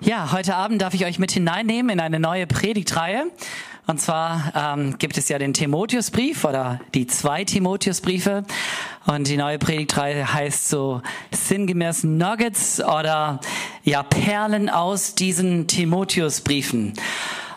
Ja, 0.00 0.32
heute 0.32 0.56
Abend 0.56 0.82
darf 0.82 0.92
ich 0.94 1.06
euch 1.06 1.20
mit 1.20 1.30
hineinnehmen 1.30 1.90
in 1.90 2.00
eine 2.00 2.18
neue 2.18 2.48
Predigtreihe. 2.48 3.26
Und 3.86 4.00
zwar 4.00 4.52
ähm, 4.54 4.98
gibt 4.98 5.16
es 5.18 5.28
ja 5.28 5.38
den 5.38 5.54
Timotheusbrief 5.54 6.44
oder 6.44 6.80
die 6.94 7.06
zwei 7.06 7.44
Timotheusbriefe. 7.44 8.42
Und 9.06 9.28
die 9.28 9.36
neue 9.36 9.58
Predigtreihe 9.58 10.32
heißt 10.32 10.68
so 10.68 11.00
sinngemäß 11.30 12.02
Nuggets 12.04 12.82
oder 12.82 13.38
ja 13.84 14.02
Perlen 14.02 14.68
aus 14.68 15.14
diesen 15.14 15.68
Timotheusbriefen. 15.68 16.94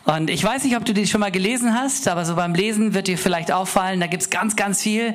Und 0.08 0.30
ich 0.30 0.42
weiß 0.42 0.64
nicht, 0.64 0.78
ob 0.78 0.86
du 0.86 0.94
die 0.94 1.06
schon 1.06 1.20
mal 1.20 1.32
gelesen 1.32 1.74
hast, 1.74 2.08
aber 2.08 2.24
so 2.24 2.36
beim 2.36 2.56
Lesen 2.56 2.94
wird 2.94 3.08
dir 3.08 3.18
vielleicht 3.18 3.52
auffallen, 3.52 4.00
da 4.00 4.08
gibt's 4.08 4.30
ganz, 4.30 4.56
ganz 4.56 4.82
viel, 4.82 5.14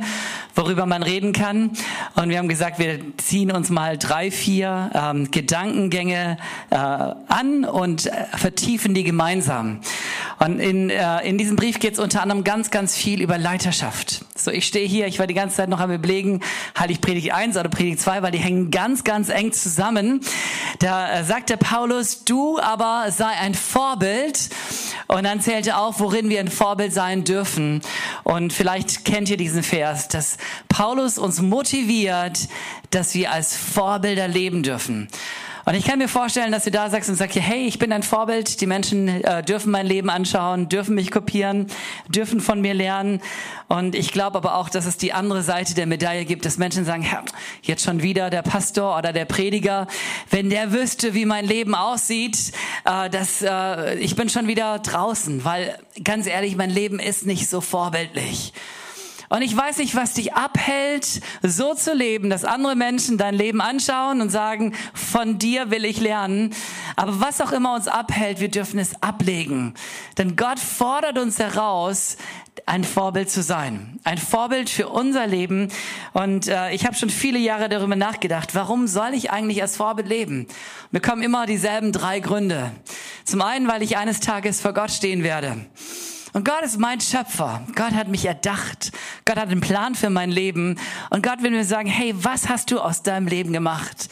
worüber 0.55 0.85
man 0.85 1.03
reden 1.03 1.33
kann. 1.33 1.71
Und 2.15 2.29
wir 2.29 2.37
haben 2.37 2.49
gesagt, 2.49 2.79
wir 2.79 3.01
ziehen 3.17 3.51
uns 3.51 3.71
mal 3.71 3.97
drei, 3.97 4.31
vier 4.31 4.91
ähm, 4.93 5.31
Gedankengänge 5.31 6.37
äh, 6.69 6.77
an 6.77 7.65
und 7.65 8.05
äh, 8.05 8.27
vertiefen 8.37 8.93
die 8.93 9.03
gemeinsam. 9.03 9.81
Und 10.39 10.59
in, 10.59 10.91
äh, 10.91 11.27
in 11.27 11.39
diesem 11.39 11.57
Brief 11.57 11.81
geht's 11.81 11.99
unter 11.99 12.21
anderem 12.21 12.45
ganz, 12.45 12.71
ganz 12.71 12.95
viel 12.95 13.23
über 13.23 13.39
Leiterschaft. 13.39 14.27
So, 14.37 14.51
ich 14.51 14.67
stehe 14.67 14.87
hier, 14.87 15.07
ich 15.07 15.19
war 15.19 15.27
die 15.27 15.33
ganze 15.33 15.57
Zeit 15.57 15.71
noch 15.71 15.81
am 15.81 15.91
überlegen, 15.91 16.41
halte 16.75 16.93
ich 16.93 17.01
Predigt 17.01 17.33
1 17.33 17.57
oder 17.57 17.71
Predigt 17.71 18.01
2, 18.01 18.23
weil 18.23 18.33
die 18.33 18.39
hängen 18.39 18.71
ganz, 18.71 19.05
ganz 19.05 19.31
eng 19.31 19.53
zusammen. 19.53 20.21
Da 20.81 21.21
äh, 21.21 21.25
sagt 21.25 21.49
der 21.49 21.57
Paulus, 21.57 22.25
du 22.25 22.59
aber 22.59 23.07
sei 23.11 23.31
ein 23.41 23.55
Vorbild 23.55 24.51
und 25.09 25.25
dann 25.25 25.41
zählt 25.41 25.67
er 25.67 25.81
auf, 25.81 26.01
worin 26.01 26.29
wir 26.29 26.41
ein 26.41 26.49
Vorbild 26.49 26.93
sein 26.93 27.25
dürfen. 27.25 27.81
Und 28.25 28.53
vielleicht 28.53 29.05
kennt 29.05 29.29
ihr 29.31 29.37
diesen 29.37 29.63
Vers, 29.63 30.09
dass 30.09 30.39
Paulus 30.69 31.19
uns 31.19 31.41
motiviert, 31.41 32.49
dass 32.91 33.15
wir 33.15 33.33
als 33.33 33.57
Vorbilder 33.57 34.29
leben 34.29 34.63
dürfen. 34.63 35.09
Und 35.65 35.75
ich 35.75 35.85
kann 35.85 35.99
mir 35.99 36.09
vorstellen, 36.09 36.51
dass 36.51 36.65
du 36.65 36.71
da 36.71 36.91
sagst 36.91 37.09
und 37.09 37.17
sagst, 37.17 37.39
hey, 37.39 37.67
ich 37.67 37.79
bin 37.79 37.93
ein 37.93 38.03
Vorbild, 38.03 38.61
die 38.61 38.67
Menschen 38.67 39.09
äh, 39.09 39.43
dürfen 39.43 39.71
mein 39.71 39.87
Leben 39.87 40.11
anschauen, 40.11 40.69
dürfen 40.69 40.95
mich 40.95 41.11
kopieren, 41.11 41.69
dürfen 42.09 42.41
von 42.41 42.61
mir 42.61 42.75
lernen. 42.75 43.21
Und 43.69 43.95
ich 43.95 44.13
glaube 44.13 44.39
aber 44.39 44.57
auch, 44.57 44.69
dass 44.69 44.87
es 44.87 44.97
die 44.97 45.13
andere 45.13 45.43
Seite 45.43 45.75
der 45.75 45.87
Medaille 45.87 46.25
gibt, 46.25 46.45
dass 46.45 46.59
Menschen 46.59 46.85
sagen, 46.85 47.07
jetzt 47.63 47.85
schon 47.85 48.03
wieder 48.03 48.29
der 48.29 48.43
Pastor 48.43 48.99
oder 48.99 49.13
der 49.13 49.25
Prediger, 49.25 49.87
wenn 50.31 50.51
der 50.51 50.73
wüsste, 50.73 51.15
wie 51.15 51.27
mein 51.27 51.45
Leben 51.45 51.75
aussieht, 51.75 52.53
äh, 52.85 53.09
dass 53.09 53.43
äh, 53.43 53.95
ich 53.95 54.17
bin 54.17 54.29
schon 54.29 54.49
wieder 54.49 54.81
draußen, 54.81 55.45
weil 55.45 55.79
ganz 56.03 56.27
ehrlich, 56.27 56.57
mein 56.57 56.71
Leben 56.71 56.99
ist 56.99 57.25
nicht 57.25 57.49
so 57.49 57.61
vorbildlich. 57.61 58.53
Und 59.33 59.41
ich 59.41 59.57
weiß 59.57 59.79
nicht, 59.79 59.97
was 59.97 60.13
dich 60.13 60.35
abhält, 60.35 61.23
so 61.41 61.73
zu 61.73 61.95
leben, 61.95 62.29
dass 62.29 62.45
andere 62.45 62.77
Menschen 62.77 63.17
dein 63.17 63.35
Leben 63.35 63.63
anschauen 63.63 64.21
und 64.21 64.29
sagen, 64.29 64.75
von 64.93 65.39
dir 65.39 65.71
will 65.71 65.87
ich 65.87 66.03
lernen. 66.03 66.53
Aber 66.97 67.19
was 67.19 67.41
auch 67.41 67.51
immer 67.53 67.75
uns 67.75 67.89
abhält, 67.89 68.41
wir 68.41 68.51
dürfen 68.51 68.79
es 68.79 69.03
ablegen. 69.03 69.73
Denn 70.19 70.37
Gott 70.37 70.59
fordert 70.59 71.19
uns 71.19 71.39
heraus, 71.39 72.19
ein 72.67 72.85
Vorbild 72.85 73.31
zu 73.31 73.43
sein. 73.43 73.99
Ein 74.05 74.19
Vorbild 74.19 74.69
für 74.69 74.91
unser 74.91 75.27
Leben. 75.27 75.69
Und 76.13 76.49
äh, 76.49 76.75
ich 76.75 76.85
habe 76.85 76.95
schon 76.95 77.09
viele 77.09 77.39
Jahre 77.39 77.71
darüber 77.71 77.97
nachgedacht, 77.97 78.55
warum 78.55 78.87
soll 78.87 79.15
ich 79.15 79.31
eigentlich 79.31 79.63
als 79.63 79.79
Vorbild 79.79 80.09
leben? 80.09 80.47
Mir 80.91 81.01
kommen 81.01 81.23
immer 81.23 81.47
dieselben 81.47 81.93
drei 81.93 82.21
Gründe. 82.21 82.71
Zum 83.25 83.41
einen, 83.41 83.67
weil 83.67 83.81
ich 83.81 83.97
eines 83.97 84.21
Tages 84.21 84.61
vor 84.61 84.75
Gott 84.75 84.91
stehen 84.91 85.23
werde. 85.23 85.65
Und 86.33 86.47
Gott 86.47 86.63
ist 86.63 86.79
mein 86.79 87.01
Schöpfer. 87.01 87.63
Gott 87.75 87.93
hat 87.93 88.09
mich 88.09 88.25
erdacht. 88.25 88.93
Gott 89.27 89.37
hat 89.37 89.49
einen 89.49 89.61
Plan 89.61 89.95
für 89.95 90.09
mein 90.09 90.31
Leben. 90.31 90.79
Und 91.11 91.23
Gott 91.23 91.43
will 91.43 91.51
mir 91.51 91.65
sagen, 91.65 91.89
hey, 91.89 92.15
was 92.17 92.49
hast 92.49 92.71
du 92.71 92.81
aus 92.81 93.03
deinem 93.03 93.27
Leben 93.27 93.53
gemacht? 93.53 94.09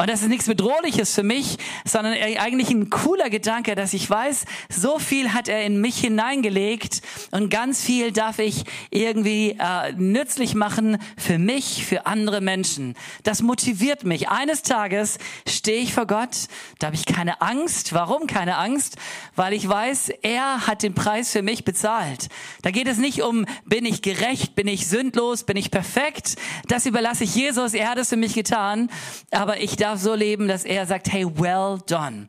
Und 0.00 0.08
das 0.08 0.22
ist 0.22 0.28
nichts 0.28 0.46
Bedrohliches 0.46 1.14
für 1.14 1.22
mich, 1.22 1.58
sondern 1.84 2.14
eigentlich 2.14 2.70
ein 2.70 2.88
cooler 2.88 3.28
Gedanke, 3.28 3.74
dass 3.74 3.92
ich 3.92 4.08
weiß, 4.08 4.46
so 4.70 4.98
viel 4.98 5.34
hat 5.34 5.46
er 5.46 5.62
in 5.66 5.78
mich 5.78 5.98
hineingelegt 5.98 7.02
und 7.32 7.50
ganz 7.50 7.84
viel 7.84 8.10
darf 8.10 8.38
ich 8.38 8.64
irgendwie 8.88 9.58
äh, 9.58 9.92
nützlich 9.92 10.54
machen 10.54 10.96
für 11.18 11.36
mich, 11.36 11.84
für 11.84 12.06
andere 12.06 12.40
Menschen. 12.40 12.94
Das 13.24 13.42
motiviert 13.42 14.04
mich. 14.04 14.30
Eines 14.30 14.62
Tages 14.62 15.18
stehe 15.46 15.82
ich 15.82 15.92
vor 15.92 16.06
Gott, 16.06 16.46
da 16.78 16.86
habe 16.86 16.96
ich 16.96 17.04
keine 17.04 17.42
Angst. 17.42 17.92
Warum 17.92 18.26
keine 18.26 18.56
Angst? 18.56 18.96
Weil 19.36 19.52
ich 19.52 19.68
weiß, 19.68 20.12
er 20.22 20.66
hat 20.66 20.82
den 20.82 20.94
Preis 20.94 21.30
für 21.30 21.42
mich 21.42 21.66
bezahlt. 21.66 22.28
Da 22.62 22.70
geht 22.70 22.88
es 22.88 22.96
nicht 22.96 23.20
um, 23.20 23.44
bin 23.66 23.84
ich 23.84 24.00
gerecht, 24.00 24.54
bin 24.54 24.66
ich 24.66 24.86
sündlos, 24.86 25.44
bin 25.44 25.58
ich 25.58 25.70
perfekt. 25.70 26.36
Das 26.68 26.86
überlasse 26.86 27.24
ich 27.24 27.34
Jesus, 27.34 27.74
er 27.74 27.90
hat 27.90 27.98
es 27.98 28.08
für 28.08 28.16
mich 28.16 28.32
getan. 28.32 28.88
Aber 29.30 29.60
ich 29.60 29.76
darf 29.76 29.89
darf 29.90 30.00
so 30.00 30.14
leben, 30.14 30.46
dass 30.46 30.64
er 30.64 30.86
sagt, 30.86 31.10
hey, 31.12 31.26
well 31.26 31.78
done. 31.86 32.28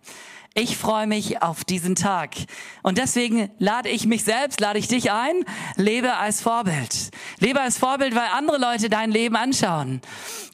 Ich 0.53 0.75
freue 0.75 1.07
mich 1.07 1.41
auf 1.41 1.63
diesen 1.63 1.95
Tag. 1.95 2.35
Und 2.83 2.97
deswegen 2.97 3.49
lade 3.57 3.87
ich 3.87 4.05
mich 4.05 4.25
selbst, 4.25 4.59
lade 4.59 4.79
ich 4.79 4.89
dich 4.89 5.09
ein, 5.09 5.45
lebe 5.77 6.17
als 6.17 6.41
Vorbild. 6.41 7.11
Lebe 7.39 7.61
als 7.61 7.77
Vorbild, 7.77 8.15
weil 8.15 8.27
andere 8.33 8.57
Leute 8.57 8.89
dein 8.89 9.11
Leben 9.11 9.37
anschauen. 9.37 10.01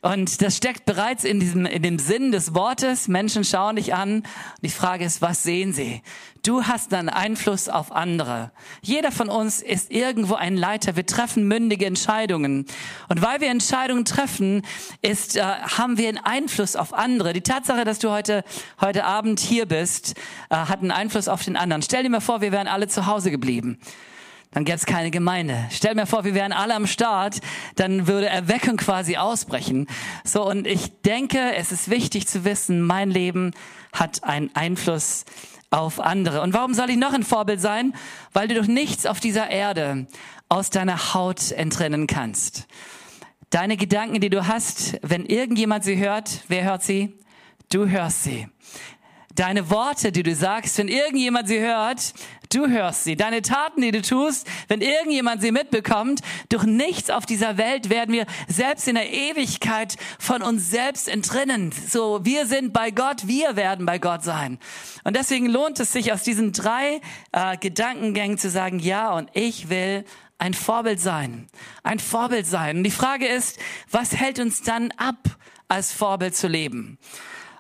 Und 0.03 0.43
das 0.43 0.55
steckt 0.55 0.85
bereits 0.85 1.23
in 1.23 1.39
diesem, 1.39 1.65
in 1.65 1.81
dem 1.81 1.97
Sinn 1.97 2.31
des 2.31 2.53
Wortes. 2.53 3.07
Menschen 3.07 3.43
schauen 3.43 3.77
dich 3.77 3.95
an. 3.95 4.21
Die 4.61 4.69
Frage 4.69 5.03
ist, 5.03 5.23
was 5.23 5.41
sehen 5.41 5.73
sie? 5.73 6.03
Du 6.43 6.63
hast 6.63 6.91
dann 6.91 7.09
Einfluss 7.09 7.67
auf 7.67 7.91
andere. 7.91 8.51
Jeder 8.81 9.11
von 9.11 9.27
uns 9.27 9.61
ist 9.61 9.91
irgendwo 9.91 10.35
ein 10.35 10.55
Leiter. 10.55 10.95
Wir 10.95 11.07
treffen 11.07 11.47
mündige 11.47 11.87
Entscheidungen. 11.87 12.67
Und 13.09 13.21
weil 13.23 13.41
wir 13.41 13.49
Entscheidungen 13.49 14.05
treffen, 14.05 14.61
ist, 15.01 15.35
äh, 15.35 15.41
haben 15.41 15.97
wir 15.97 16.07
einen 16.07 16.19
Einfluss 16.19 16.75
auf 16.75 16.93
andere. 16.93 17.33
Die 17.33 17.41
Tatsache, 17.41 17.83
dass 17.83 17.99
du 17.99 18.11
heute, 18.11 18.43
heute 18.79 19.03
Abend 19.03 19.39
hier 19.39 19.65
bist, 19.65 19.86
äh, 20.49 20.55
hat 20.55 20.79
einen 20.79 20.91
Einfluss 20.91 21.27
auf 21.27 21.43
den 21.43 21.55
anderen. 21.55 21.81
Stell 21.81 22.03
dir 22.03 22.09
mal 22.09 22.19
vor, 22.21 22.41
wir 22.41 22.51
wären 22.51 22.67
alle 22.67 22.87
zu 22.87 23.05
Hause 23.05 23.31
geblieben 23.31 23.79
dann 24.51 24.65
gäbe 24.65 24.77
es 24.77 24.85
keine 24.85 25.11
Gemeinde. 25.11 25.67
Stell 25.71 25.95
mir 25.95 26.05
vor, 26.05 26.23
wir 26.23 26.33
wären 26.33 26.51
alle 26.51 26.73
am 26.73 26.87
Start, 26.87 27.39
dann 27.75 28.07
würde 28.07 28.27
Erweckung 28.27 28.77
quasi 28.77 29.17
ausbrechen. 29.17 29.87
So, 30.23 30.47
und 30.47 30.67
ich 30.67 31.01
denke, 31.01 31.53
es 31.55 31.71
ist 31.71 31.89
wichtig 31.89 32.27
zu 32.27 32.45
wissen, 32.45 32.81
mein 32.81 33.11
Leben 33.11 33.51
hat 33.93 34.23
einen 34.23 34.49
Einfluss 34.55 35.25
auf 35.69 35.99
andere. 35.99 36.41
Und 36.41 36.53
warum 36.53 36.73
soll 36.73 36.89
ich 36.89 36.97
noch 36.97 37.13
ein 37.13 37.23
Vorbild 37.23 37.59
sein? 37.59 37.93
Weil 38.33 38.47
du 38.47 38.55
durch 38.55 38.67
nichts 38.67 39.05
auf 39.05 39.19
dieser 39.19 39.49
Erde 39.49 40.07
aus 40.49 40.69
deiner 40.69 41.13
Haut 41.13 41.51
entrinnen 41.51 42.07
kannst. 42.07 42.67
Deine 43.49 43.75
Gedanken, 43.75 44.21
die 44.21 44.29
du 44.29 44.47
hast, 44.47 44.97
wenn 45.01 45.25
irgendjemand 45.25 45.83
sie 45.83 45.97
hört, 45.97 46.43
wer 46.47 46.63
hört 46.63 46.83
sie? 46.83 47.17
Du 47.69 47.87
hörst 47.87 48.23
sie. 48.23 48.47
Deine 49.37 49.69
Worte, 49.69 50.11
die 50.11 50.23
du 50.23 50.33
sagst, 50.33 50.79
wenn 50.79 50.87
irgendjemand 50.87 51.47
sie 51.47 51.59
hört, 51.59 52.15
du 52.51 52.67
hörst 52.67 53.03
sie. 53.03 53.15
Deine 53.15 53.43
Taten, 53.43 53.81
die 53.81 53.91
du 53.91 54.01
tust, 54.01 54.47
wenn 54.67 54.81
irgendjemand 54.81 55.43
sie 55.43 55.51
mitbekommt, 55.51 56.21
durch 56.49 56.63
nichts 56.63 57.11
auf 57.11 57.27
dieser 57.27 57.55
Welt 57.59 57.91
werden 57.91 58.13
wir 58.13 58.25
selbst 58.47 58.87
in 58.87 58.95
der 58.95 59.13
Ewigkeit 59.13 59.95
von 60.17 60.41
uns 60.41 60.71
selbst 60.71 61.07
entrinnen. 61.07 61.71
So, 61.71 62.25
wir 62.25 62.47
sind 62.47 62.73
bei 62.73 62.89
Gott, 62.89 63.27
wir 63.27 63.55
werden 63.55 63.85
bei 63.85 63.99
Gott 63.99 64.23
sein. 64.23 64.57
Und 65.03 65.15
deswegen 65.15 65.45
lohnt 65.45 65.79
es 65.79 65.91
sich 65.91 66.11
aus 66.11 66.23
diesen 66.23 66.51
drei 66.51 66.99
äh, 67.31 67.57
Gedankengängen 67.57 68.39
zu 68.39 68.49
sagen, 68.49 68.79
ja, 68.79 69.11
und 69.13 69.29
ich 69.33 69.69
will 69.69 70.03
ein 70.39 70.55
Vorbild 70.55 70.99
sein. 70.99 71.45
Ein 71.83 71.99
Vorbild 71.99 72.47
sein. 72.47 72.77
Und 72.77 72.85
die 72.85 72.89
Frage 72.89 73.27
ist, 73.27 73.59
was 73.91 74.15
hält 74.15 74.39
uns 74.39 74.63
dann 74.63 74.91
ab, 74.97 75.29
als 75.67 75.93
Vorbild 75.93 76.35
zu 76.35 76.47
leben? 76.47 76.97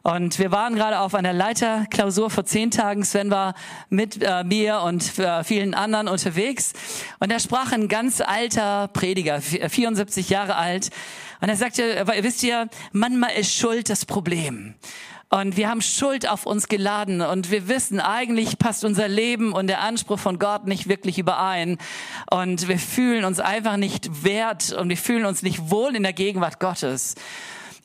Und 0.07 0.39
wir 0.39 0.53
waren 0.53 0.75
gerade 0.75 1.01
auf 1.01 1.15
einer 1.15 1.33
Leiterklausur 1.33 2.29
vor 2.29 2.45
zehn 2.45 2.71
Tagen. 2.71 3.03
Sven 3.03 3.29
war 3.29 3.55
mit 3.89 4.23
äh, 4.23 4.45
mir 4.45 4.79
und 4.79 5.19
äh, 5.19 5.43
vielen 5.43 5.73
anderen 5.73 6.07
unterwegs. 6.07 6.71
Und 7.19 7.29
da 7.29 7.41
sprach 7.41 7.73
ein 7.73 7.89
ganz 7.89 8.21
alter 8.21 8.87
Prediger, 8.87 9.41
74 9.41 10.29
Jahre 10.29 10.55
alt. 10.55 10.91
Und 11.41 11.49
er 11.49 11.57
sagte, 11.57 12.05
wisst 12.21 12.41
ihr, 12.43 12.69
manchmal 12.93 13.31
ist 13.31 13.53
Schuld 13.53 13.89
das 13.89 14.05
Problem. 14.05 14.75
Und 15.27 15.57
wir 15.57 15.67
haben 15.67 15.81
Schuld 15.81 16.25
auf 16.29 16.45
uns 16.45 16.69
geladen 16.69 17.19
und 17.19 17.51
wir 17.51 17.67
wissen, 17.67 17.99
eigentlich 17.99 18.57
passt 18.57 18.85
unser 18.85 19.09
Leben 19.09 19.51
und 19.51 19.67
der 19.67 19.81
Anspruch 19.81 20.19
von 20.19 20.39
Gott 20.39 20.67
nicht 20.67 20.87
wirklich 20.87 21.19
überein. 21.19 21.77
Und 22.31 22.69
wir 22.69 22.79
fühlen 22.79 23.25
uns 23.25 23.41
einfach 23.41 23.75
nicht 23.75 24.23
wert 24.23 24.71
und 24.71 24.87
wir 24.87 24.95
fühlen 24.95 25.25
uns 25.25 25.43
nicht 25.43 25.69
wohl 25.69 25.97
in 25.97 26.03
der 26.03 26.13
Gegenwart 26.13 26.61
Gottes. 26.61 27.15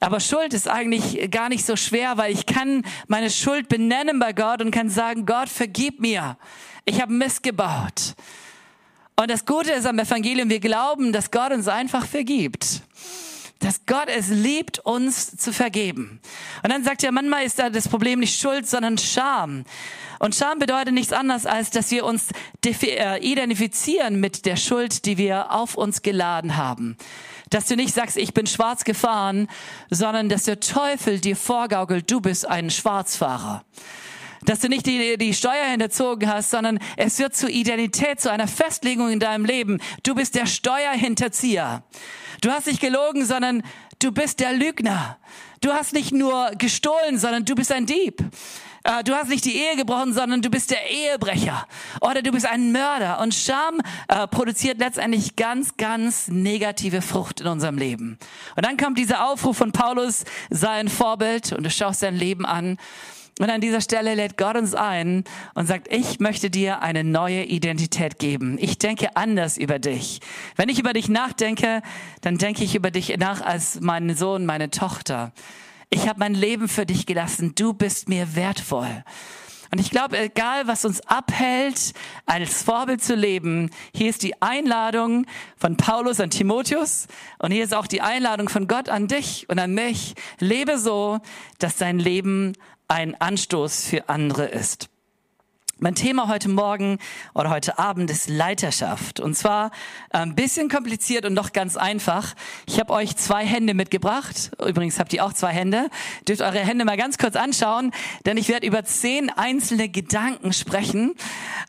Aber 0.02 0.18
Schuld 0.18 0.52
ist 0.52 0.68
eigentlich 0.68 1.30
gar 1.30 1.48
nicht 1.48 1.64
so 1.64 1.76
schwer, 1.76 2.18
weil 2.18 2.32
ich 2.32 2.44
kann 2.44 2.84
meine 3.06 3.30
Schuld 3.30 3.68
benennen 3.68 4.18
bei 4.18 4.32
Gott 4.32 4.60
und 4.60 4.72
kann 4.72 4.90
sagen, 4.90 5.26
Gott, 5.26 5.48
vergib 5.48 6.00
mir. 6.00 6.36
Ich 6.84 7.00
habe 7.00 7.12
Mist 7.12 7.44
gebaut. 7.44 8.16
Und 9.14 9.30
das 9.30 9.46
Gute 9.46 9.70
ist 9.70 9.86
am 9.86 10.00
Evangelium, 10.00 10.50
wir 10.50 10.58
glauben, 10.58 11.12
dass 11.12 11.30
Gott 11.30 11.52
uns 11.52 11.68
einfach 11.68 12.04
vergibt. 12.04 12.82
Dass 13.60 13.86
Gott 13.86 14.08
es 14.08 14.26
liebt, 14.26 14.80
uns 14.80 15.36
zu 15.36 15.52
vergeben. 15.52 16.18
Und 16.64 16.72
dann 16.72 16.82
sagt 16.82 17.04
er, 17.04 17.12
manchmal 17.12 17.44
ist 17.44 17.60
da 17.60 17.70
das 17.70 17.86
Problem 17.86 18.18
nicht 18.18 18.40
Schuld, 18.40 18.68
sondern 18.68 18.98
Scham. 18.98 19.62
Und 20.18 20.34
Scham 20.34 20.58
bedeutet 20.58 20.94
nichts 20.94 21.12
anderes, 21.12 21.46
als 21.46 21.70
dass 21.70 21.92
wir 21.92 22.04
uns 22.04 22.26
äh, 22.64 23.20
identifizieren 23.24 24.18
mit 24.18 24.46
der 24.46 24.56
Schuld, 24.56 25.04
die 25.04 25.16
wir 25.16 25.52
auf 25.52 25.76
uns 25.76 26.02
geladen 26.02 26.56
haben. 26.56 26.96
Dass 27.52 27.66
du 27.66 27.76
nicht 27.76 27.94
sagst, 27.94 28.16
ich 28.16 28.32
bin 28.32 28.46
schwarz 28.46 28.82
gefahren, 28.82 29.46
sondern 29.90 30.30
dass 30.30 30.44
der 30.44 30.58
Teufel 30.58 31.20
dir 31.20 31.36
vorgaukelt, 31.36 32.10
du 32.10 32.22
bist 32.22 32.48
ein 32.48 32.70
Schwarzfahrer. 32.70 33.62
dass 34.44 34.60
du 34.60 34.68
nicht 34.68 34.86
die, 34.86 35.18
die 35.18 35.34
Steuer 35.34 35.66
hinterzogen 35.66 36.28
hast, 36.28 36.50
sondern 36.50 36.80
es 36.96 37.18
wird 37.18 37.36
zur 37.36 37.50
Identität, 37.50 38.20
zu 38.20 38.32
einer 38.32 38.48
Festlegung 38.48 39.10
in 39.10 39.20
deinem 39.20 39.44
Leben. 39.44 39.80
Du 40.02 40.16
bist 40.16 40.34
der 40.34 40.46
Steuerhinterzieher. 40.46 41.84
Du 42.40 42.50
hast 42.50 42.66
nicht 42.66 42.80
gelogen, 42.80 43.24
sondern 43.24 43.62
du 44.00 44.10
bist 44.10 44.40
der 44.40 44.52
Lügner. 44.54 45.18
Du 45.60 45.72
hast 45.72 45.92
nicht 45.92 46.10
nur 46.10 46.50
gestohlen, 46.58 47.18
sondern 47.18 47.44
du 47.44 47.54
bist 47.54 47.70
ein 47.70 47.86
Dieb. 47.86 48.24
Äh, 48.84 49.04
du 49.04 49.14
hast 49.14 49.28
nicht 49.28 49.44
die 49.44 49.56
Ehe 49.56 49.76
gebrochen, 49.76 50.12
sondern 50.12 50.42
du 50.42 50.50
bist 50.50 50.70
der 50.70 50.90
Ehebrecher. 50.90 51.66
Oder 52.00 52.22
du 52.22 52.32
bist 52.32 52.46
ein 52.46 52.72
Mörder. 52.72 53.20
Und 53.20 53.34
Scham 53.34 53.80
äh, 54.08 54.26
produziert 54.26 54.78
letztendlich 54.78 55.36
ganz, 55.36 55.76
ganz 55.76 56.28
negative 56.28 57.02
Frucht 57.02 57.40
in 57.40 57.46
unserem 57.46 57.78
Leben. 57.78 58.18
Und 58.56 58.66
dann 58.66 58.76
kommt 58.76 58.98
dieser 58.98 59.28
Aufruf 59.28 59.56
von 59.56 59.72
Paulus, 59.72 60.24
sei 60.50 60.70
ein 60.70 60.88
Vorbild 60.88 61.52
und 61.52 61.64
du 61.64 61.70
schaust 61.70 62.02
dein 62.02 62.16
Leben 62.16 62.44
an. 62.44 62.78
Und 63.40 63.48
an 63.48 63.60
dieser 63.62 63.80
Stelle 63.80 64.14
lädt 64.14 64.36
Gott 64.36 64.56
uns 64.56 64.74
ein 64.74 65.24
und 65.54 65.66
sagt, 65.66 65.90
ich 65.90 66.20
möchte 66.20 66.50
dir 66.50 66.82
eine 66.82 67.02
neue 67.02 67.44
Identität 67.44 68.18
geben. 68.18 68.58
Ich 68.60 68.78
denke 68.78 69.16
anders 69.16 69.56
über 69.56 69.78
dich. 69.78 70.20
Wenn 70.56 70.68
ich 70.68 70.78
über 70.78 70.92
dich 70.92 71.08
nachdenke, 71.08 71.82
dann 72.20 72.36
denke 72.36 72.62
ich 72.62 72.74
über 72.74 72.90
dich 72.90 73.16
nach 73.16 73.40
als 73.40 73.80
mein 73.80 74.14
Sohn, 74.14 74.44
meine 74.44 74.70
Tochter. 74.70 75.32
Ich 75.94 76.08
habe 76.08 76.20
mein 76.20 76.34
Leben 76.34 76.68
für 76.68 76.86
dich 76.86 77.04
gelassen. 77.04 77.54
Du 77.54 77.74
bist 77.74 78.08
mir 78.08 78.34
wertvoll. 78.34 79.04
Und 79.70 79.78
ich 79.78 79.90
glaube, 79.90 80.18
egal 80.18 80.66
was 80.66 80.86
uns 80.86 81.02
abhält, 81.02 81.92
als 82.24 82.62
Vorbild 82.62 83.04
zu 83.04 83.14
leben, 83.14 83.68
hier 83.94 84.08
ist 84.08 84.22
die 84.22 84.40
Einladung 84.40 85.26
von 85.58 85.76
Paulus 85.76 86.18
an 86.18 86.30
Timotheus 86.30 87.08
und 87.38 87.50
hier 87.52 87.62
ist 87.62 87.74
auch 87.74 87.86
die 87.86 88.00
Einladung 88.00 88.48
von 88.48 88.68
Gott 88.68 88.88
an 88.88 89.06
dich 89.06 89.50
und 89.50 89.58
an 89.58 89.74
mich. 89.74 90.14
Lebe 90.38 90.78
so, 90.78 91.20
dass 91.58 91.76
dein 91.76 91.98
Leben 91.98 92.54
ein 92.88 93.14
Anstoß 93.14 93.84
für 93.84 94.08
andere 94.08 94.46
ist. 94.46 94.91
Mein 95.82 95.96
Thema 95.96 96.28
heute 96.28 96.48
Morgen 96.48 96.98
oder 97.34 97.50
heute 97.50 97.76
Abend 97.76 98.08
ist 98.08 98.28
Leiterschaft. 98.28 99.18
Und 99.18 99.34
zwar 99.34 99.72
ein 100.10 100.36
bisschen 100.36 100.68
kompliziert 100.68 101.24
und 101.24 101.34
doch 101.34 101.52
ganz 101.52 101.76
einfach. 101.76 102.34
Ich 102.66 102.78
habe 102.78 102.92
euch 102.92 103.16
zwei 103.16 103.44
Hände 103.44 103.74
mitgebracht. 103.74 104.52
Übrigens 104.64 105.00
habt 105.00 105.12
ihr 105.12 105.24
auch 105.24 105.32
zwei 105.32 105.50
Hände. 105.50 105.90
Dürft 106.28 106.40
eure 106.40 106.60
Hände 106.60 106.84
mal 106.84 106.96
ganz 106.96 107.18
kurz 107.18 107.34
anschauen, 107.34 107.90
denn 108.26 108.36
ich 108.36 108.48
werde 108.48 108.64
über 108.64 108.84
zehn 108.84 109.28
einzelne 109.28 109.88
Gedanken 109.88 110.52
sprechen, 110.52 111.16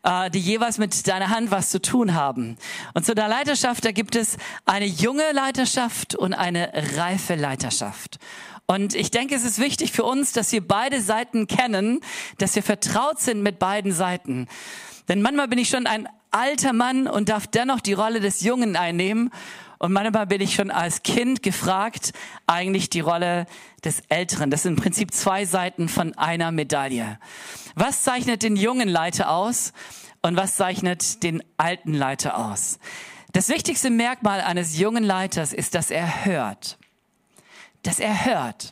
äh, 0.03 0.29
die 0.29 0.37
jeweils 0.37 0.77
mit 0.77 1.07
deiner 1.07 1.29
Hand 1.29 1.49
was 1.49 1.71
zu 1.71 1.81
tun 1.81 2.13
haben. 2.13 2.57
Und 2.93 3.07
zu 3.07 3.15
der 3.15 3.27
Leiterschaft, 3.27 3.83
da 3.83 3.91
gibt 3.91 4.15
es 4.15 4.37
eine 4.67 4.85
junge 4.85 5.31
Leiterschaft 5.31 6.13
und 6.13 6.35
eine 6.35 6.71
reife 6.95 7.33
Leiterschaft. 7.33 8.19
Und 8.65 8.95
ich 8.95 9.11
denke, 9.11 9.35
es 9.35 9.43
ist 9.43 9.59
wichtig 9.59 9.91
für 9.91 10.03
uns, 10.03 10.31
dass 10.31 10.51
wir 10.51 10.65
beide 10.65 11.01
Seiten 11.01 11.47
kennen, 11.47 11.99
dass 12.37 12.55
wir 12.55 12.63
vertraut 12.63 13.19
sind 13.19 13.43
mit 13.43 13.59
beiden 13.59 13.91
Seiten. 13.91 14.47
Denn 15.09 15.21
manchmal 15.21 15.47
bin 15.47 15.59
ich 15.59 15.69
schon 15.69 15.85
ein 15.85 16.07
alter 16.31 16.73
Mann 16.73 17.07
und 17.07 17.29
darf 17.29 17.45
dennoch 17.47 17.81
die 17.81 17.93
Rolle 17.93 18.19
des 18.19 18.41
Jungen 18.41 18.75
einnehmen. 18.75 19.31
Und 19.79 19.91
manchmal 19.91 20.27
bin 20.27 20.39
ich 20.39 20.55
schon 20.55 20.71
als 20.71 21.03
Kind 21.03 21.43
gefragt, 21.43 22.13
eigentlich 22.47 22.89
die 22.89 23.01
Rolle 23.01 23.47
des 23.83 24.01
Älteren. 24.07 24.49
Das 24.49 24.63
sind 24.63 24.77
im 24.77 24.81
Prinzip 24.81 25.13
zwei 25.13 25.45
Seiten 25.45 25.89
von 25.89 26.17
einer 26.17 26.51
Medaille. 26.51 27.19
Was 27.75 28.03
zeichnet 28.03 28.43
den 28.43 28.55
jungen 28.55 28.87
Leiter 28.87 29.29
aus 29.29 29.73
und 30.21 30.37
was 30.37 30.55
zeichnet 30.55 31.21
den 31.21 31.43
alten 31.57 31.93
Leiter 31.93 32.37
aus? 32.37 32.79
Das 33.33 33.49
wichtigste 33.49 33.89
Merkmal 33.89 34.39
eines 34.39 34.77
jungen 34.77 35.03
Leiters 35.03 35.51
ist, 35.51 35.75
dass 35.75 35.91
er 35.91 36.23
hört 36.23 36.77
dass 37.83 37.99
er 37.99 38.25
hört. 38.25 38.71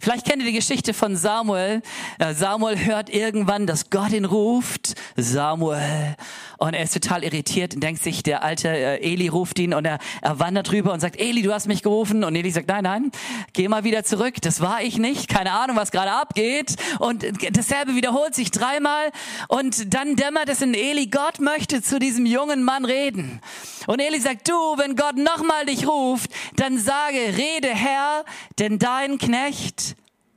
Vielleicht 0.00 0.26
kennt 0.26 0.42
ihr 0.42 0.46
die 0.46 0.56
Geschichte 0.56 0.94
von 0.94 1.16
Samuel. 1.16 1.82
Äh, 2.18 2.34
Samuel 2.34 2.84
hört 2.84 3.10
irgendwann, 3.10 3.66
dass 3.66 3.90
Gott 3.90 4.12
ihn 4.12 4.24
ruft. 4.24 4.94
Samuel. 5.16 6.16
Und 6.58 6.74
er 6.74 6.82
ist 6.82 6.94
total 6.94 7.22
irritiert 7.22 7.74
und 7.74 7.82
denkt 7.82 8.02
sich, 8.02 8.22
der 8.22 8.42
alte 8.42 8.68
äh, 8.68 9.12
Eli 9.12 9.28
ruft 9.28 9.58
ihn 9.58 9.74
und 9.74 9.84
er, 9.84 9.98
er 10.22 10.38
wandert 10.40 10.72
rüber 10.72 10.92
und 10.92 11.00
sagt, 11.00 11.18
Eli, 11.18 11.42
du 11.42 11.52
hast 11.52 11.68
mich 11.68 11.82
gerufen. 11.82 12.24
Und 12.24 12.34
Eli 12.34 12.50
sagt, 12.50 12.68
nein, 12.68 12.82
nein, 12.84 13.12
geh 13.52 13.68
mal 13.68 13.84
wieder 13.84 14.04
zurück. 14.04 14.34
Das 14.42 14.60
war 14.60 14.82
ich 14.82 14.98
nicht. 14.98 15.28
Keine 15.28 15.52
Ahnung, 15.52 15.76
was 15.76 15.90
gerade 15.90 16.10
abgeht. 16.10 16.76
Und 16.98 17.24
dasselbe 17.52 17.94
wiederholt 17.94 18.34
sich 18.34 18.50
dreimal. 18.50 19.10
Und 19.48 19.94
dann 19.94 20.16
dämmert 20.16 20.48
es 20.48 20.60
in 20.60 20.74
Eli, 20.74 21.06
Gott 21.06 21.40
möchte 21.40 21.82
zu 21.82 21.98
diesem 21.98 22.26
jungen 22.26 22.64
Mann 22.64 22.84
reden. 22.84 23.40
Und 23.86 24.00
Eli 24.00 24.20
sagt, 24.20 24.48
du, 24.48 24.54
wenn 24.76 24.96
Gott 24.96 25.16
nochmal 25.16 25.66
dich 25.66 25.86
ruft, 25.86 26.30
dann 26.56 26.78
sage, 26.78 27.18
rede 27.36 27.68
Herr, 27.68 28.24
denn 28.58 28.78
dein 28.78 29.18
Knecht 29.18 29.67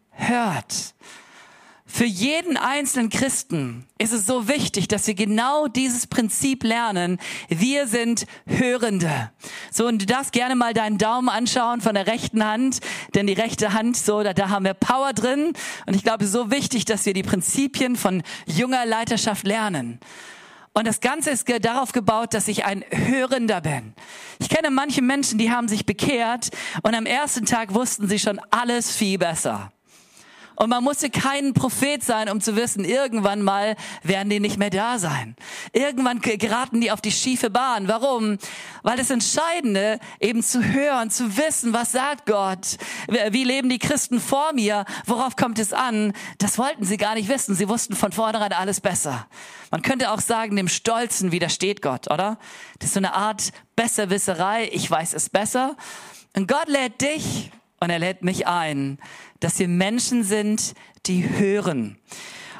hört. 0.09 0.93
Für 1.93 2.05
jeden 2.05 2.55
einzelnen 2.55 3.09
Christen 3.09 3.85
ist 3.97 4.13
es 4.13 4.25
so 4.25 4.47
wichtig, 4.47 4.87
dass 4.87 5.07
wir 5.07 5.13
genau 5.13 5.67
dieses 5.67 6.07
Prinzip 6.07 6.63
lernen. 6.63 7.19
Wir 7.49 7.85
sind 7.85 8.27
Hörende. 8.45 9.31
So, 9.71 9.87
und 9.87 10.01
du 10.01 10.05
darfst 10.05 10.31
gerne 10.31 10.55
mal 10.55 10.73
deinen 10.73 10.97
Daumen 10.97 11.27
anschauen 11.27 11.81
von 11.81 11.93
der 11.93 12.07
rechten 12.07 12.45
Hand, 12.45 12.79
denn 13.13 13.27
die 13.27 13.33
rechte 13.33 13.73
Hand, 13.73 13.97
so, 13.97 14.23
da, 14.23 14.33
da 14.33 14.47
haben 14.47 14.63
wir 14.63 14.73
Power 14.73 15.11
drin. 15.11 15.51
Und 15.85 15.93
ich 15.93 16.03
glaube, 16.03 16.23
es 16.23 16.29
ist 16.29 16.33
so 16.33 16.49
wichtig, 16.49 16.85
dass 16.85 17.05
wir 17.05 17.13
die 17.13 17.23
Prinzipien 17.23 17.97
von 17.97 18.23
junger 18.45 18.85
Leiterschaft 18.85 19.45
lernen. 19.45 19.99
Und 20.73 20.87
das 20.87 21.01
Ganze 21.01 21.31
ist 21.31 21.49
darauf 21.65 21.91
gebaut, 21.91 22.33
dass 22.33 22.47
ich 22.47 22.63
ein 22.63 22.85
Hörender 22.89 23.59
bin. 23.59 23.93
Ich 24.39 24.47
kenne 24.47 24.71
manche 24.71 25.01
Menschen, 25.01 25.37
die 25.37 25.51
haben 25.51 25.67
sich 25.67 25.85
bekehrt 25.85 26.49
und 26.83 26.95
am 26.95 27.05
ersten 27.05 27.45
Tag 27.45 27.73
wussten 27.73 28.07
sie 28.07 28.19
schon 28.19 28.39
alles 28.51 28.95
viel 28.95 29.17
besser. 29.17 29.71
Und 30.55 30.69
man 30.69 30.83
musste 30.83 31.09
kein 31.09 31.53
Prophet 31.53 32.03
sein, 32.03 32.29
um 32.29 32.41
zu 32.41 32.55
wissen, 32.55 32.83
irgendwann 32.83 33.41
mal 33.41 33.75
werden 34.03 34.29
die 34.29 34.39
nicht 34.39 34.57
mehr 34.57 34.69
da 34.69 34.99
sein. 34.99 35.35
Irgendwann 35.73 36.19
geraten 36.21 36.81
die 36.81 36.91
auf 36.91 37.01
die 37.01 37.11
schiefe 37.11 37.49
Bahn. 37.49 37.87
Warum? 37.87 38.37
Weil 38.83 38.97
das 38.97 39.09
Entscheidende 39.09 39.99
eben 40.19 40.43
zu 40.43 40.63
hören, 40.63 41.09
zu 41.09 41.37
wissen, 41.37 41.73
was 41.73 41.91
sagt 41.91 42.25
Gott? 42.25 42.77
Wie 43.07 43.43
leben 43.43 43.69
die 43.69 43.79
Christen 43.79 44.19
vor 44.19 44.53
mir? 44.53 44.85
Worauf 45.05 45.35
kommt 45.35 45.59
es 45.59 45.73
an? 45.73 46.13
Das 46.37 46.57
wollten 46.57 46.83
sie 46.83 46.97
gar 46.97 47.15
nicht 47.15 47.29
wissen. 47.29 47.55
Sie 47.55 47.69
wussten 47.69 47.95
von 47.95 48.11
vornherein 48.11 48.53
alles 48.53 48.81
besser. 48.81 49.27
Man 49.71 49.81
könnte 49.81 50.11
auch 50.11 50.19
sagen, 50.19 50.55
dem 50.55 50.67
Stolzen 50.67 51.31
widersteht 51.31 51.81
Gott, 51.81 52.11
oder? 52.11 52.37
Das 52.79 52.89
ist 52.89 52.93
so 52.93 52.99
eine 52.99 53.13
Art 53.13 53.51
Besserwisserei. 53.75 54.69
Ich 54.71 54.89
weiß 54.91 55.13
es 55.13 55.29
besser. 55.29 55.75
Und 56.35 56.47
Gott 56.47 56.67
lädt 56.67 57.01
dich 57.01 57.51
und 57.81 57.89
er 57.89 57.99
lädt 57.99 58.23
mich 58.23 58.47
ein, 58.47 58.99
dass 59.41 59.59
wir 59.59 59.67
Menschen 59.67 60.23
sind, 60.23 60.75
die 61.07 61.27
hören. 61.27 61.97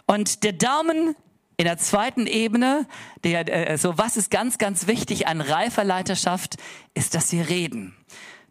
Und 0.07 0.43
der 0.43 0.51
Daumen 0.51 1.15
in 1.57 1.65
der 1.65 1.77
zweiten 1.77 2.25
Ebene, 2.25 2.87
der, 3.23 3.69
äh, 3.69 3.77
so 3.77 3.97
was 3.99 4.17
ist 4.17 4.31
ganz, 4.31 4.57
ganz 4.57 4.87
wichtig 4.87 5.27
an 5.27 5.39
reifer 5.39 5.83
Leiterschaft, 5.83 6.57
ist, 6.95 7.13
dass 7.13 7.31
wir 7.31 7.49
reden. 7.49 7.95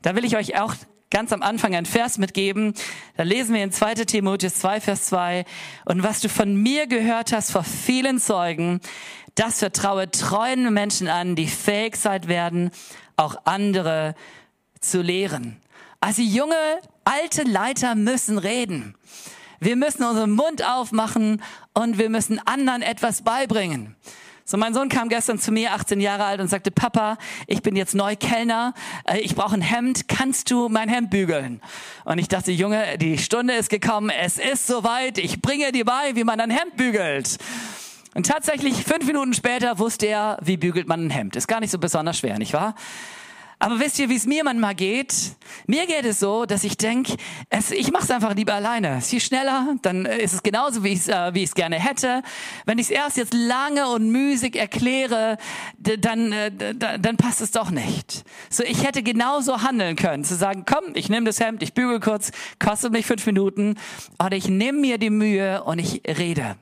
Da 0.00 0.14
will 0.14 0.24
ich 0.24 0.36
euch 0.36 0.60
auch 0.60 0.74
ganz 1.10 1.32
am 1.32 1.42
Anfang 1.42 1.74
ein 1.74 1.86
Vers 1.86 2.18
mitgeben. 2.18 2.72
Da 3.16 3.24
lesen 3.24 3.52
wir 3.52 3.64
in 3.64 3.72
2 3.72 3.94
Timotheus 4.04 4.54
2, 4.54 4.80
Vers 4.80 5.06
2. 5.06 5.44
Und 5.86 6.04
was 6.04 6.20
du 6.20 6.28
von 6.28 6.54
mir 6.54 6.86
gehört 6.86 7.32
hast 7.32 7.50
vor 7.50 7.64
vielen 7.64 8.20
Zeugen, 8.20 8.80
das 9.34 9.58
vertraue 9.58 10.08
treuen 10.08 10.72
Menschen 10.72 11.08
an, 11.08 11.34
die 11.34 11.48
fähig 11.48 11.96
sein 11.96 12.28
werden, 12.28 12.70
auch 13.16 13.44
andere 13.44 14.14
zu 14.80 15.02
lehren. 15.02 15.60
Also 16.00 16.22
junge, 16.22 16.80
alte 17.04 17.42
Leiter 17.42 17.94
müssen 17.94 18.38
reden. 18.38 18.94
Wir 19.60 19.76
müssen 19.76 20.02
unseren 20.02 20.30
Mund 20.30 20.64
aufmachen 20.66 21.42
und 21.74 21.98
wir 21.98 22.08
müssen 22.08 22.40
anderen 22.46 22.80
etwas 22.80 23.20
beibringen. 23.20 23.94
So, 24.46 24.56
mein 24.56 24.72
Sohn 24.72 24.88
kam 24.88 25.10
gestern 25.10 25.38
zu 25.38 25.52
mir, 25.52 25.74
18 25.74 26.00
Jahre 26.00 26.24
alt, 26.24 26.40
und 26.40 26.48
sagte, 26.48 26.70
Papa, 26.70 27.18
ich 27.46 27.62
bin 27.62 27.76
jetzt 27.76 27.94
neu 27.94 28.16
Kellner, 28.16 28.74
äh, 29.04 29.18
ich 29.18 29.36
brauche 29.36 29.54
ein 29.54 29.60
Hemd, 29.60 30.08
kannst 30.08 30.50
du 30.50 30.68
mein 30.68 30.88
Hemd 30.88 31.10
bügeln? 31.10 31.60
Und 32.04 32.18
ich 32.18 32.26
dachte, 32.26 32.50
Junge, 32.50 32.98
die 32.98 33.18
Stunde 33.18 33.54
ist 33.54 33.68
gekommen, 33.68 34.10
es 34.10 34.38
ist 34.38 34.66
soweit, 34.66 35.18
ich 35.18 35.40
bringe 35.40 35.70
dir 35.70 35.84
bei, 35.84 36.16
wie 36.16 36.24
man 36.24 36.40
ein 36.40 36.50
Hemd 36.50 36.76
bügelt. 36.76 37.36
Und 38.14 38.26
tatsächlich, 38.26 38.74
fünf 38.82 39.06
Minuten 39.06 39.34
später 39.34 39.78
wusste 39.78 40.06
er, 40.06 40.38
wie 40.42 40.56
bügelt 40.56 40.88
man 40.88 41.06
ein 41.06 41.10
Hemd. 41.10 41.36
Ist 41.36 41.46
gar 41.46 41.60
nicht 41.60 41.70
so 41.70 41.78
besonders 41.78 42.18
schwer, 42.18 42.38
nicht 42.38 42.54
wahr? 42.54 42.74
Aber 43.62 43.78
wisst 43.78 43.98
ihr, 43.98 44.08
wie 44.08 44.16
es 44.16 44.24
mir 44.24 44.42
manchmal 44.42 44.74
geht? 44.74 45.14
Mir 45.66 45.86
geht 45.86 46.06
es 46.06 46.18
so, 46.18 46.46
dass 46.46 46.64
ich 46.64 46.78
denke, 46.78 47.16
ich 47.70 47.92
mache 47.92 48.04
es 48.04 48.10
einfach 48.10 48.34
lieber 48.34 48.54
alleine. 48.54 48.96
Es 48.96 49.04
ist 49.04 49.10
viel 49.10 49.20
schneller, 49.20 49.76
dann 49.82 50.06
ist 50.06 50.32
es 50.32 50.42
genauso, 50.42 50.82
wie 50.82 50.94
ich 50.94 51.00
es 51.00 51.08
äh, 51.08 51.34
wie 51.34 51.44
gerne 51.44 51.78
hätte. 51.78 52.22
Wenn 52.64 52.78
ich 52.78 52.86
es 52.86 52.90
erst 52.90 53.18
jetzt 53.18 53.34
lange 53.34 53.86
und 53.88 54.10
müßig 54.10 54.56
erkläre, 54.56 55.36
dann, 55.76 56.32
äh, 56.32 56.50
dann 56.74 57.16
passt 57.18 57.42
es 57.42 57.50
doch 57.50 57.70
nicht. 57.70 58.24
So, 58.48 58.64
ich 58.64 58.82
hätte 58.82 59.02
genauso 59.02 59.62
handeln 59.62 59.94
können, 59.94 60.24
zu 60.24 60.36
sagen, 60.36 60.64
komm, 60.64 60.94
ich 60.94 61.10
nehme 61.10 61.26
das 61.26 61.38
Hemd, 61.38 61.62
ich 61.62 61.74
bügel 61.74 62.00
kurz, 62.00 62.32
kostet 62.58 62.92
mich 62.92 63.04
fünf 63.04 63.26
Minuten, 63.26 63.76
oder 64.18 64.38
ich 64.38 64.48
nehme 64.48 64.78
mir 64.78 64.96
die 64.96 65.10
Mühe 65.10 65.62
und 65.64 65.78
ich 65.80 66.00
rede. 66.06 66.56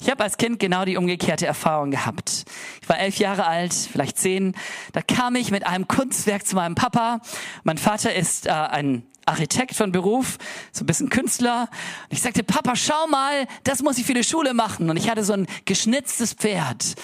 Ich 0.00 0.10
habe 0.10 0.24
als 0.24 0.38
Kind 0.38 0.58
genau 0.58 0.86
die 0.86 0.96
umgekehrte 0.96 1.46
Erfahrung 1.46 1.90
gehabt. 1.90 2.46
Ich 2.80 2.88
war 2.88 2.98
elf 2.98 3.18
Jahre 3.18 3.46
alt, 3.46 3.74
vielleicht 3.74 4.16
zehn. 4.16 4.54
Da 4.92 5.02
kam 5.02 5.36
ich 5.36 5.50
mit 5.50 5.66
einem 5.66 5.88
Kunstwerk 5.88 6.46
zu 6.46 6.56
meinem 6.56 6.74
Papa. 6.74 7.20
Mein 7.64 7.76
Vater 7.76 8.14
ist 8.14 8.46
äh, 8.46 8.50
ein 8.50 9.04
Architekt 9.26 9.74
von 9.74 9.92
Beruf, 9.92 10.38
so 10.72 10.84
ein 10.84 10.86
bisschen 10.86 11.10
Künstler. 11.10 11.68
Und 12.08 12.12
ich 12.12 12.22
sagte, 12.22 12.42
Papa, 12.42 12.76
schau 12.76 13.08
mal, 13.08 13.46
das 13.64 13.82
muss 13.82 13.98
ich 13.98 14.06
für 14.06 14.14
die 14.14 14.24
Schule 14.24 14.54
machen. 14.54 14.88
Und 14.88 14.96
ich 14.96 15.10
hatte 15.10 15.22
so 15.22 15.34
ein 15.34 15.46
geschnitztes 15.66 16.32
Pferd. 16.32 16.94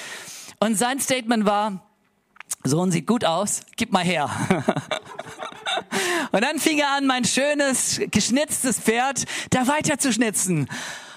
Und 0.58 0.76
sein 0.76 0.98
Statement 0.98 1.44
war, 1.44 1.86
Sohn 2.64 2.90
sieht 2.90 3.06
gut 3.06 3.26
aus, 3.26 3.60
gib 3.76 3.92
mal 3.92 4.04
her. 4.04 4.30
Und 6.32 6.42
dann 6.42 6.58
fing 6.58 6.78
er 6.78 6.96
an, 6.96 7.06
mein 7.06 7.26
schönes, 7.26 8.00
geschnitztes 8.10 8.80
Pferd 8.80 9.26
da 9.50 9.68
weiter 9.68 9.98
zu 9.98 10.12
schnitzen. 10.12 10.68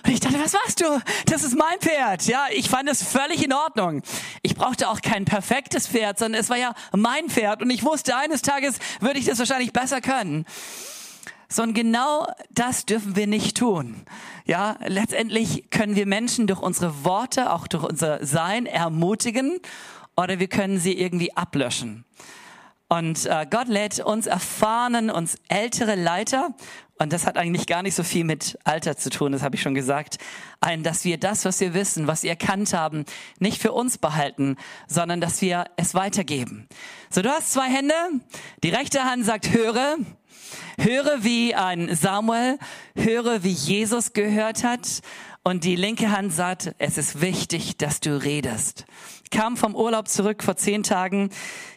Und 0.06 0.12
ich 0.12 0.20
dachte, 0.20 0.40
was 0.40 0.54
machst 0.54 0.82
du? 0.82 1.02
Das 1.26 1.44
ist 1.44 1.56
mein 1.58 1.80
Pferd. 1.80 2.26
Ja, 2.26 2.46
ich 2.52 2.70
fand 2.70 2.90
es 2.90 3.04
völlig 3.04 3.44
in 3.44 3.54
Ordnung. 3.54 4.02
Ich 4.42 4.56
brauchte 4.56 4.90
auch 4.90 5.02
kein 5.02 5.26
perfektes 5.26 5.88
Pferd, 5.88 6.20
sondern 6.20 6.40
es 6.42 6.50
war 6.50 6.58
ja 6.58 6.74
mein 6.96 7.30
Pferd. 7.30 7.62
Und 7.62 7.70
ich 7.70 7.84
wusste, 7.84 8.16
eines 8.16 8.42
Tages 8.42 8.80
würde 9.00 9.20
ich 9.20 9.26
das 9.26 9.40
wahrscheinlich 9.40 9.74
besser 9.74 10.02
können. 10.02 10.46
So, 11.52 11.64
und 11.64 11.74
genau 11.74 12.28
das 12.52 12.86
dürfen 12.86 13.16
wir 13.16 13.26
nicht 13.26 13.58
tun. 13.58 14.06
Ja, 14.46 14.78
letztendlich 14.86 15.70
können 15.72 15.96
wir 15.96 16.06
Menschen 16.06 16.46
durch 16.46 16.62
unsere 16.62 17.04
Worte, 17.04 17.52
auch 17.52 17.68
durch 17.68 17.84
unser 17.84 18.24
Sein 18.26 18.68
ermutigen 18.68 19.60
oder 20.16 20.40
wir 20.40 20.48
können 20.48 20.80
sie 20.80 20.94
irgendwie 20.94 21.36
ablöschen. 21.36 22.06
Und 22.88 23.26
äh, 23.28 23.46
Gott 23.50 23.68
lädt 23.68 24.00
uns 24.00 24.26
erfahrenen, 24.26 25.10
uns 25.10 25.38
ältere 25.48 25.96
Leiter, 25.96 26.56
und 27.00 27.14
das 27.14 27.26
hat 27.26 27.38
eigentlich 27.38 27.66
gar 27.66 27.82
nicht 27.82 27.96
so 27.96 28.04
viel 28.04 28.26
mit 28.26 28.60
Alter 28.66 28.98
zu 28.98 29.10
tun, 29.10 29.32
das 29.32 29.42
habe 29.42 29.56
ich 29.56 29.62
schon 29.62 29.74
gesagt, 29.74 30.18
ein, 30.60 30.84
dass 30.84 31.06
wir 31.06 31.18
das, 31.18 31.46
was 31.46 31.60
wir 31.62 31.74
wissen, 31.74 32.08
was 32.08 32.24
wir 32.24 32.30
erkannt 32.30 32.74
haben, 32.74 33.06
nicht 33.40 33.62
für 33.62 33.72
uns 33.72 33.98
behalten, 33.98 34.58
sondern 34.88 35.22
dass 35.22 35.42
wir 35.42 35.66
es 35.78 35.94
weitergeben. 35.94 36.68
So, 37.10 37.22
du 37.22 37.30
hast 37.30 37.54
zwei 37.54 37.70
Hände, 37.70 37.94
die 38.64 38.70
rechte 38.70 39.06
Hand 39.06 39.26
sagt, 39.26 39.52
höre, 39.52 39.96
höre 40.78 41.24
wie 41.24 41.56
ein 41.56 41.96
Samuel, 41.96 42.60
höre 42.96 43.44
wie 43.44 43.52
Jesus 43.52 44.14
gehört 44.14 44.64
hat, 44.64 45.02
und 45.42 45.64
die 45.64 45.78
linke 45.78 46.12
Hand 46.12 46.34
sagt, 46.34 46.76
es 46.80 46.98
ist 46.98 47.22
wichtig, 47.22 47.78
dass 47.78 48.02
du 48.02 48.22
redest 48.22 48.86
kam 49.32 49.58
vom 49.58 49.76
Urlaub 49.76 50.08
zurück 50.08 50.44
vor 50.44 50.56
zehn 50.56 50.84
Tagen. 50.84 51.30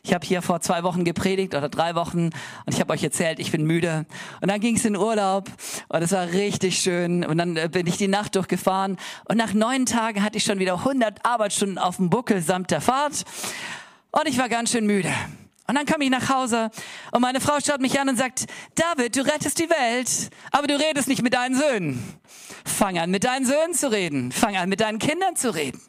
Ich 0.03 0.15
habe 0.15 0.27
hier 0.27 0.43
vor 0.43 0.61
zwei 0.61 0.83
Wochen 0.83 1.05
gepredigt 1.05 1.55
oder 1.55 1.69
drei 1.69 1.95
Wochen 1.95 2.27
und 2.27 2.75
ich 2.75 2.81
habe 2.81 2.93
euch 2.93 3.03
erzählt, 3.03 3.39
ich 3.39 3.53
bin 3.53 3.65
müde. 3.65 4.07
Und 4.41 4.51
dann 4.51 4.61
ging 4.61 4.77
es 4.77 4.85
in 4.85 4.97
Urlaub 4.97 5.51
und 5.89 6.03
es 6.03 6.13
war 6.13 6.29
richtig 6.29 6.79
schön. 6.79 7.25
Und 7.25 7.39
dann 7.39 7.57
äh, 7.57 7.69
bin 7.71 7.87
ich 7.87 7.97
die 7.97 8.09
Nacht 8.09 8.37
durchgefahren 8.37 8.97
und 9.29 9.37
nach 9.37 9.53
neun 9.53 9.87
Tagen 9.87 10.23
hatte 10.23 10.39
ich 10.39 10.45
schon 10.45 10.59
wieder 10.59 10.75
100 10.75 11.25
Arbeitsstunden 11.25 11.79
auf 11.79 11.97
dem 11.97 12.11
Buckel 12.11 12.41
samt 12.43 12.71
der 12.71 12.81
Fahrt 12.81 13.25
und 14.11 14.27
ich 14.27 14.39
war 14.39 14.49
ganz 14.49 14.73
schön 14.73 14.87
müde. 14.87 15.13
Und 15.69 15.77
dann 15.77 15.87
komme 15.87 16.05
ich 16.05 16.11
nach 16.11 16.29
Hause 16.29 16.71
und 17.13 17.21
meine 17.21 17.41
Frau 17.41 17.59
schaut 17.65 17.81
mich 17.81 17.99
an 17.99 18.09
und 18.09 18.17
sagt, 18.17 18.47
David, 18.75 19.17
du 19.17 19.21
rettest 19.21 19.59
die 19.59 19.71
Welt, 19.71 20.31
aber 20.51 20.67
du 20.67 20.75
redest 20.79 21.09
nicht 21.09 21.23
mit 21.23 21.35
deinen 21.35 21.55
Söhnen. 21.55 22.03
Fang 22.65 22.99
an, 22.99 23.11
mit 23.11 23.25
deinen 23.25 23.47
Söhnen 23.47 23.75
zu 23.75 23.91
reden. 23.91 24.33
Fang 24.33 24.57
an, 24.57 24.69
mit 24.69 24.81
deinen 24.81 24.99
Kindern 24.99 25.37
zu 25.37 25.55
reden. 25.55 25.81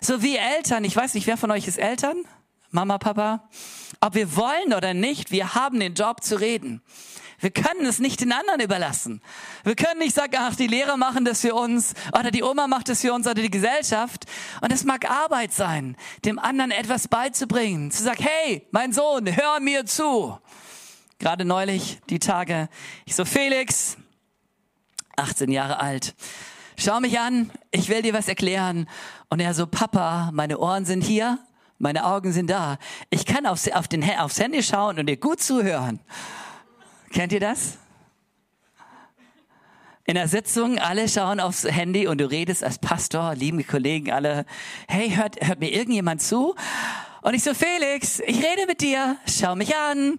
So 0.00 0.22
wie 0.22 0.36
Eltern, 0.36 0.84
ich 0.84 0.96
weiß 0.96 1.14
nicht, 1.14 1.26
wer 1.26 1.36
von 1.36 1.50
euch 1.50 1.68
ist 1.68 1.78
Eltern? 1.78 2.24
Mama, 2.70 2.98
Papa? 2.98 3.48
Ob 4.00 4.14
wir 4.14 4.34
wollen 4.34 4.72
oder 4.74 4.94
nicht, 4.94 5.30
wir 5.30 5.54
haben 5.54 5.78
den 5.78 5.94
Job 5.94 6.22
zu 6.22 6.40
reden. 6.40 6.82
Wir 7.40 7.50
können 7.50 7.86
es 7.86 7.98
nicht 7.98 8.20
den 8.20 8.32
anderen 8.32 8.60
überlassen. 8.60 9.22
Wir 9.64 9.74
können 9.74 9.98
nicht 9.98 10.14
sagen, 10.14 10.36
ach, 10.38 10.56
die 10.56 10.66
Lehrer 10.66 10.96
machen 10.96 11.24
das 11.24 11.40
für 11.40 11.54
uns 11.54 11.94
oder 12.12 12.30
die 12.30 12.42
Oma 12.42 12.66
macht 12.66 12.88
das 12.88 13.00
für 13.00 13.12
uns 13.12 13.26
oder 13.26 13.42
die 13.42 13.50
Gesellschaft. 13.50 14.26
Und 14.60 14.72
es 14.72 14.84
mag 14.84 15.10
Arbeit 15.10 15.52
sein, 15.52 15.96
dem 16.24 16.38
anderen 16.38 16.70
etwas 16.70 17.08
beizubringen. 17.08 17.90
Zu 17.90 18.02
sagen, 18.02 18.22
hey, 18.22 18.66
mein 18.70 18.92
Sohn, 18.92 19.34
hör 19.34 19.60
mir 19.60 19.86
zu. 19.86 20.38
Gerade 21.18 21.44
neulich, 21.44 21.98
die 22.08 22.18
Tage, 22.18 22.68
ich 23.04 23.14
so, 23.14 23.24
Felix, 23.24 23.96
18 25.16 25.50
Jahre 25.50 25.80
alt, 25.80 26.14
schau 26.82 27.00
mich 27.00 27.18
an, 27.18 27.50
ich 27.70 27.88
will 27.88 28.02
dir 28.02 28.14
was 28.14 28.28
erklären. 28.28 28.88
Und 29.28 29.40
er 29.40 29.54
so, 29.54 29.66
Papa, 29.66 30.30
meine 30.32 30.58
Ohren 30.58 30.84
sind 30.84 31.02
hier, 31.02 31.38
meine 31.78 32.04
Augen 32.04 32.32
sind 32.32 32.50
da. 32.50 32.78
Ich 33.10 33.24
kann 33.26 33.46
aufs, 33.46 33.68
auf 33.68 33.88
den, 33.88 34.04
aufs 34.18 34.38
Handy 34.38 34.62
schauen 34.62 34.98
und 34.98 35.06
dir 35.06 35.16
gut 35.16 35.40
zuhören. 35.40 36.00
Kennt 37.12 37.32
ihr 37.32 37.40
das? 37.40 37.78
In 40.04 40.14
der 40.14 40.28
Sitzung, 40.28 40.78
alle 40.78 41.08
schauen 41.08 41.38
aufs 41.38 41.64
Handy 41.64 42.06
und 42.08 42.20
du 42.20 42.28
redest 42.28 42.64
als 42.64 42.78
Pastor, 42.78 43.34
lieben 43.34 43.64
Kollegen 43.66 44.10
alle, 44.10 44.44
hey, 44.88 45.10
hört, 45.10 45.36
hört 45.40 45.60
mir 45.60 45.72
irgendjemand 45.72 46.20
zu? 46.20 46.54
Und 47.22 47.34
ich 47.34 47.42
so, 47.42 47.52
Felix, 47.52 48.20
ich 48.20 48.38
rede 48.38 48.66
mit 48.66 48.80
dir, 48.80 49.16
schau 49.26 49.54
mich 49.54 49.76
an. 49.76 50.18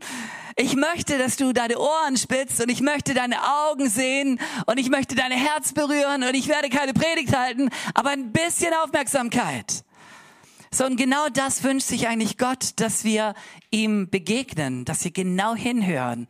Ich 0.56 0.76
möchte, 0.76 1.18
dass 1.18 1.38
du 1.38 1.54
deine 1.54 1.80
Ohren 1.80 2.18
spitzt 2.18 2.62
und 2.62 2.70
ich 2.70 2.82
möchte 2.82 3.14
deine 3.14 3.38
Augen 3.42 3.90
sehen 3.90 4.40
und 4.68 4.78
ich 4.78 4.90
möchte 4.90 5.16
dein 5.16 5.32
Herz 5.32 5.74
berühren 5.74 6.24
und 6.24 6.36
ich 6.36 6.48
werde 6.48 6.70
keine 6.70 6.94
Predigt 6.94 7.36
halten, 7.36 7.70
aber 7.96 8.12
ein 8.12 8.32
bisschen 8.32 8.74
Aufmerksamkeit. 8.84 9.84
So, 10.72 10.86
und 10.86 10.98
genau 10.98 11.28
das 11.34 11.64
wünscht 11.64 11.88
sich 11.88 12.08
eigentlich 12.08 12.38
Gott, 12.38 12.74
dass 12.76 13.04
wir 13.04 13.34
ihm 13.72 14.10
begegnen, 14.10 14.86
dass 14.86 15.04
wir 15.04 15.12
genau 15.12 15.56
hinhören. 15.56 16.28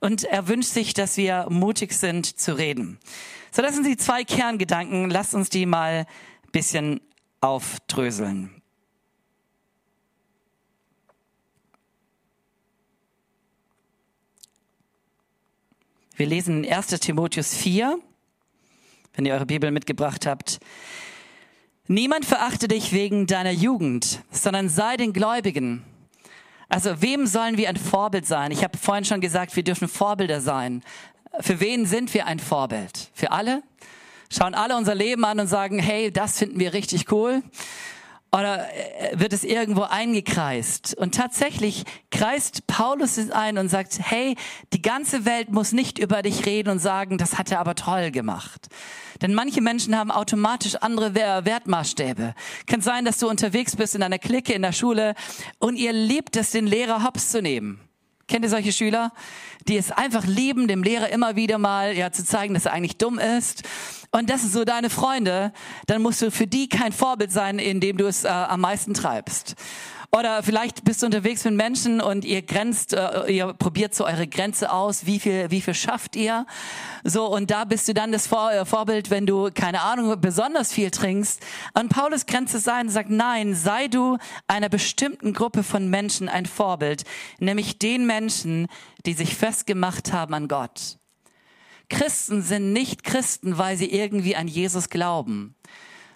Und 0.00 0.24
er 0.24 0.48
wünscht 0.48 0.70
sich, 0.70 0.92
dass 0.92 1.16
wir 1.16 1.46
mutig 1.50 1.92
sind 1.92 2.38
zu 2.38 2.56
reden. 2.56 2.98
So, 3.52 3.62
das 3.62 3.74
sind 3.74 3.86
die 3.86 3.96
zwei 3.96 4.24
Kerngedanken. 4.24 5.10
Lasst 5.10 5.34
uns 5.34 5.48
die 5.48 5.66
mal 5.66 6.06
bisschen 6.52 7.00
aufdröseln. 7.40 8.57
Wir 16.18 16.26
lesen 16.26 16.66
1. 16.68 16.88
Timotheus 16.98 17.54
4, 17.54 17.96
wenn 19.14 19.24
ihr 19.24 19.34
eure 19.34 19.46
Bibel 19.46 19.70
mitgebracht 19.70 20.26
habt. 20.26 20.58
Niemand 21.86 22.24
verachte 22.24 22.66
dich 22.66 22.92
wegen 22.92 23.28
deiner 23.28 23.52
Jugend, 23.52 24.24
sondern 24.32 24.68
sei 24.68 24.96
den 24.96 25.12
Gläubigen. 25.12 25.84
Also 26.68 27.00
wem 27.02 27.28
sollen 27.28 27.56
wir 27.56 27.68
ein 27.68 27.76
Vorbild 27.76 28.26
sein? 28.26 28.50
Ich 28.50 28.64
habe 28.64 28.76
vorhin 28.76 29.04
schon 29.04 29.20
gesagt, 29.20 29.54
wir 29.54 29.62
dürfen 29.62 29.86
Vorbilder 29.86 30.40
sein. 30.40 30.82
Für 31.38 31.60
wen 31.60 31.86
sind 31.86 32.12
wir 32.14 32.26
ein 32.26 32.40
Vorbild? 32.40 33.12
Für 33.14 33.30
alle? 33.30 33.62
Schauen 34.28 34.54
alle 34.54 34.76
unser 34.76 34.96
Leben 34.96 35.24
an 35.24 35.38
und 35.38 35.46
sagen, 35.46 35.78
hey, 35.78 36.10
das 36.10 36.36
finden 36.36 36.58
wir 36.58 36.72
richtig 36.72 37.12
cool 37.12 37.44
oder 38.32 38.66
äh, 38.72 39.18
wird 39.18 39.32
es 39.32 39.44
irgendwo 39.44 39.82
eingekreist? 39.82 40.96
Und 40.96 41.14
tatsächlich 41.14 41.84
kreist 42.10 42.66
Paulus 42.66 43.16
es 43.16 43.30
ein 43.30 43.58
und 43.58 43.68
sagt, 43.68 43.98
hey, 44.00 44.36
die 44.72 44.82
ganze 44.82 45.24
Welt 45.24 45.50
muss 45.50 45.72
nicht 45.72 45.98
über 45.98 46.22
dich 46.22 46.46
reden 46.46 46.70
und 46.70 46.78
sagen, 46.78 47.18
das 47.18 47.38
hat 47.38 47.50
er 47.50 47.60
aber 47.60 47.74
toll 47.74 48.10
gemacht. 48.10 48.68
Denn 49.22 49.34
manche 49.34 49.60
Menschen 49.60 49.96
haben 49.96 50.10
automatisch 50.10 50.76
andere 50.76 51.14
Wertmaßstäbe. 51.14 52.34
Kann 52.66 52.80
sein, 52.80 53.04
dass 53.04 53.18
du 53.18 53.28
unterwegs 53.28 53.76
bist 53.76 53.94
in 53.94 54.02
einer 54.02 54.18
Clique 54.18 54.52
in 54.52 54.62
der 54.62 54.72
Schule 54.72 55.14
und 55.58 55.76
ihr 55.76 55.92
liebt 55.92 56.36
es, 56.36 56.50
den 56.50 56.66
Lehrer 56.66 57.02
hops 57.04 57.30
zu 57.30 57.42
nehmen. 57.42 57.87
Kennt 58.28 58.44
ihr 58.44 58.50
solche 58.50 58.72
Schüler, 58.72 59.10
die 59.66 59.78
es 59.78 59.90
einfach 59.90 60.26
lieben, 60.26 60.68
dem 60.68 60.82
Lehrer 60.82 61.08
immer 61.08 61.34
wieder 61.34 61.56
mal 61.56 61.96
ja 61.96 62.12
zu 62.12 62.24
zeigen, 62.24 62.52
dass 62.52 62.66
er 62.66 62.72
eigentlich 62.72 62.98
dumm 62.98 63.18
ist? 63.18 63.62
Und 64.10 64.28
das 64.28 64.42
sind 64.42 64.52
so 64.52 64.64
deine 64.64 64.90
Freunde, 64.90 65.52
dann 65.86 66.02
musst 66.02 66.20
du 66.20 66.30
für 66.30 66.46
die 66.46 66.68
kein 66.68 66.92
Vorbild 66.92 67.32
sein, 67.32 67.58
indem 67.58 67.96
du 67.96 68.06
es 68.06 68.24
äh, 68.24 68.28
am 68.28 68.60
meisten 68.60 68.94
treibst. 68.94 69.54
Oder 70.10 70.42
vielleicht 70.42 70.84
bist 70.84 71.02
du 71.02 71.06
unterwegs 71.06 71.44
mit 71.44 71.54
Menschen 71.54 72.00
und 72.00 72.24
ihr 72.24 72.40
grenzt, 72.40 72.94
äh, 72.94 73.30
ihr 73.30 73.52
probiert 73.52 73.94
so 73.94 74.06
eure 74.06 74.26
Grenze 74.26 74.72
aus, 74.72 75.04
wie 75.04 75.20
viel, 75.20 75.50
wie 75.50 75.60
viel 75.60 75.74
schafft 75.74 76.16
ihr? 76.16 76.46
So, 77.04 77.26
und 77.26 77.50
da 77.50 77.66
bist 77.66 77.88
du 77.88 77.94
dann 77.94 78.10
das 78.10 78.26
Vor 78.26 78.50
äh, 78.50 78.64
Vorbild, 78.64 79.10
wenn 79.10 79.26
du, 79.26 79.50
keine 79.52 79.82
Ahnung, 79.82 80.18
besonders 80.18 80.72
viel 80.72 80.90
trinkst. 80.90 81.44
Und 81.74 81.90
Paulus 81.90 82.24
grenzt 82.24 82.54
es 82.54 82.66
ein 82.68 82.86
und 82.86 82.92
sagt, 82.92 83.10
nein, 83.10 83.54
sei 83.54 83.88
du 83.88 84.16
einer 84.46 84.70
bestimmten 84.70 85.34
Gruppe 85.34 85.62
von 85.62 85.90
Menschen 85.90 86.30
ein 86.30 86.46
Vorbild, 86.46 87.04
nämlich 87.38 87.78
den 87.78 88.06
Menschen, 88.06 88.68
die 89.04 89.12
sich 89.12 89.36
festgemacht 89.36 90.14
haben 90.14 90.32
an 90.32 90.48
Gott. 90.48 90.96
Christen 91.90 92.40
sind 92.40 92.72
nicht 92.72 93.04
Christen, 93.04 93.58
weil 93.58 93.76
sie 93.76 93.92
irgendwie 93.92 94.36
an 94.36 94.48
Jesus 94.48 94.88
glauben, 94.88 95.54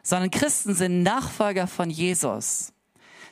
sondern 0.02 0.30
Christen 0.30 0.75
sind 0.75 1.02
Nachfolger 1.02 1.66
von 1.66 1.90
Jesus 1.90 2.72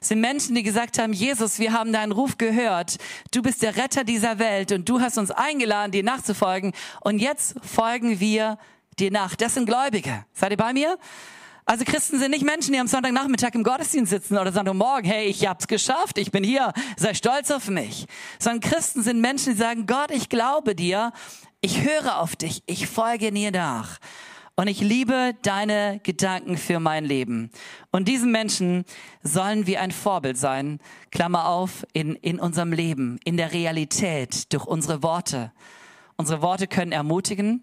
sind 0.01 0.21
Menschen, 0.21 0.55
die 0.55 0.63
gesagt 0.63 0.99
haben, 0.99 1.13
Jesus, 1.13 1.59
wir 1.59 1.73
haben 1.73 1.93
deinen 1.93 2.13
Ruf 2.13 2.39
gehört. 2.39 2.97
Du 3.33 3.43
bist 3.43 3.63
der 3.63 3.77
Retter 3.77 4.05
dieser 4.05 4.39
Welt 4.39 4.73
und 4.73 4.89
du 4.89 5.01
hast 5.01 5.19
uns 5.19 5.31
eingeladen, 5.31 5.93
dir 5.93 6.03
nachzufolgen. 6.03 6.73
Und 7.01 7.19
jetzt 7.19 7.55
folgen 7.63 8.19
wir 8.21 8.59
dir 8.99 9.11
nach. 9.11 9.37
Das 9.37 9.55
sind 9.55 9.67
Gläubige. 9.67 10.25
Seid 10.33 10.53
ihr 10.53 10.57
bei 10.57 10.73
mir? 10.73 10.99
Also 11.67 11.85
Christen 11.85 12.19
sind 12.19 12.33
nicht 12.33 12.45
Menschen, 12.45 12.73
die 12.73 12.81
am 12.81 12.89
Sonntagnachmittag 12.89 13.55
im 13.55 13.63
Gottesdienst 13.63 14.11
sitzen 14.11 14.39
oder 14.39 14.51
Sonntagmorgen, 14.51 15.09
hey, 15.09 15.27
ich 15.27 15.47
hab's 15.47 15.69
geschafft, 15.69 16.19
ich 16.19 16.33
bin 16.33 16.43
hier, 16.43 16.73
sei 16.97 17.15
stolz 17.15 17.51
auf 17.51 17.69
mich. 17.69 18.07
Sondern 18.41 18.61
Christen 18.61 19.03
sind 19.03 19.21
Menschen, 19.21 19.53
die 19.53 19.59
sagen, 19.59 19.87
Gott, 19.87 20.11
ich 20.11 20.29
glaube 20.29 20.75
dir, 20.75 21.13
ich 21.61 21.83
höre 21.83 22.19
auf 22.19 22.35
dich, 22.35 22.63
ich 22.67 22.89
folge 22.89 23.31
dir 23.31 23.53
nach. 23.53 23.99
Und 24.61 24.67
ich 24.67 24.83
liebe 24.83 25.35
deine 25.41 26.01
Gedanken 26.03 26.59
für 26.59 26.81
mein 26.81 27.07
Leben. 27.07 27.51
Und 27.93 28.09
diesen 28.09 28.31
Menschen 28.31 28.85
sollen 29.23 29.67
wir 29.67 29.81
ein 29.81 29.91
Vorbild 29.91 30.37
sein, 30.37 30.81
Klammer 31.11 31.49
auf, 31.49 31.87
in, 31.95 32.15
in 32.17 32.39
unserem 32.39 32.71
Leben, 32.71 33.19
in 33.25 33.39
der 33.39 33.55
Realität, 33.55 34.53
durch 34.53 34.67
unsere 34.67 35.03
Worte. 35.03 35.51
Unsere 36.19 36.43
Worte 36.43 36.67
können 36.67 36.93
ermutigen, 36.93 37.63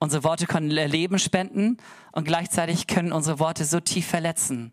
unsere 0.00 0.24
Worte 0.24 0.46
können 0.46 0.68
Leben 0.68 1.20
spenden 1.20 1.76
und 2.10 2.24
gleichzeitig 2.24 2.88
können 2.88 3.12
unsere 3.12 3.38
Worte 3.38 3.64
so 3.64 3.78
tief 3.78 4.08
verletzen. 4.08 4.72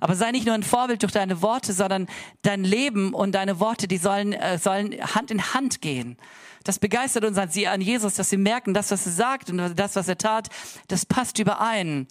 Aber 0.00 0.16
sei 0.16 0.32
nicht 0.32 0.46
nur 0.46 0.54
ein 0.54 0.62
Vorbild 0.62 1.02
durch 1.02 1.12
deine 1.12 1.42
Worte, 1.42 1.72
sondern 1.72 2.08
dein 2.42 2.64
Leben 2.64 3.14
und 3.14 3.32
deine 3.32 3.60
Worte, 3.60 3.86
die 3.86 3.98
sollen, 3.98 4.32
äh, 4.32 4.58
sollen 4.58 4.92
Hand 5.14 5.30
in 5.30 5.54
Hand 5.54 5.80
gehen. 5.82 6.16
Das 6.64 6.78
begeistert 6.78 7.24
uns 7.24 7.38
an, 7.38 7.48
sie, 7.48 7.68
an 7.68 7.80
Jesus, 7.80 8.14
dass 8.14 8.30
sie 8.30 8.36
merken, 8.36 8.74
das, 8.74 8.90
was 8.90 9.06
er 9.06 9.12
sagt 9.12 9.50
und 9.50 9.58
das, 9.78 9.96
was 9.96 10.08
er 10.08 10.18
tat, 10.18 10.48
das 10.88 11.06
passt 11.06 11.38
überein. 11.38 12.06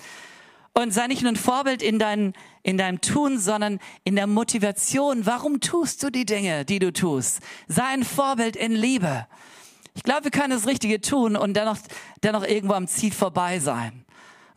Und 0.74 0.94
sei 0.94 1.08
nicht 1.08 1.24
nur 1.24 1.32
ein 1.32 1.36
Vorbild 1.36 1.82
in, 1.82 2.00
dein, 2.00 2.34
in 2.64 2.78
deinem 2.78 3.02
Tun, 3.02 3.38
sondern 3.38 3.80
in 4.04 4.16
der 4.16 4.28
Motivation. 4.28 5.26
Warum 5.26 5.60
tust 5.60 6.04
du 6.04 6.10
die 6.10 6.26
Dinge, 6.26 6.64
die 6.64 6.80
du 6.80 6.94
tust? 6.94 7.40
Sei 7.68 7.84
ein 7.84 8.04
Vorbild 8.04 8.56
in 8.56 8.72
Liebe. 8.72 9.28
Ich 9.94 10.04
glaube, 10.04 10.26
wir 10.26 10.32
können 10.32 10.52
das 10.52 10.68
Richtige 10.68 11.02
tun 11.02 11.36
und 11.36 11.56
dennoch, 11.56 11.78
dennoch 12.24 12.44
irgendwo 12.44 12.76
am 12.76 12.88
Ziel 12.88 13.12
vorbei 13.12 13.60
sein. 13.60 14.06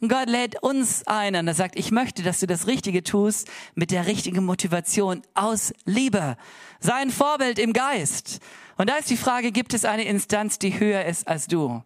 Und 0.02 0.08
Gott 0.08 0.28
lädt 0.28 0.60
uns 0.60 1.06
ein 1.06 1.36
und 1.36 1.46
er 1.46 1.54
sagt, 1.54 1.78
ich 1.78 1.92
möchte, 1.92 2.24
dass 2.24 2.40
du 2.40 2.48
das 2.48 2.66
Richtige 2.66 3.04
tust 3.04 3.48
mit 3.76 3.92
der 3.92 4.08
richtigen 4.08 4.44
Motivation 4.44 5.22
aus 5.34 5.72
Liebe. 5.84 6.36
Sei 6.80 6.94
ein 6.94 7.10
Vorbild 7.10 7.60
im 7.60 7.72
Geist. 7.72 8.40
Und 8.76 8.90
da 8.90 8.96
ist 8.96 9.10
die 9.10 9.16
Frage, 9.16 9.52
gibt 9.52 9.74
es 9.74 9.84
eine 9.84 10.02
Instanz, 10.02 10.58
die 10.58 10.80
höher 10.80 11.04
ist 11.04 11.28
als 11.28 11.46
du? 11.46 11.84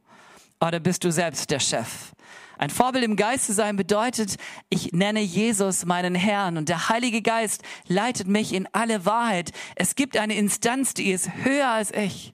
Oder 0.62 0.80
bist 0.80 1.04
du 1.04 1.12
selbst 1.12 1.50
der 1.50 1.60
Chef? 1.60 2.14
Ein 2.56 2.70
Vorbild 2.70 3.04
im 3.04 3.16
Geist 3.16 3.44
zu 3.44 3.52
sein 3.52 3.76
bedeutet, 3.76 4.36
ich 4.70 4.92
nenne 4.92 5.20
Jesus 5.20 5.84
meinen 5.84 6.14
Herrn 6.14 6.56
und 6.56 6.70
der 6.70 6.88
Heilige 6.88 7.20
Geist 7.20 7.62
leitet 7.86 8.28
mich 8.28 8.54
in 8.54 8.66
alle 8.72 9.04
Wahrheit. 9.04 9.52
Es 9.74 9.94
gibt 9.94 10.16
eine 10.16 10.38
Instanz, 10.38 10.94
die 10.94 11.10
ist 11.10 11.28
höher 11.44 11.68
als 11.68 11.92
ich. 11.92 12.32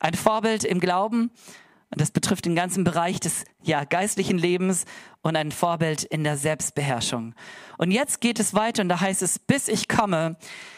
Ein 0.00 0.14
Vorbild 0.14 0.64
im 0.64 0.80
Glauben 0.80 1.30
und 1.92 2.00
das 2.00 2.10
betrifft 2.10 2.46
den 2.46 2.54
ganzen 2.54 2.84
Bereich 2.84 3.20
des 3.20 3.44
ja, 3.62 3.84
geistlichen 3.84 4.38
Lebens 4.38 4.86
und 5.22 5.36
ein 5.36 5.52
Vorbild 5.52 6.02
in 6.04 6.24
der 6.24 6.36
Selbstbeherrschung. 6.36 7.34
Und 7.78 7.90
jetzt 7.90 8.20
geht 8.20 8.38
es 8.38 8.54
weiter 8.54 8.82
und 8.82 8.88
da 8.88 9.00
heißt 9.00 9.22
es, 9.22 9.38
bis 9.38 9.68
ich 9.68 9.88
komme, 9.88 10.36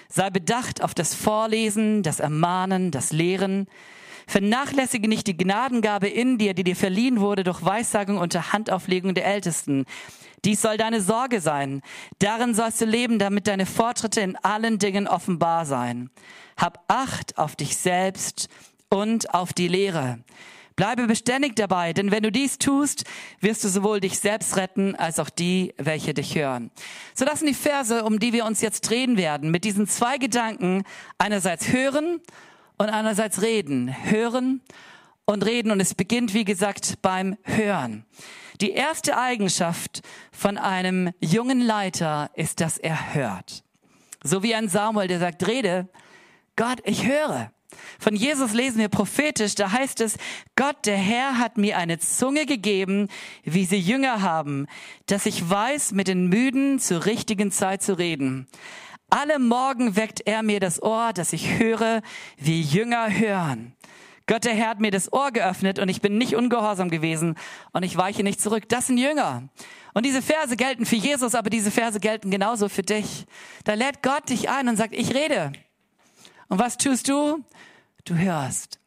sei 0.08 0.30
bedacht 0.30 0.82
auf 0.82 0.94
das 0.94 1.14
Vorlesen, 1.14 2.02
das 2.02 2.20
Ermahnen, 2.20 2.90
das 2.90 3.12
Lehren. 3.12 3.66
Vernachlässige 4.26 5.08
nicht 5.08 5.26
die 5.26 5.36
Gnadengabe 5.36 6.08
in 6.08 6.38
dir, 6.38 6.54
die 6.54 6.64
dir 6.64 6.76
verliehen 6.76 7.20
wurde 7.20 7.44
durch 7.44 7.64
Weissagung 7.64 8.18
unter 8.18 8.52
Handauflegung 8.52 9.14
der 9.14 9.26
Ältesten. 9.26 9.84
Dies 10.44 10.60
soll 10.60 10.76
deine 10.76 11.00
Sorge 11.00 11.40
sein. 11.40 11.80
Darin 12.18 12.54
sollst 12.54 12.80
du 12.80 12.84
leben, 12.84 13.18
damit 13.18 13.46
deine 13.46 13.66
Fortschritte 13.66 14.20
in 14.20 14.36
allen 14.36 14.78
Dingen 14.78 15.08
offenbar 15.08 15.64
sein. 15.64 16.10
Hab 16.56 16.84
Acht 16.88 17.38
auf 17.38 17.56
dich 17.56 17.76
selbst 17.76 18.48
und 18.90 19.32
auf 19.34 19.52
die 19.52 19.68
Lehre. 19.68 20.18
Bleibe 20.76 21.06
beständig 21.06 21.54
dabei, 21.54 21.92
denn 21.92 22.10
wenn 22.10 22.24
du 22.24 22.32
dies 22.32 22.58
tust, 22.58 23.04
wirst 23.40 23.62
du 23.62 23.68
sowohl 23.68 24.00
dich 24.00 24.18
selbst 24.18 24.56
retten, 24.56 24.96
als 24.96 25.20
auch 25.20 25.30
die, 25.30 25.72
welche 25.76 26.14
dich 26.14 26.34
hören. 26.34 26.72
So 27.14 27.24
das 27.24 27.38
sind 27.38 27.48
die 27.48 27.54
Verse, 27.54 28.02
um 28.04 28.18
die 28.18 28.32
wir 28.32 28.44
uns 28.44 28.60
jetzt 28.60 28.88
drehen 28.88 29.16
werden, 29.16 29.52
mit 29.52 29.64
diesen 29.64 29.86
zwei 29.86 30.18
Gedanken, 30.18 30.82
einerseits 31.16 31.68
hören 31.68 32.20
und 32.76 32.88
einerseits 32.88 33.40
reden. 33.40 33.94
Hören 34.04 34.62
und 35.26 35.44
reden 35.44 35.70
und 35.70 35.78
es 35.80 35.94
beginnt, 35.94 36.34
wie 36.34 36.44
gesagt, 36.44 37.00
beim 37.02 37.36
Hören. 37.44 38.04
Die 38.60 38.72
erste 38.72 39.16
Eigenschaft 39.16 40.02
von 40.32 40.58
einem 40.58 41.12
jungen 41.20 41.60
Leiter 41.60 42.30
ist, 42.34 42.60
dass 42.60 42.78
er 42.78 43.14
hört. 43.14 43.62
So 44.24 44.42
wie 44.42 44.54
ein 44.54 44.68
Samuel, 44.68 45.06
der 45.06 45.20
sagt, 45.20 45.46
rede, 45.46 45.88
Gott, 46.56 46.80
ich 46.84 47.06
höre. 47.06 47.52
Von 47.98 48.16
Jesus 48.16 48.52
lesen 48.52 48.78
wir 48.78 48.88
prophetisch, 48.88 49.54
da 49.54 49.72
heißt 49.72 50.00
es, 50.00 50.16
Gott, 50.56 50.76
der 50.84 50.96
Herr 50.96 51.38
hat 51.38 51.56
mir 51.58 51.78
eine 51.78 51.98
Zunge 51.98 52.46
gegeben, 52.46 53.08
wie 53.44 53.64
sie 53.64 53.78
Jünger 53.78 54.22
haben, 54.22 54.66
dass 55.06 55.26
ich 55.26 55.48
weiß, 55.48 55.92
mit 55.92 56.08
den 56.08 56.28
Müden 56.28 56.78
zur 56.78 57.06
richtigen 57.06 57.50
Zeit 57.50 57.82
zu 57.82 57.98
reden. 57.98 58.46
Alle 59.10 59.38
Morgen 59.38 59.96
weckt 59.96 60.22
er 60.26 60.42
mir 60.42 60.60
das 60.60 60.82
Ohr, 60.82 61.12
dass 61.12 61.32
ich 61.32 61.58
höre, 61.58 62.02
wie 62.36 62.60
Jünger 62.60 63.16
hören. 63.16 63.74
Gott, 64.26 64.44
der 64.44 64.54
Herr 64.54 64.70
hat 64.70 64.80
mir 64.80 64.90
das 64.90 65.12
Ohr 65.12 65.32
geöffnet 65.32 65.78
und 65.78 65.90
ich 65.90 66.00
bin 66.00 66.16
nicht 66.16 66.34
ungehorsam 66.34 66.88
gewesen 66.88 67.36
und 67.72 67.82
ich 67.82 67.96
weiche 67.96 68.22
nicht 68.22 68.40
zurück. 68.40 68.68
Das 68.68 68.86
sind 68.86 68.96
Jünger. 68.96 69.48
Und 69.92 70.06
diese 70.06 70.22
Verse 70.22 70.56
gelten 70.56 70.86
für 70.86 70.96
Jesus, 70.96 71.34
aber 71.34 71.50
diese 71.50 71.70
Verse 71.70 72.00
gelten 72.00 72.30
genauso 72.30 72.68
für 72.68 72.82
dich. 72.82 73.26
Da 73.64 73.74
lädt 73.74 74.02
Gott 74.02 74.30
dich 74.30 74.48
ein 74.48 74.68
und 74.68 74.76
sagt, 74.76 74.94
ich 74.94 75.14
rede. 75.14 75.52
Und 76.54 76.60
was 76.60 76.78
tust 76.78 77.08
du? 77.08 77.42
Du 78.04 78.14
hörst. 78.14 78.78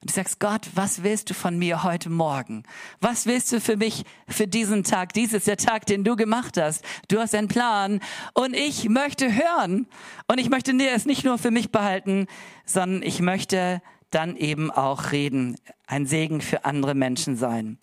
Und 0.00 0.10
du 0.10 0.14
sagst, 0.14 0.38
Gott, 0.38 0.68
was 0.76 1.02
willst 1.02 1.28
du 1.28 1.34
von 1.34 1.58
mir 1.58 1.82
heute 1.82 2.10
Morgen? 2.10 2.62
Was 3.00 3.26
willst 3.26 3.50
du 3.50 3.60
für 3.60 3.76
mich 3.76 4.04
für 4.28 4.46
diesen 4.46 4.84
Tag? 4.84 5.14
Dies 5.14 5.32
ist 5.32 5.48
der 5.48 5.56
Tag, 5.56 5.84
den 5.86 6.04
du 6.04 6.14
gemacht 6.14 6.56
hast. 6.56 6.84
Du 7.08 7.18
hast 7.18 7.34
einen 7.34 7.48
Plan 7.48 7.98
und 8.34 8.54
ich 8.54 8.88
möchte 8.88 9.34
hören. 9.34 9.88
Und 10.28 10.38
ich 10.38 10.48
möchte 10.48 10.70
es 10.80 11.06
nicht 11.06 11.24
nur 11.24 11.38
für 11.38 11.50
mich 11.50 11.72
behalten, 11.72 12.28
sondern 12.64 13.02
ich 13.02 13.18
möchte 13.18 13.82
dann 14.10 14.36
eben 14.36 14.70
auch 14.70 15.10
reden, 15.10 15.56
ein 15.88 16.06
Segen 16.06 16.40
für 16.40 16.64
andere 16.64 16.94
Menschen 16.94 17.36
sein. 17.36 17.78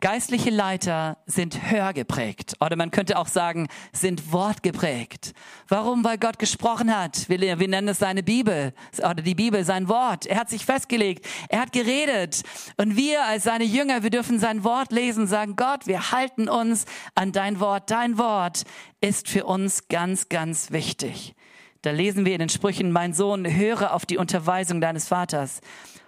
Geistliche 0.00 0.50
Leiter 0.50 1.18
sind 1.26 1.70
hörgeprägt 1.72 2.54
oder 2.60 2.76
man 2.76 2.92
könnte 2.92 3.18
auch 3.18 3.26
sagen, 3.26 3.66
sind 3.92 4.32
wortgeprägt. 4.32 5.32
Warum? 5.66 6.04
Weil 6.04 6.18
Gott 6.18 6.38
gesprochen 6.38 6.96
hat. 6.96 7.28
Wir, 7.28 7.58
wir 7.58 7.68
nennen 7.68 7.88
es 7.88 7.98
seine 7.98 8.22
Bibel 8.22 8.72
oder 8.98 9.14
die 9.14 9.34
Bibel, 9.34 9.64
sein 9.64 9.88
Wort. 9.88 10.26
Er 10.26 10.38
hat 10.38 10.50
sich 10.50 10.64
festgelegt, 10.64 11.26
er 11.48 11.62
hat 11.62 11.72
geredet 11.72 12.42
und 12.76 12.96
wir 12.96 13.24
als 13.24 13.42
seine 13.42 13.64
Jünger, 13.64 14.04
wir 14.04 14.10
dürfen 14.10 14.38
sein 14.38 14.62
Wort 14.62 14.92
lesen, 14.92 15.26
sagen, 15.26 15.56
Gott, 15.56 15.88
wir 15.88 16.12
halten 16.12 16.48
uns 16.48 16.84
an 17.16 17.32
dein 17.32 17.58
Wort. 17.58 17.90
Dein 17.90 18.18
Wort 18.18 18.62
ist 19.00 19.28
für 19.28 19.46
uns 19.46 19.88
ganz, 19.88 20.28
ganz 20.28 20.70
wichtig. 20.70 21.34
Da 21.82 21.90
lesen 21.90 22.24
wir 22.24 22.34
in 22.34 22.40
den 22.40 22.48
Sprüchen, 22.48 22.92
mein 22.92 23.14
Sohn, 23.14 23.44
höre 23.52 23.94
auf 23.94 24.06
die 24.06 24.18
Unterweisung 24.18 24.80
deines 24.80 25.08
Vaters 25.08 25.60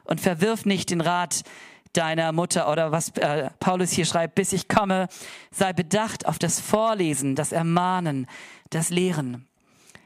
und 0.05 0.21
verwirf 0.21 0.65
nicht 0.65 0.91
den 0.91 1.01
Rat 1.01 1.43
deiner 1.93 2.33
Mutter 2.33 2.71
oder 2.71 2.93
was 2.93 3.11
äh, 3.17 3.51
Paulus 3.61 3.91
hier 3.91 4.05
schreibt, 4.05 4.35
bis 4.35 4.53
ich 4.53 4.69
komme, 4.69 5.09
sei 5.51 5.73
bedacht 5.73 6.27
auf 6.27 6.39
das 6.39 6.61
Vorlesen, 6.61 7.35
das 7.35 7.53
Ermahnen, 7.53 8.27
das 8.71 8.91
Lehren. 8.91 9.47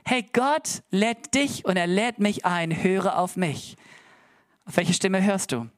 Hey, 0.05 0.27
Gott 0.33 0.83
lädt 0.91 1.35
dich 1.35 1.65
und 1.65 1.77
er 1.77 1.87
lädt 1.87 2.19
mich 2.19 2.45
ein, 2.45 2.83
höre 2.83 3.19
auf 3.19 3.37
mich. 3.37 3.77
Auf 4.67 4.77
welche 4.77 4.95
Stimme 4.95 5.23
hörst 5.23 5.53
du? 5.53 5.69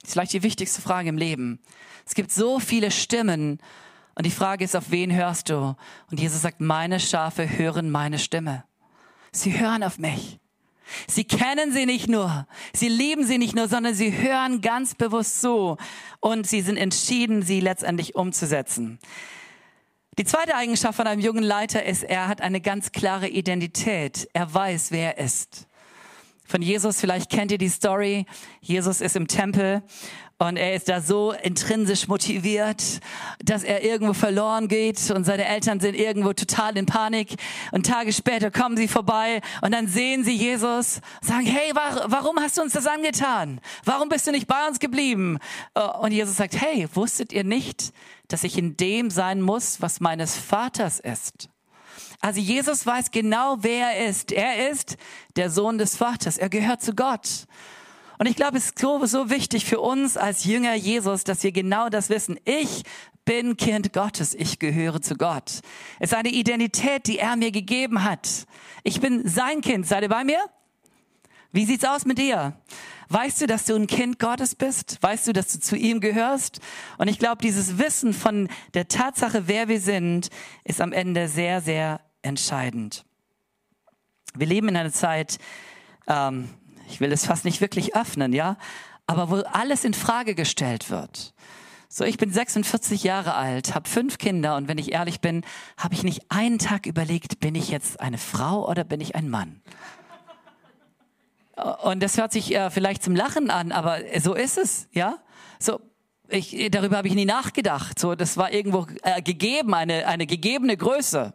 Das 0.00 0.08
ist 0.08 0.12
vielleicht 0.12 0.32
die 0.32 0.42
wichtigste 0.42 0.80
Frage 0.80 1.08
im 1.08 1.18
Leben. 1.18 1.60
Es 2.06 2.14
gibt 2.14 2.32
so 2.32 2.58
viele 2.58 2.90
Stimmen 2.90 3.58
und 4.14 4.26
die 4.26 4.30
Frage 4.30 4.64
ist, 4.64 4.76
auf 4.76 4.90
wen 4.90 5.14
hörst 5.14 5.48
du? 5.48 5.76
Und 6.10 6.20
Jesus 6.20 6.42
sagt, 6.42 6.60
meine 6.60 7.00
Schafe 7.00 7.58
hören 7.58 7.90
meine 7.90 8.18
Stimme. 8.18 8.64
Sie 9.32 9.58
hören 9.58 9.82
auf 9.82 9.98
mich. 9.98 10.38
Sie 11.06 11.24
kennen 11.24 11.72
sie 11.72 11.86
nicht 11.86 12.08
nur, 12.08 12.46
sie 12.72 12.88
lieben 12.88 13.24
sie 13.24 13.38
nicht 13.38 13.54
nur, 13.54 13.68
sondern 13.68 13.94
sie 13.94 14.16
hören 14.16 14.60
ganz 14.60 14.94
bewusst 14.94 15.40
zu 15.40 15.76
und 16.20 16.46
sie 16.46 16.60
sind 16.60 16.76
entschieden, 16.76 17.42
sie 17.42 17.60
letztendlich 17.60 18.14
umzusetzen. 18.14 18.98
Die 20.18 20.24
zweite 20.24 20.54
Eigenschaft 20.54 20.96
von 20.96 21.06
einem 21.06 21.20
jungen 21.20 21.42
Leiter 21.42 21.84
ist, 21.84 22.02
er 22.02 22.28
hat 22.28 22.40
eine 22.40 22.60
ganz 22.60 22.92
klare 22.92 23.28
Identität. 23.28 24.28
Er 24.32 24.52
weiß, 24.52 24.90
wer 24.90 25.16
er 25.16 25.24
ist. 25.24 25.66
Von 26.44 26.62
Jesus, 26.62 27.00
vielleicht 27.00 27.30
kennt 27.30 27.52
ihr 27.52 27.58
die 27.58 27.68
Story. 27.68 28.26
Jesus 28.60 29.00
ist 29.00 29.14
im 29.14 29.28
Tempel 29.28 29.82
und 30.40 30.56
er 30.56 30.74
ist 30.74 30.88
da 30.88 31.02
so 31.02 31.32
intrinsisch 31.32 32.08
motiviert, 32.08 32.82
dass 33.44 33.62
er 33.62 33.84
irgendwo 33.84 34.14
verloren 34.14 34.68
geht 34.68 35.10
und 35.10 35.24
seine 35.24 35.44
Eltern 35.44 35.80
sind 35.80 35.94
irgendwo 35.94 36.32
total 36.32 36.78
in 36.78 36.86
Panik. 36.86 37.34
Und 37.72 37.84
Tage 37.84 38.10
später 38.10 38.50
kommen 38.50 38.74
sie 38.78 38.88
vorbei 38.88 39.42
und 39.60 39.72
dann 39.72 39.86
sehen 39.86 40.24
sie 40.24 40.34
Jesus, 40.34 41.02
sagen, 41.20 41.44
hey, 41.44 41.72
warum 41.74 42.40
hast 42.40 42.56
du 42.56 42.62
uns 42.62 42.72
das 42.72 42.86
angetan? 42.86 43.60
Warum 43.84 44.08
bist 44.08 44.26
du 44.26 44.30
nicht 44.30 44.46
bei 44.46 44.66
uns 44.66 44.78
geblieben? 44.78 45.38
Äh, 45.74 45.82
und 45.82 46.12
Jesus 46.12 46.38
sagt, 46.38 46.58
hey, 46.58 46.88
wusstet 46.94 47.34
ihr 47.34 47.44
nicht, 47.44 47.92
dass 48.28 48.42
ich 48.42 48.56
in 48.56 48.78
dem 48.78 49.10
sein 49.10 49.42
muss, 49.42 49.82
was 49.82 50.00
meines 50.00 50.38
Vaters 50.38 51.00
ist? 51.00 51.50
Also 52.22 52.40
Jesus 52.40 52.86
weiß 52.86 53.10
genau, 53.10 53.58
wer 53.60 53.88
er 53.88 54.08
ist. 54.08 54.32
Er 54.32 54.70
ist 54.70 54.96
der 55.36 55.50
Sohn 55.50 55.76
des 55.76 55.96
Vaters. 55.96 56.38
Er 56.38 56.48
gehört 56.48 56.80
zu 56.80 56.94
Gott. 56.94 57.46
Und 58.20 58.26
ich 58.26 58.36
glaube, 58.36 58.58
es 58.58 58.66
ist 58.66 58.78
so, 58.78 59.02
so 59.06 59.30
wichtig 59.30 59.64
für 59.64 59.80
uns 59.80 60.18
als 60.18 60.44
Jünger 60.44 60.74
Jesus, 60.74 61.24
dass 61.24 61.42
wir 61.42 61.52
genau 61.52 61.88
das 61.88 62.10
wissen. 62.10 62.38
Ich 62.44 62.82
bin 63.24 63.56
Kind 63.56 63.94
Gottes. 63.94 64.34
Ich 64.34 64.58
gehöre 64.58 65.00
zu 65.00 65.14
Gott. 65.14 65.62
Es 66.00 66.12
ist 66.12 66.14
eine 66.14 66.28
Identität, 66.28 67.06
die 67.06 67.18
er 67.18 67.36
mir 67.36 67.50
gegeben 67.50 68.04
hat. 68.04 68.46
Ich 68.82 69.00
bin 69.00 69.26
sein 69.26 69.62
Kind. 69.62 69.86
Seid 69.86 70.02
ihr 70.02 70.10
bei 70.10 70.24
mir? 70.24 70.38
Wie 71.52 71.64
sieht's 71.64 71.86
aus 71.86 72.04
mit 72.04 72.18
dir? 72.18 72.52
Weißt 73.08 73.40
du, 73.40 73.46
dass 73.46 73.64
du 73.64 73.74
ein 73.74 73.86
Kind 73.86 74.18
Gottes 74.18 74.54
bist? 74.54 74.98
Weißt 75.00 75.26
du, 75.26 75.32
dass 75.32 75.54
du 75.54 75.58
zu 75.58 75.74
ihm 75.74 76.00
gehörst? 76.00 76.60
Und 76.98 77.08
ich 77.08 77.18
glaube, 77.18 77.40
dieses 77.40 77.78
Wissen 77.78 78.12
von 78.12 78.50
der 78.74 78.86
Tatsache, 78.88 79.48
wer 79.48 79.68
wir 79.68 79.80
sind, 79.80 80.28
ist 80.64 80.82
am 80.82 80.92
Ende 80.92 81.26
sehr, 81.26 81.62
sehr 81.62 82.02
entscheidend. 82.20 83.06
Wir 84.34 84.46
leben 84.46 84.68
in 84.68 84.76
einer 84.76 84.92
Zeit, 84.92 85.38
ähm, 86.06 86.50
ich 86.90 87.00
will 87.00 87.12
es 87.12 87.26
fast 87.26 87.44
nicht 87.44 87.60
wirklich 87.60 87.94
öffnen, 87.94 88.32
ja, 88.32 88.56
aber 89.06 89.30
wo 89.30 89.36
alles 89.36 89.84
in 89.84 89.94
Frage 89.94 90.34
gestellt 90.34 90.90
wird. 90.90 91.34
So, 91.88 92.04
ich 92.04 92.18
bin 92.18 92.30
46 92.30 93.02
Jahre 93.02 93.34
alt, 93.34 93.74
habe 93.74 93.88
fünf 93.88 94.18
Kinder 94.18 94.56
und 94.56 94.68
wenn 94.68 94.78
ich 94.78 94.92
ehrlich 94.92 95.20
bin, 95.20 95.44
habe 95.76 95.94
ich 95.94 96.04
nicht 96.04 96.22
einen 96.28 96.58
Tag 96.58 96.86
überlegt, 96.86 97.40
bin 97.40 97.54
ich 97.54 97.68
jetzt 97.68 98.00
eine 98.00 98.18
Frau 98.18 98.68
oder 98.68 98.84
bin 98.84 99.00
ich 99.00 99.16
ein 99.16 99.28
Mann? 99.28 99.60
Und 101.82 102.02
das 102.02 102.16
hört 102.16 102.32
sich 102.32 102.54
äh, 102.54 102.70
vielleicht 102.70 103.02
zum 103.02 103.14
Lachen 103.14 103.50
an, 103.50 103.72
aber 103.72 103.98
so 104.20 104.34
ist 104.34 104.56
es, 104.56 104.88
ja? 104.92 105.18
So, 105.58 105.80
ich, 106.28 106.70
darüber 106.70 106.96
habe 106.96 107.08
ich 107.08 107.14
nie 107.14 107.24
nachgedacht. 107.24 107.98
So, 107.98 108.14
das 108.14 108.36
war 108.36 108.52
irgendwo 108.52 108.86
äh, 109.02 109.20
gegeben, 109.20 109.74
eine, 109.74 110.06
eine 110.06 110.26
gegebene 110.26 110.76
Größe. 110.76 111.34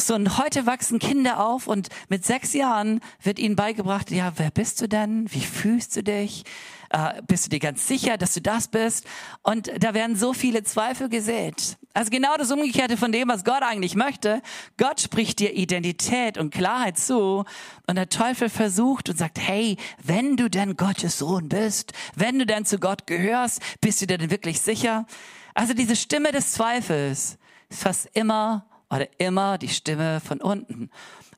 So, 0.00 0.14
und 0.14 0.38
heute 0.38 0.64
wachsen 0.64 1.00
Kinder 1.00 1.44
auf 1.44 1.66
und 1.66 1.88
mit 2.08 2.24
sechs 2.24 2.52
Jahren 2.52 3.00
wird 3.20 3.40
ihnen 3.40 3.56
beigebracht, 3.56 4.12
ja, 4.12 4.32
wer 4.36 4.50
bist 4.52 4.80
du 4.80 4.88
denn? 4.88 5.26
Wie 5.32 5.40
fühlst 5.40 5.96
du 5.96 6.04
dich? 6.04 6.44
Äh, 6.90 7.20
bist 7.26 7.46
du 7.46 7.50
dir 7.50 7.58
ganz 7.58 7.88
sicher, 7.88 8.16
dass 8.16 8.32
du 8.32 8.40
das 8.40 8.68
bist? 8.68 9.06
Und 9.42 9.70
da 9.82 9.94
werden 9.94 10.14
so 10.14 10.32
viele 10.32 10.62
Zweifel 10.62 11.08
gesät. 11.08 11.78
Also 11.94 12.10
genau 12.10 12.36
das 12.36 12.52
Umgekehrte 12.52 12.96
von 12.96 13.10
dem, 13.10 13.28
was 13.28 13.44
Gott 13.44 13.62
eigentlich 13.62 13.96
möchte. 13.96 14.40
Gott 14.76 15.00
spricht 15.00 15.40
dir 15.40 15.54
Identität 15.54 16.38
und 16.38 16.54
Klarheit 16.54 16.96
zu 16.96 17.44
und 17.88 17.96
der 17.96 18.08
Teufel 18.08 18.48
versucht 18.48 19.08
und 19.08 19.18
sagt, 19.18 19.40
hey, 19.40 19.76
wenn 20.02 20.36
du 20.36 20.48
denn 20.48 20.76
Gottes 20.76 21.18
Sohn 21.18 21.48
bist, 21.48 21.92
wenn 22.14 22.38
du 22.38 22.46
denn 22.46 22.64
zu 22.64 22.78
Gott 22.78 23.08
gehörst, 23.08 23.60
bist 23.80 24.00
du 24.00 24.06
dir 24.06 24.18
denn 24.18 24.30
wirklich 24.30 24.60
sicher? 24.60 25.06
Also 25.54 25.74
diese 25.74 25.96
Stimme 25.96 26.30
des 26.30 26.52
Zweifels 26.52 27.36
ist 27.68 27.82
fast 27.82 28.08
immer 28.14 28.64
oder 28.90 29.08
immer 29.18 29.58
die 29.58 29.68
Stimme 29.68 30.20
von 30.20 30.40
unten. 30.40 30.90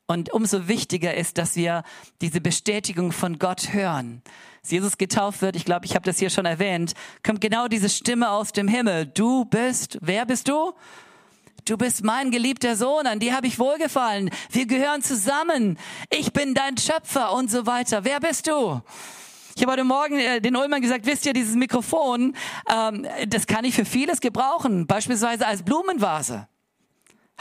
Und 0.07 0.33
umso 0.33 0.67
wichtiger 0.67 1.13
ist, 1.13 1.37
dass 1.37 1.55
wir 1.55 1.83
diese 2.19 2.41
Bestätigung 2.41 3.11
von 3.11 3.39
Gott 3.39 3.73
hören. 3.73 4.21
Als 4.61 4.71
Jesus 4.71 4.97
getauft 4.97 5.41
wird, 5.41 5.55
ich 5.55 5.65
glaube, 5.65 5.85
ich 5.85 5.95
habe 5.95 6.05
das 6.05 6.19
hier 6.19 6.29
schon 6.29 6.45
erwähnt, 6.45 6.93
kommt 7.23 7.41
genau 7.41 7.67
diese 7.67 7.89
Stimme 7.89 8.29
aus 8.29 8.51
dem 8.51 8.67
Himmel. 8.67 9.05
Du 9.05 9.45
bist, 9.45 9.97
wer 10.01 10.25
bist 10.25 10.49
du? 10.49 10.73
Du 11.65 11.77
bist 11.77 12.03
mein 12.03 12.31
geliebter 12.31 12.75
Sohn, 12.75 13.07
an 13.07 13.19
dir 13.19 13.35
habe 13.35 13.47
ich 13.47 13.59
wohlgefallen. 13.59 14.31
Wir 14.49 14.65
gehören 14.65 15.01
zusammen. 15.01 15.77
Ich 16.09 16.33
bin 16.33 16.53
dein 16.53 16.77
Schöpfer 16.77 17.33
und 17.33 17.49
so 17.49 17.65
weiter. 17.65 18.03
Wer 18.03 18.19
bist 18.19 18.47
du? 18.47 18.81
Ich 19.55 19.61
habe 19.61 19.73
heute 19.73 19.83
Morgen 19.83 20.19
äh, 20.19 20.41
den 20.41 20.55
Ulmern 20.55 20.81
gesagt, 20.81 21.05
wisst 21.05 21.25
ihr, 21.25 21.33
dieses 21.33 21.55
Mikrofon, 21.55 22.35
ähm, 22.69 23.05
das 23.27 23.47
kann 23.47 23.63
ich 23.63 23.75
für 23.75 23.85
vieles 23.85 24.21
gebrauchen, 24.21 24.87
beispielsweise 24.87 25.45
als 25.45 25.63
Blumenvase. 25.63 26.47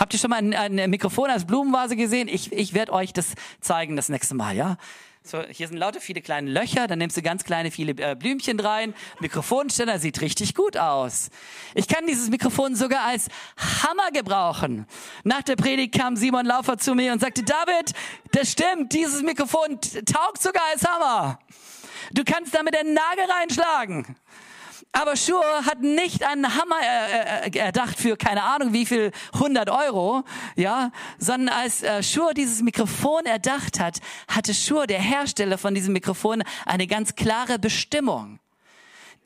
Habt 0.00 0.14
ihr 0.14 0.18
schon 0.18 0.30
mal 0.30 0.38
ein, 0.38 0.54
ein 0.54 0.88
Mikrofon 0.88 1.28
als 1.28 1.44
Blumenvase 1.44 1.94
gesehen? 1.94 2.26
Ich, 2.26 2.50
ich 2.52 2.72
werde 2.72 2.94
euch 2.94 3.12
das 3.12 3.34
zeigen 3.60 3.96
das 3.96 4.08
nächste 4.08 4.34
Mal, 4.34 4.56
ja? 4.56 4.78
So, 5.22 5.42
hier 5.42 5.68
sind 5.68 5.76
lauter 5.76 6.00
viele 6.00 6.22
kleine 6.22 6.50
Löcher, 6.50 6.86
dann 6.86 6.98
nimmst 6.98 7.18
du 7.18 7.20
ganz 7.20 7.44
kleine 7.44 7.70
viele 7.70 7.92
äh, 7.92 8.16
Blümchen 8.18 8.58
rein. 8.58 8.94
Mikrofonständer 9.20 9.98
sieht 9.98 10.22
richtig 10.22 10.54
gut 10.54 10.78
aus. 10.78 11.28
Ich 11.74 11.86
kann 11.86 12.06
dieses 12.06 12.30
Mikrofon 12.30 12.76
sogar 12.76 13.02
als 13.04 13.28
Hammer 13.58 14.10
gebrauchen. 14.10 14.86
Nach 15.22 15.42
der 15.42 15.56
Predigt 15.56 15.94
kam 15.94 16.16
Simon 16.16 16.46
Laufer 16.46 16.78
zu 16.78 16.94
mir 16.94 17.12
und 17.12 17.20
sagte, 17.20 17.42
David, 17.42 17.92
das 18.32 18.52
stimmt, 18.52 18.94
dieses 18.94 19.20
Mikrofon 19.20 19.78
taugt 19.82 20.40
sogar 20.40 20.62
als 20.72 20.82
Hammer. 20.82 21.40
Du 22.12 22.24
kannst 22.24 22.54
damit 22.54 22.74
einen 22.74 22.94
Nagel 22.94 23.24
reinschlagen. 23.30 24.16
Aber 24.92 25.16
Schur 25.16 25.44
hat 25.66 25.80
nicht 25.80 26.24
einen 26.24 26.52
Hammer 26.56 26.80
äh, 26.82 27.48
äh, 27.48 27.58
erdacht 27.58 27.96
für 27.96 28.16
keine 28.16 28.42
Ahnung 28.42 28.72
wie 28.72 28.84
viel 28.84 29.12
100 29.34 29.70
Euro, 29.70 30.24
ja, 30.56 30.90
sondern 31.18 31.54
als 31.54 31.82
äh, 31.82 32.02
Schur 32.02 32.34
dieses 32.34 32.60
Mikrofon 32.60 33.24
erdacht 33.24 33.78
hat, 33.78 34.00
hatte 34.26 34.52
Schur, 34.52 34.88
der 34.88 35.00
Hersteller 35.00 35.58
von 35.58 35.74
diesem 35.74 35.92
Mikrofon, 35.92 36.42
eine 36.66 36.88
ganz 36.88 37.14
klare 37.14 37.60
Bestimmung. 37.60 38.40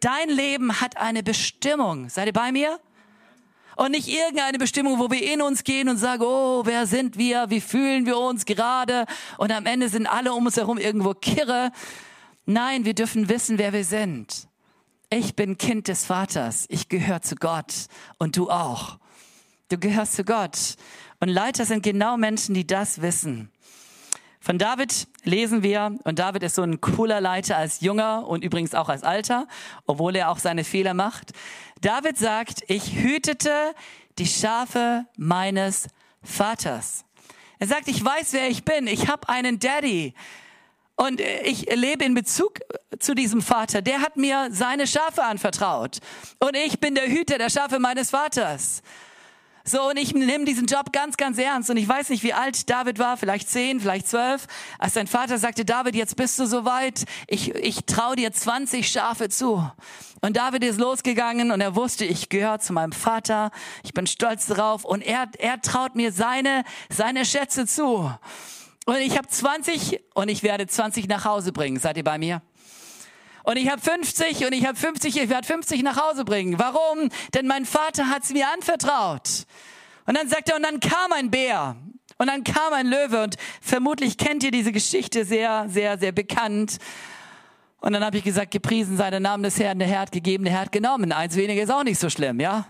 Dein 0.01 0.29
Leben 0.29 0.83
hat 0.83 0.99
eine 0.99 1.23
Bestimmung. 1.23 2.11
Seid 2.11 2.27
ihr 2.27 2.35
bei 2.35 2.53
mir? 2.53 2.79
Und 3.77 3.93
nicht 3.93 4.07
irgendeine 4.07 4.59
Bestimmung, 4.59 4.99
wo 4.99 5.11
wir 5.11 5.33
in 5.33 5.41
uns 5.41 5.65
gehen 5.65 5.89
und 5.89 5.97
sagen, 5.97 6.23
oh, 6.25 6.63
wer 6.67 6.87
sind 6.87 7.17
wir? 7.17 7.49
Wie 7.49 7.63
fühlen 7.63 8.05
wir 8.05 8.19
uns 8.19 8.45
gerade? 8.45 9.07
Und 9.39 9.51
am 9.51 9.65
Ende 9.65 9.89
sind 9.89 10.07
alle 10.07 10.35
um 10.35 10.45
uns 10.45 10.59
herum 10.59 10.77
irgendwo 10.77 11.15
kirre. 11.15 11.73
Nein, 12.45 12.85
wir 12.85 12.95
dürfen 12.95 13.31
wissen, 13.31 13.57
wer 13.57 13.73
wir 13.73 13.85
sind 13.85 14.47
ich 15.15 15.37
bin 15.37 15.57
Kind 15.59 15.87
des 15.87 16.05
Vaters, 16.05 16.67
ich 16.69 16.89
gehöre 16.89 17.23
zu 17.23 17.37
Gott 17.37 17.87
und 18.19 18.37
du 18.37 18.51
auch. 18.51 18.99
Du 19.69 19.79
gehörst 19.79 20.15
zu 20.15 20.25
Gott. 20.25 20.75
Und 21.21 21.29
Leiter 21.29 21.65
sind 21.65 21.83
genau 21.83 22.17
Menschen, 22.17 22.55
die 22.55 22.67
das 22.67 23.01
wissen. 23.01 23.51
Von 24.41 24.59
David 24.59 25.07
lesen 25.23 25.63
wir, 25.63 25.97
und 26.03 26.19
David 26.19 26.43
ist 26.43 26.57
so 26.57 26.63
ein 26.63 26.81
cooler 26.81 27.21
Leiter 27.21 27.57
als 27.57 27.81
Junger 27.81 28.27
und 28.27 28.45
übrigens 28.45 28.75
auch 28.75 28.89
als 28.89 29.05
Alter, 29.05 29.47
obwohl 29.87 30.17
er 30.17 30.31
auch 30.31 30.39
seine 30.39 30.65
Fehler 30.65 30.95
macht. 30.95 31.33
David 31.81 32.19
sagt, 32.19 32.65
ich 32.67 32.97
hütete 32.97 33.75
die 34.19 34.27
Schafe 34.27 35.07
meines 35.17 35.87
Vaters. 36.23 37.05
Er 37.59 37.69
sagt, 37.69 37.87
ich 37.89 38.05
weiß, 38.05 38.33
wer 38.33 38.49
ich 38.49 38.65
bin. 38.65 38.89
Ich 38.89 39.09
habe 39.09 39.29
einen 39.29 39.61
Daddy. 39.61 40.13
Und 40.97 41.21
ich 41.21 41.67
lebe 41.75 42.05
in 42.05 42.15
Bezug 42.15 42.61
zu 43.01 43.15
diesem 43.15 43.43
Vater. 43.43 43.83
Der 43.83 44.01
hat 44.01 44.17
mir 44.17 44.49
seine 44.51 44.87
Schafe 44.87 45.25
anvertraut. 45.25 45.99
Und 46.39 46.57
ich 46.57 46.79
bin 46.79 46.95
der 46.95 47.09
Hüter 47.09 47.39
der 47.39 47.51
Schafe 47.51 47.81
meines 47.81 48.11
Vaters. 48.11 48.83
So, 49.67 49.89
und 49.89 49.97
ich 49.97 50.15
nehme 50.15 50.45
diesen 50.45 50.67
Job 50.67 50.93
ganz, 50.93 51.17
ganz 51.17 51.39
ernst. 51.39 51.71
Und 51.71 51.79
ich 51.79 51.89
weiß 51.89 52.11
nicht, 52.11 52.23
wie 52.23 52.35
alt 52.35 52.69
David 52.69 52.99
war, 52.99 53.17
vielleicht 53.17 53.49
zehn, 53.49 53.81
vielleicht 53.81 54.07
zwölf, 54.07 54.47
als 54.79 54.93
sein 54.93 55.07
Vater 55.07 55.39
sagte, 55.39 55.65
David, 55.65 55.97
jetzt 55.97 56.17
bist 56.17 56.39
du 56.39 56.45
soweit. 56.45 57.05
Ich, 57.29 57.55
ich 57.55 57.87
traue 57.87 58.15
dir 58.15 58.31
20 58.31 58.87
Schafe 58.87 59.31
zu. 59.31 59.67
Und 60.21 60.37
David 60.37 60.65
ist 60.65 60.79
losgegangen 60.79 61.51
und 61.51 61.63
er 61.63 61.75
wusste, 61.75 62.05
ich 62.05 62.29
gehöre 62.29 62.61
zu 62.61 62.75
meinem 62.75 62.93
Vater. 62.93 63.51
Ich 63.83 63.95
bin 63.95 64.07
stolz 64.07 64.47
darauf. 64.47 64.85
Und 64.85 65.01
er, 65.01 65.29
er 65.39 65.61
traut 65.63 65.97
mir 65.97 66.13
seine, 66.13 66.65
seine 66.91 67.25
Schätze 67.25 67.67
zu. 67.67 68.13
Und 68.85 68.97
ich 68.97 69.17
habe 69.17 69.29
20 69.29 70.03
und 70.15 70.29
ich 70.29 70.43
werde 70.43 70.67
20 70.67 71.09
nach 71.09 71.25
Hause 71.25 71.53
bringen. 71.53 71.79
Seid 71.81 71.97
ihr 71.97 72.05
bei 72.05 72.19
mir? 72.19 72.43
Und 73.45 73.57
ich 73.57 73.71
habe 73.71 73.81
50 73.81 74.47
und 74.47 74.53
ich 74.53 74.67
habe 74.67 74.77
50, 74.77 75.17
ich 75.17 75.29
werde 75.29 75.47
50 75.47 75.83
nach 75.83 75.97
Hause 75.97 76.25
bringen. 76.25 76.59
Warum? 76.59 77.11
Denn 77.35 77.47
mein 77.47 77.67
Vater 77.67 78.09
hat 78.09 78.25
es 78.25 78.31
mir 78.31 78.47
anvertraut. 78.49 79.45
Und 80.07 80.17
dann 80.17 80.29
sagt 80.29 80.51
er, 80.51 80.57
und 80.57 80.63
dann 80.63 80.81
kam 80.81 81.13
ein 81.13 81.31
Bär. 81.31 81.77
Und 82.19 82.27
dann 82.27 82.45
kam 82.45 82.73
ein 82.73 82.87
Löwe. 82.87 83.23
Und 83.23 83.37
vermutlich 83.61 84.19
kennt 84.19 84.43
ihr 84.45 84.51
diese 84.51 84.73
Geschichte 84.73 85.25
sehr, 85.25 85.67
sehr, 85.69 85.99
sehr 85.99 86.13
bekannt. 86.13 86.79
Und 87.81 87.93
dann 87.93 88.05
habe 88.05 88.17
ich 88.17 88.25
gesagt, 88.25 88.51
gepriesen 88.51 88.97
sei 88.97 89.11
der 89.11 89.21
Name 89.21 89.43
des 89.43 89.59
Herrn, 89.59 89.79
der 89.79 89.89
Herr 89.89 90.01
hat 90.01 90.13
gegeben, 90.13 90.45
der 90.45 90.55
Herr 90.55 90.63
hat 90.63 90.73
genommen. 90.73 91.13
Eins 91.13 91.37
weniger 91.37 91.63
ist 91.63 91.71
auch 91.71 91.85
nicht 91.85 91.99
so 91.99 92.09
schlimm, 92.09 92.41
ja? 92.41 92.67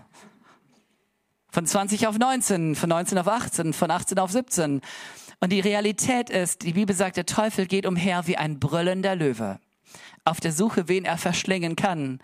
Von 1.51 1.65
20 1.65 2.07
auf 2.07 2.17
19, 2.17 2.75
von 2.75 2.89
19 2.89 3.17
auf 3.17 3.27
18, 3.29 3.71
von 3.71 3.91
18 3.91 4.19
auf 4.19 4.31
17. 4.31 4.81
Und 5.39 5.51
die 5.51 5.59
Realität 5.59 6.29
ist, 6.29 6.63
die 6.63 6.73
Bibel 6.73 6.95
sagt, 6.95 7.17
der 7.17 7.25
Teufel 7.25 7.65
geht 7.65 7.85
umher 7.85 8.27
wie 8.27 8.37
ein 8.37 8.59
brüllender 8.59 9.15
Löwe, 9.15 9.59
auf 10.23 10.39
der 10.39 10.51
Suche, 10.51 10.87
wen 10.87 11.05
er 11.05 11.17
verschlingen 11.17 11.75
kann. 11.75 12.19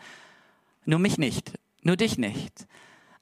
Nur 0.86 1.00
mich 1.00 1.17
nicht, 1.17 1.54
nur 1.84 1.97
dich 1.97 2.17
nicht. 2.17 2.67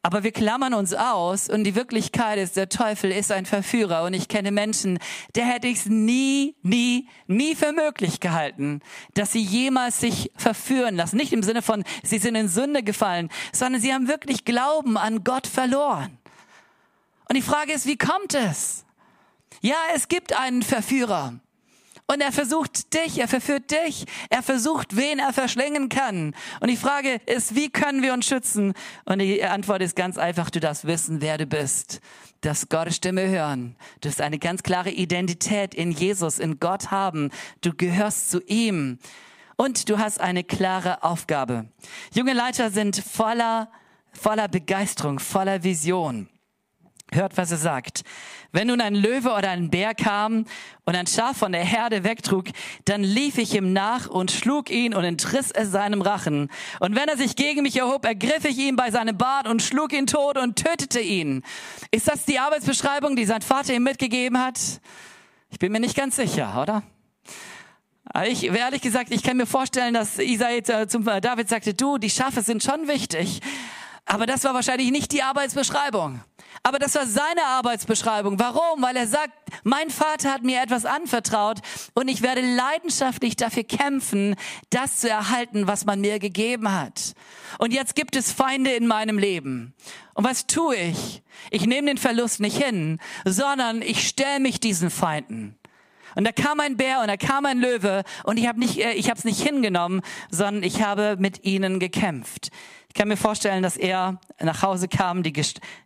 Aber 0.02 0.23
wir 0.23 0.32
klammern 0.32 0.73
uns 0.73 0.93
aus 0.93 1.49
und 1.49 1.65
die 1.65 1.75
Wirklichkeit 1.75 2.39
ist, 2.39 2.56
der 2.56 2.69
Teufel 2.69 3.12
ist 3.12 3.34
ein 3.34 3.45
Verführer 3.45 4.04
und 4.04 4.13
ich 4.13 4.30
kenne 4.30 4.49
Menschen, 4.52 4.97
der 5.36 5.45
hätte 5.45 5.67
ich 5.67 5.80
es 5.80 5.86
nie, 5.88 6.56
nie, 6.62 7.10
nie 7.28 7.54
für 7.54 7.73
möglich 7.73 8.21
gehalten, 8.21 8.80
dass 9.15 9.34
sie 9.34 9.41
jemals 9.41 9.99
sich 9.99 10.32
verführen 10.38 10.95
lassen. 10.95 11.17
Nicht 11.17 11.34
im 11.34 11.43
Sinne 11.43 11.62
von, 11.62 11.84
sie 12.02 12.17
sind 12.17 12.36
in 12.36 12.47
Sünde 12.47 12.82
gefallen, 12.82 13.30
sondern 13.52 13.82
sie 13.82 13.93
haben 13.93 14.08
wirklich 14.08 14.45
Glauben 14.45 14.97
an 14.97 15.25
Gott 15.25 15.47
verloren. 15.47 16.17
Und 17.28 17.36
die 17.36 17.41
Frage 17.41 17.73
ist, 17.73 17.86
wie 17.86 17.97
kommt 17.97 18.34
es? 18.34 18.86
Ja, 19.62 19.76
es 19.93 20.08
gibt 20.08 20.34
einen 20.38 20.63
Verführer. 20.63 21.39
Und 22.12 22.22
er 22.22 22.32
versucht 22.32 22.95
dich, 22.95 23.19
er 23.19 23.28
verführt 23.28 23.69
dich, 23.69 24.06
er 24.32 24.41
versucht, 24.41 24.95
wen 24.95 25.19
er 25.19 25.32
verschlingen 25.32 25.89
kann. 25.89 26.34
Und 26.60 26.72
die 26.72 26.76
Frage 26.76 27.22
ist, 27.28 27.54
wie 27.54 27.69
können 27.69 28.02
wir 28.02 28.13
uns 28.13 28.26
schützen? 28.26 28.74
Und 29.06 29.19
die 29.19 29.43
Antwort 29.43 29.84
ist 29.84 29.95
ganz 29.95 30.17
einfach, 30.17 30.50
du 30.50 30.60
darfst 30.60 30.88
wissen, 30.88 31.22
wer 31.22 31.38
du 31.38 31.45
bist. 31.45 32.02
Darfst 32.41 32.72
Gottes 32.72 32.95
Stimme 32.95 33.28
hören. 33.28 33.76
Du 34.02 34.10
hast 34.10 34.22
eine 34.22 34.39
ganz 34.39 34.63
klare 34.63 34.89
Identität 34.89 35.76
in 35.76 35.91
Jesus, 35.91 36.39
in 36.39 36.60
Gott 36.60 36.89
haben. 36.89 37.30
Du 37.62 37.76
gehörst 37.76 38.32
zu 38.32 38.41
ihm. 38.48 38.98
Und 39.56 39.88
du 39.88 40.00
hast 40.00 40.19
eine 40.19 40.43
klare 40.43 41.04
Aufgabe. 41.04 41.67
Junge 42.15 42.34
Leiter 42.34 42.72
sind 42.72 42.95
voller, 42.95 43.69
voller 44.13 44.48
Begeisterung, 44.48 45.19
voller 45.19 45.63
Vision. 45.63 46.28
Hört, 47.12 47.38
was 47.38 47.52
er 47.52 47.58
sagt. 47.58 48.04
Wenn 48.52 48.67
nun 48.67 48.82
ein 48.82 48.93
Löwe 48.93 49.30
oder 49.30 49.50
ein 49.50 49.72
Bär 49.72 49.95
kam 49.95 50.45
und 50.86 50.95
ein 50.95 51.08
Schaf 51.08 51.38
von 51.38 51.52
der 51.52 51.63
Herde 51.63 52.04
wegtrug, 52.04 52.45
dann 52.86 53.04
lief 53.04 53.38
ich 53.39 53.56
ihm 53.56 53.74
nach 53.74 54.08
und 54.08 54.32
schlug 54.32 54.69
ihn 54.69 54.93
und 54.93 55.04
entriss 55.04 55.50
es 55.50 55.72
seinem 55.72 56.02
Rachen. 56.04 56.50
Und 56.80 56.95
wenn 56.95 57.10
er 57.10 57.17
sich 57.17 57.36
gegen 57.36 57.63
mich 57.63 57.78
erhob, 57.78 58.06
ergriff 58.06 58.45
ich 58.45 58.58
ihn 58.60 58.76
bei 58.76 58.91
seinem 58.91 59.17
Bart 59.17 59.48
und 59.48 59.63
schlug 59.63 59.91
ihn 59.93 60.06
tot 60.06 60.38
und 60.38 60.56
tötete 60.56 61.00
ihn. 61.00 61.43
Ist 61.89 62.08
das 62.08 62.26
die 62.26 62.38
Arbeitsbeschreibung, 62.38 63.15
die 63.15 63.26
sein 63.26 63.41
Vater 63.41 63.74
ihm 63.74 63.84
mitgegeben 63.84 64.39
hat? 64.39 64.60
Ich 65.50 65.58
bin 65.58 65.72
mir 65.72 65.80
nicht 65.80 65.95
ganz 65.95 66.15
sicher, 66.15 66.62
oder? 66.62 66.84
Ich, 68.26 68.43
ehrlich 68.43 68.82
gesagt, 68.82 69.12
ich 69.12 69.22
kann 69.22 69.38
mir 69.38 69.45
vorstellen, 69.45 69.93
dass 69.93 70.17
Isai 70.17 70.62
zum 70.88 71.06
David 71.06 71.50
sagte, 71.50 71.74
du, 71.74 71.98
die 71.98 72.10
Schafe 72.10 72.41
sind 72.41 72.63
schon 72.63 72.88
wichtig. 72.88 73.41
Aber 74.12 74.26
das 74.26 74.43
war 74.43 74.56
wahrscheinlich 74.56 74.89
nicht 74.89 75.12
die 75.12 75.22
Arbeitsbeschreibung. 75.22 76.22
Aber 76.63 76.80
das 76.80 76.95
war 76.95 77.06
seine 77.06 77.45
Arbeitsbeschreibung. 77.45 78.39
Warum? 78.39 78.82
Weil 78.82 78.98
er 78.98 79.06
sagt, 79.06 79.32
mein 79.63 79.91
Vater 79.91 80.34
hat 80.34 80.41
mir 80.41 80.63
etwas 80.63 80.86
anvertraut 80.86 81.60
und 81.93 82.08
ich 82.08 82.24
werde 82.24 82.41
leidenschaftlich 82.41 83.36
dafür 83.36 83.63
kämpfen, 83.63 84.36
das 84.72 84.98
zu 84.98 85.10
erhalten, 85.12 85.67
was 85.67 85.86
man 85.86 86.02
mir 86.02 86.17
gegeben 86.17 86.74
hat. 86.74 87.13
Und 87.60 87.72
jetzt 87.72 87.95
gibt 87.95 88.15
es 88.15 88.32
Feinde 88.32 88.72
in 88.72 88.88
meinem 88.88 89.19
Leben. 89.19 89.76
Und 90.15 90.24
was 90.24 90.48
tue 90.48 90.76
ich? 90.76 91.22
Ich 91.52 91.67
nehme 91.67 91.89
den 91.89 92.00
Verlust 92.00 92.39
nicht 92.39 92.58
hin, 92.58 93.00
sondern 93.26 93.84
ich 93.84 94.08
stelle 94.08 94.39
mich 94.39 94.60
diesen 94.60 94.89
Feinden. 94.89 95.56
Und 96.15 96.26
da 96.26 96.32
kam 96.32 96.60
ein 96.60 96.78
Bär 96.78 97.02
und 97.02 97.08
da 97.08 97.17
kam 97.17 97.45
ein 97.45 97.60
Löwe 97.60 98.04
und 98.24 98.38
ich 98.38 98.48
habe 98.48 98.60
nicht, 98.60 98.80
äh, 98.80 98.93
ich 98.93 99.12
habe 99.12 99.19
es 99.19 99.26
nicht 99.26 99.39
hingenommen, 99.39 100.02
sondern 100.32 100.63
ich 100.63 100.82
habe 100.82 101.15
mit 101.19 101.45
ihnen 101.45 101.80
gekämpft. 101.80 102.50
Ich 102.89 102.95
kann 102.95 103.08
mir 103.08 103.17
vorstellen, 103.17 103.63
dass 103.63 103.78
er 103.78 104.19
nach 104.41 104.62
Hause 104.63 104.88
kam, 104.88 105.23
die, 105.23 105.32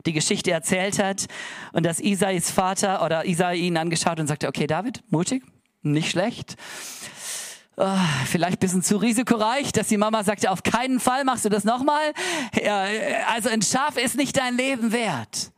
die 0.06 0.14
Geschichte 0.14 0.52
erzählt 0.52 1.00
hat 1.00 1.28
und 1.74 1.86
dass 1.86 2.00
Isais 2.00 2.50
Vater 2.50 3.04
oder 3.06 3.26
Isai 3.26 3.56
ihn 3.58 3.78
angeschaut 3.78 4.20
und 4.20 4.28
sagte, 4.28 4.48
okay, 4.48 4.68
David, 4.68 5.04
mutig, 5.10 5.44
nicht 5.82 6.10
schlecht. 6.10 6.56
Oh, 7.76 7.98
vielleicht 8.28 8.60
bisschen 8.60 8.84
zu 8.84 8.98
risikoreich, 8.98 9.72
dass 9.72 9.88
die 9.88 9.98
Mama 9.98 10.24
sagte, 10.24 10.50
auf 10.52 10.64
keinen 10.64 11.00
Fall 11.00 11.24
machst 11.24 11.44
du 11.44 11.50
das 11.50 11.64
nochmal. 11.64 12.14
Also 13.32 13.50
ein 13.50 13.62
Schaf 13.62 13.98
ist 13.98 14.16
nicht 14.16 14.38
dein 14.38 14.56
Leben 14.56 14.92
wert. 14.92 15.52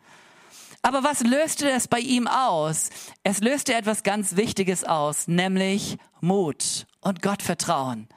Aber 0.81 1.03
was 1.03 1.21
löste 1.21 1.67
das 1.67 1.88
bei 1.88 1.99
ihm 1.99 2.27
aus? 2.27 2.89
Es 3.23 3.39
löste 3.39 3.73
etwas 3.73 4.03
ganz 4.03 4.36
Wichtiges 4.36 4.84
aus, 4.84 5.27
nämlich 5.27 5.97
Mut 6.21 6.86
und 7.01 7.21
Gottvertrauen. 7.21 8.08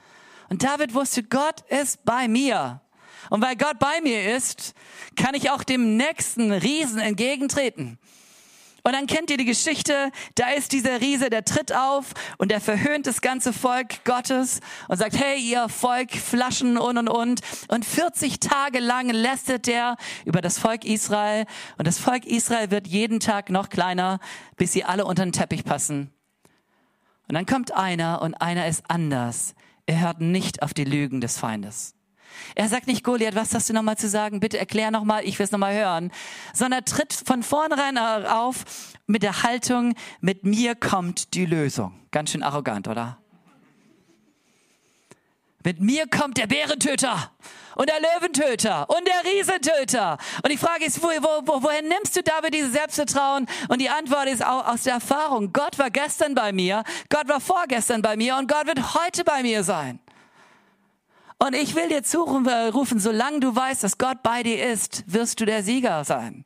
Und 0.49 0.63
David 0.63 0.95
wusste, 0.95 1.23
Gott 1.25 1.63
ist 1.69 2.05
bei 2.05 2.29
mir. 2.29 2.81
Und 3.31 3.43
weil 3.43 3.57
Gott 3.57 3.79
bei 3.79 4.01
mir 4.03 4.37
ist, 4.37 4.75
kann 5.17 5.35
ich 5.35 5.51
auch 5.51 5.63
dem 5.63 5.97
nächsten 5.97 6.53
Riesen 6.53 6.99
entgegentreten. 6.99 7.99
Und 8.89 8.95
dann 8.95 9.07
kennt 9.07 9.31
ihr 9.31 9.37
die 9.37 9.45
Geschichte, 9.45 10.11
da 10.35 10.49
ist 10.51 10.73
dieser 10.73 11.03
Riese, 11.03 11.29
der 11.29 11.45
tritt 11.45 11.75
auf 11.75 12.15
und 12.39 12.51
der 12.51 12.59
verhöhnt 12.59 13.07
das 13.07 13.21
ganze 13.21 13.53
Volk 13.53 14.03
Gottes 14.05 14.61
und 14.89 14.97
sagt, 14.97 15.19
hey, 15.19 15.39
ihr 15.39 15.69
Volk, 15.69 16.13
Flaschen 16.13 16.79
und 16.79 16.97
und 16.97 17.09
und. 17.09 17.41
Und 17.69 17.85
40 17.85 18.41
Tage 18.41 18.79
lang 18.79 19.11
lästet 19.11 19.69
er 19.69 19.97
über 20.25 20.41
das 20.41 20.59
Volk 20.59 20.87
Israel 20.87 21.45
und 21.77 21.87
das 21.87 21.99
Volk 21.99 22.25
Israel 22.25 22.71
wird 22.71 22.87
jeden 22.87 23.21
Tag 23.21 23.51
noch 23.51 23.69
kleiner, 23.69 24.21
bis 24.57 24.73
sie 24.73 24.85
alle 24.85 25.05
unter 25.05 25.25
den 25.25 25.33
Teppich 25.33 25.65
passen. 25.65 26.11
Und 27.29 27.35
dann 27.35 27.45
kommt 27.45 27.73
einer 27.73 28.23
und 28.23 28.37
einer 28.37 28.69
ist 28.69 28.85
anders. 28.89 29.55
Er 29.85 30.01
hört 30.01 30.23
nicht 30.23 30.63
auf 30.63 30.73
die 30.73 30.85
Lügen 30.85 31.21
des 31.21 31.37
Feindes. 31.37 31.98
Er 32.55 32.69
sagt 32.69 32.87
nicht, 32.87 33.05
Goliath, 33.05 33.35
was 33.35 33.55
hast 33.55 33.69
du 33.69 33.73
nochmal 33.73 33.97
zu 33.97 34.09
sagen? 34.09 34.41
Bitte 34.41 34.59
erklär 34.59 34.91
nochmal, 34.91 35.25
ich 35.25 35.39
will 35.39 35.45
es 35.45 35.53
nochmal 35.53 35.75
hören. 35.75 36.11
Sondern 36.53 36.81
er 36.81 36.85
tritt 36.85 37.13
von 37.13 37.43
vornherein 37.43 37.99
auf 37.99 38.65
mit 39.07 39.23
der 39.23 39.43
Haltung, 39.43 39.95
mit 40.21 40.45
mir 40.45 40.75
kommt 40.75 41.35
die 41.35 41.47
Lösung. 41.47 41.95
Ganz 42.11 42.31
schön 42.31 42.43
arrogant, 42.43 42.89
oder? 42.89 43.19
Mit 45.65 45.81
mir 45.81 46.07
kommt 46.07 46.39
der 46.39 46.47
Bärentöter 46.47 47.33
und 47.75 47.89
der 47.89 48.01
Löwentöter 48.01 48.89
und 48.89 49.07
der 49.07 49.33
Riesentöter. 49.33 50.19
Und 50.43 50.51
die 50.51 50.57
Frage 50.57 50.85
ist, 50.85 51.03
wo, 51.03 51.09
wo, 51.09 51.63
woher 51.63 51.83
nimmst 51.83 52.17
du 52.17 52.23
David 52.23 52.55
dieses 52.55 52.73
Selbstvertrauen? 52.73 53.47
Und 53.69 53.81
die 53.81 53.89
Antwort 53.89 54.29
ist 54.29 54.45
auch 54.45 54.67
aus 54.67 54.85
der 54.85 54.95
Erfahrung. 54.95 55.53
Gott 55.53 55.79
war 55.79 55.91
gestern 55.91 56.35
bei 56.35 56.53
mir, 56.53 56.85
Gott 57.09 57.29
war 57.29 57.41
vorgestern 57.41 58.03
bei 58.03 58.17
mir 58.17 58.37
und 58.37 58.49
Gott 58.49 58.67
wird 58.67 58.95
heute 58.95 59.25
bei 59.25 59.43
mir 59.43 59.63
sein. 59.63 60.01
Und 61.39 61.55
ich 61.55 61.77
will 61.77 61.89
dir 61.89 62.03
zurufen, 62.03 62.99
solange 62.99 63.41
du 63.41 63.55
weißt, 63.55 63.85
dass 63.85 63.97
Gott 63.97 64.23
bei 64.25 64.43
dir 64.43 64.67
ist, 64.67 65.05
wirst 65.07 65.41
du 65.41 65.45
der 65.45 65.63
Sieger 65.63 66.05
sein. 66.05 66.43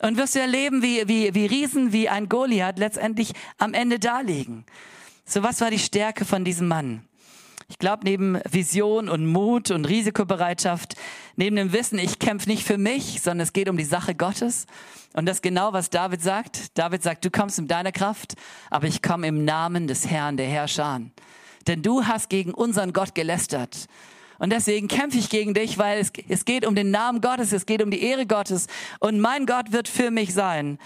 Und 0.00 0.16
wirst 0.16 0.34
du 0.34 0.40
erleben, 0.40 0.82
wie, 0.82 1.06
wie, 1.06 1.32
wie 1.34 1.46
Riesen, 1.46 1.92
wie 1.92 2.08
ein 2.08 2.28
Goliath 2.28 2.78
letztendlich 2.78 3.32
am 3.58 3.72
Ende 3.72 3.98
da 3.98 4.20
liegen. 4.20 4.66
So 5.24 5.42
was 5.42 5.60
war 5.60 5.70
die 5.70 5.78
Stärke 5.78 6.24
von 6.24 6.44
diesem 6.44 6.68
Mann? 6.68 7.02
Ich 7.68 7.78
glaube, 7.78 8.04
neben 8.04 8.38
Vision 8.48 9.08
und 9.08 9.26
Mut 9.26 9.70
und 9.70 9.86
Risikobereitschaft, 9.86 10.94
neben 11.36 11.56
dem 11.56 11.72
Wissen, 11.72 11.98
ich 11.98 12.18
kämpfe 12.18 12.48
nicht 12.48 12.64
für 12.64 12.78
mich, 12.78 13.22
sondern 13.22 13.40
es 13.40 13.52
geht 13.52 13.68
um 13.68 13.76
die 13.76 13.84
Sache 13.84 14.14
Gottes. 14.14 14.66
Und 15.14 15.26
das 15.26 15.40
genau, 15.40 15.72
was 15.72 15.88
David 15.90 16.22
sagt. 16.22 16.78
David 16.78 17.02
sagt, 17.02 17.24
du 17.24 17.30
kommst 17.30 17.60
mit 17.60 17.70
deiner 17.70 17.90
Kraft, 17.92 18.34
aber 18.70 18.86
ich 18.86 19.02
komme 19.02 19.26
im 19.26 19.44
Namen 19.44 19.86
des 19.86 20.06
Herrn, 20.06 20.36
der 20.36 20.46
Herrscher. 20.46 21.00
Denn 21.66 21.82
du 21.82 22.04
hast 22.04 22.28
gegen 22.28 22.54
unseren 22.54 22.92
Gott 22.92 23.14
gelästert. 23.14 23.88
Und 24.38 24.52
deswegen 24.52 24.88
kämpfe 24.88 25.18
ich 25.18 25.30
gegen 25.30 25.54
dich, 25.54 25.78
weil 25.78 25.98
es, 25.98 26.12
es 26.28 26.44
geht 26.44 26.66
um 26.66 26.74
den 26.74 26.90
Namen 26.90 27.20
Gottes, 27.20 27.52
es 27.52 27.66
geht 27.66 27.82
um 27.82 27.90
die 27.90 28.02
Ehre 28.02 28.26
Gottes. 28.26 28.66
Und 29.00 29.20
mein 29.20 29.46
Gott 29.46 29.72
wird 29.72 29.88
für 29.88 30.10
mich 30.10 30.34
sein. 30.34 30.78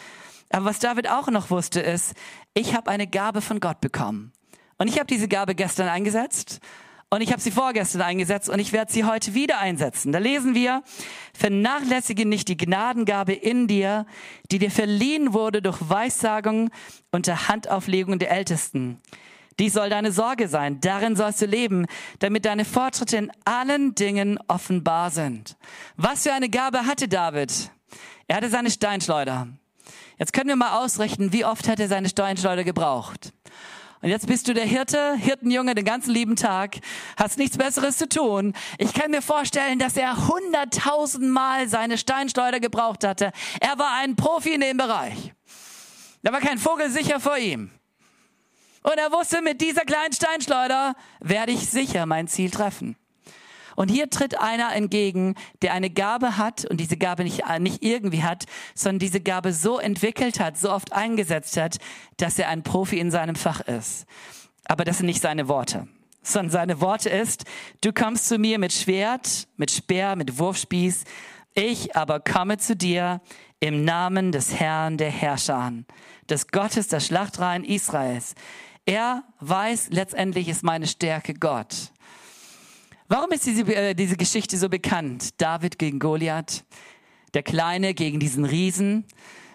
Aber 0.51 0.67
was 0.67 0.79
David 0.79 1.09
auch 1.09 1.29
noch 1.29 1.51
wusste, 1.51 1.81
ist, 1.81 2.15
ich 2.55 2.75
habe 2.75 2.91
eine 2.91 3.07
Gabe 3.07 3.41
von 3.41 3.61
Gott 3.61 3.81
bekommen. 3.81 4.33
Und 4.79 4.89
ich 4.89 4.97
habe 4.97 5.07
diese 5.07 5.29
Gabe 5.29 5.55
gestern 5.55 5.89
eingesetzt 5.89 6.61
und 7.11 7.23
ich 7.23 7.33
habe 7.33 7.43
sie 7.43 7.51
vorgestern 7.51 8.03
eingesetzt 8.03 8.49
und 8.49 8.61
ich 8.61 8.73
werde 8.73 8.93
sie 8.93 9.05
heute 9.05 9.35
wieder 9.35 9.59
einsetzen. 9.59 10.13
Da 10.13 10.19
lesen 10.19 10.55
wir, 10.55 10.83
vernachlässige 11.35 12.25
nicht 12.25 12.49
die 12.49 12.57
Gnadengabe 12.57 13.33
in 13.33 13.67
dir, 13.67 14.07
die 14.51 14.59
dir 14.59 14.71
verliehen 14.71 15.33
wurde 15.35 15.61
durch 15.61 15.79
Weissagung 15.81 16.71
unter 17.11 17.49
Handauflegung 17.49 18.21
der 18.21 18.31
Ältesten. 18.31 19.01
Dies 19.61 19.75
soll 19.75 19.90
deine 19.90 20.11
Sorge 20.11 20.49
sein. 20.49 20.81
Darin 20.81 21.16
sollst 21.16 21.42
du 21.42 21.44
leben, 21.44 21.85
damit 22.18 22.46
deine 22.46 22.64
Fortschritte 22.64 23.18
in 23.18 23.31
allen 23.44 23.94
Dingen 23.94 24.38
offenbar 24.49 25.11
sind. 25.11 25.59
Was 25.99 26.23
für 26.23 26.33
eine 26.33 26.49
Gabe 26.49 26.87
hatte 26.87 27.09
David? 27.09 27.70
Er 28.27 28.38
hatte 28.38 28.49
seine 28.49 28.70
Steinschleuder. 28.70 29.49
Jetzt 30.16 30.33
können 30.33 30.49
wir 30.49 30.57
mal 30.57 30.83
ausrechnen, 30.83 31.35
wie 31.35 31.44
oft 31.44 31.68
hat 31.68 31.79
er 31.79 31.88
seine 31.88 32.09
Steinschleuder 32.09 32.64
gebraucht. 32.64 33.35
Und 34.01 34.09
jetzt 34.09 34.27
bist 34.29 34.49
du 34.49 34.55
der 34.55 34.64
Hirte, 34.64 35.16
Hirtenjunge 35.16 35.75
den 35.75 35.85
ganzen 35.85 36.12
lieben 36.14 36.37
Tag, 36.37 36.79
hast 37.18 37.37
nichts 37.37 37.59
Besseres 37.59 37.99
zu 37.99 38.09
tun. 38.09 38.55
Ich 38.79 38.94
kann 38.94 39.11
mir 39.11 39.20
vorstellen, 39.20 39.79
dass 39.79 39.94
er 39.99 40.27
hunderttausendmal 40.27 41.68
seine 41.68 41.99
Steinschleuder 41.99 42.61
gebraucht 42.61 43.05
hatte. 43.05 43.31
Er 43.61 43.79
war 43.79 43.99
ein 43.99 44.16
Profi 44.16 44.55
in 44.55 44.62
dem 44.62 44.79
Bereich. 44.79 45.35
Da 46.23 46.33
war 46.33 46.40
kein 46.40 46.57
Vogel 46.57 46.88
sicher 46.90 47.20
vor 47.20 47.37
ihm. 47.37 47.70
Und 48.83 48.97
er 48.97 49.12
wusste, 49.12 49.43
mit 49.43 49.61
dieser 49.61 49.83
kleinen 49.83 50.12
Steinschleuder 50.12 50.95
werde 51.21 51.53
ich 51.53 51.69
sicher 51.69 52.07
mein 52.07 52.29
Ziel 52.29 52.51
treffen. 52.51 52.97
Und 53.77 53.88
hier 53.88 54.11
tritt 54.11 54.38
einer 54.38 54.75
entgegen, 54.75 55.37
der 55.62 55.73
eine 55.73 55.90
Gabe 55.90 56.37
hat 56.37 56.64
und 56.66 56.81
diese 56.81 56.97
Gabe 56.97 57.25
nicht, 57.25 57.43
nicht 57.61 57.83
irgendwie 57.83 58.23
hat, 58.23 58.45
sondern 58.75 58.99
diese 58.99 59.21
Gabe 59.21 59.53
so 59.53 59.79
entwickelt 59.79 60.40
hat, 60.40 60.59
so 60.59 60.71
oft 60.71 60.93
eingesetzt 60.93 61.57
hat, 61.57 61.79
dass 62.16 62.38
er 62.38 62.49
ein 62.49 62.62
Profi 62.62 62.99
in 62.99 63.11
seinem 63.11 63.37
Fach 63.37 63.61
ist. 63.61 64.07
Aber 64.64 64.85
das 64.85 64.99
sind 64.99 65.07
nicht 65.07 65.23
seine 65.23 65.49
Worte, 65.49 65.88
sondern 66.23 66.51
seine 66.51 66.81
Worte 66.81 67.09
ist, 67.09 67.45
du 67.81 67.93
kommst 67.93 68.29
zu 68.29 68.38
mir 68.38 68.59
mit 68.59 68.73
Schwert, 68.73 69.49
mit 69.57 69.71
Speer, 69.71 70.16
mit 70.16 70.38
Wurfspieß, 70.38 71.05
ich 71.55 71.97
aber 71.97 72.21
komme 72.21 72.59
zu 72.59 72.77
dir 72.77 73.21
im 73.61 73.85
Namen 73.85 74.31
des 74.31 74.59
Herrn 74.61 74.97
der 74.97 75.11
Herrscher, 75.11 75.73
des 76.29 76.49
Gottes 76.49 76.88
der 76.88 77.01
Schlachtreihen 77.01 77.64
Israels. 77.64 78.35
Er 78.90 79.22
weiß, 79.38 79.90
letztendlich 79.90 80.48
ist 80.48 80.64
meine 80.64 80.88
Stärke 80.88 81.33
Gott. 81.33 81.92
Warum 83.07 83.31
ist 83.31 83.46
diese, 83.46 83.62
äh, 83.72 83.94
diese 83.94 84.16
Geschichte 84.16 84.59
so 84.59 84.68
bekannt? 84.68 85.40
David 85.40 85.79
gegen 85.79 86.00
Goliath, 86.00 86.64
der 87.33 87.44
Kleine 87.44 87.94
gegen 87.94 88.18
diesen 88.18 88.44
Riesen. 88.44 89.05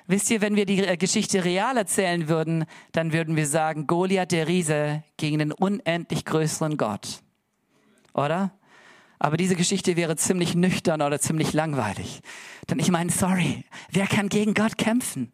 Wisst 0.07 0.31
ihr, 0.31 0.39
wenn 0.39 0.55
wir 0.55 0.65
die 0.65 0.85
äh, 0.85 0.95
Geschichte 0.95 1.43
real 1.43 1.75
erzählen 1.75 2.29
würden, 2.29 2.63
dann 2.93 3.11
würden 3.11 3.35
wir 3.35 3.45
sagen, 3.45 3.87
Goliath 3.87 4.31
der 4.31 4.47
Riese 4.47 5.03
gegen 5.17 5.39
den 5.39 5.51
unendlich 5.51 6.23
größeren 6.23 6.77
Gott. 6.77 7.21
Oder? 8.13 8.57
Aber 9.19 9.35
diese 9.35 9.57
Geschichte 9.57 9.97
wäre 9.97 10.15
ziemlich 10.15 10.55
nüchtern 10.55 11.01
oder 11.01 11.19
ziemlich 11.19 11.51
langweilig. 11.51 12.21
Denn 12.69 12.79
ich 12.79 12.89
meine, 12.89 13.11
sorry, 13.11 13.65
wer 13.91 14.07
kann 14.07 14.29
gegen 14.29 14.53
Gott 14.53 14.77
kämpfen? 14.77 15.33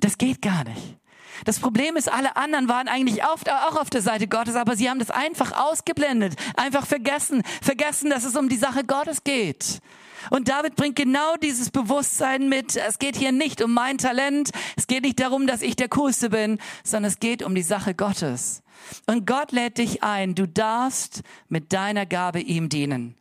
Das 0.00 0.18
geht 0.18 0.42
gar 0.42 0.64
nicht. 0.64 0.99
Das 1.44 1.58
Problem 1.58 1.96
ist, 1.96 2.12
alle 2.12 2.36
anderen 2.36 2.68
waren 2.68 2.88
eigentlich 2.88 3.22
auch 3.24 3.76
auf 3.76 3.90
der 3.90 4.02
Seite 4.02 4.26
Gottes, 4.28 4.56
aber 4.56 4.76
sie 4.76 4.90
haben 4.90 4.98
das 4.98 5.10
einfach 5.10 5.52
ausgeblendet, 5.52 6.34
einfach 6.56 6.86
vergessen, 6.86 7.42
vergessen, 7.62 8.10
dass 8.10 8.24
es 8.24 8.36
um 8.36 8.48
die 8.48 8.56
Sache 8.56 8.84
Gottes 8.84 9.24
geht. 9.24 9.80
Und 10.28 10.48
David 10.48 10.76
bringt 10.76 10.96
genau 10.96 11.36
dieses 11.36 11.70
Bewusstsein 11.70 12.50
mit. 12.50 12.76
Es 12.76 12.98
geht 12.98 13.16
hier 13.16 13.32
nicht 13.32 13.62
um 13.62 13.72
mein 13.72 13.96
Talent. 13.96 14.50
Es 14.76 14.86
geht 14.86 15.04
nicht 15.04 15.18
darum, 15.18 15.46
dass 15.46 15.62
ich 15.62 15.76
der 15.76 15.88
Coolste 15.88 16.28
bin, 16.28 16.58
sondern 16.84 17.10
es 17.10 17.20
geht 17.20 17.42
um 17.42 17.54
die 17.54 17.62
Sache 17.62 17.94
Gottes. 17.94 18.62
Und 19.06 19.26
Gott 19.26 19.52
lädt 19.52 19.78
dich 19.78 20.02
ein. 20.02 20.34
Du 20.34 20.46
darfst 20.46 21.22
mit 21.48 21.72
deiner 21.72 22.04
Gabe 22.04 22.40
ihm 22.40 22.68
dienen. 22.68 23.14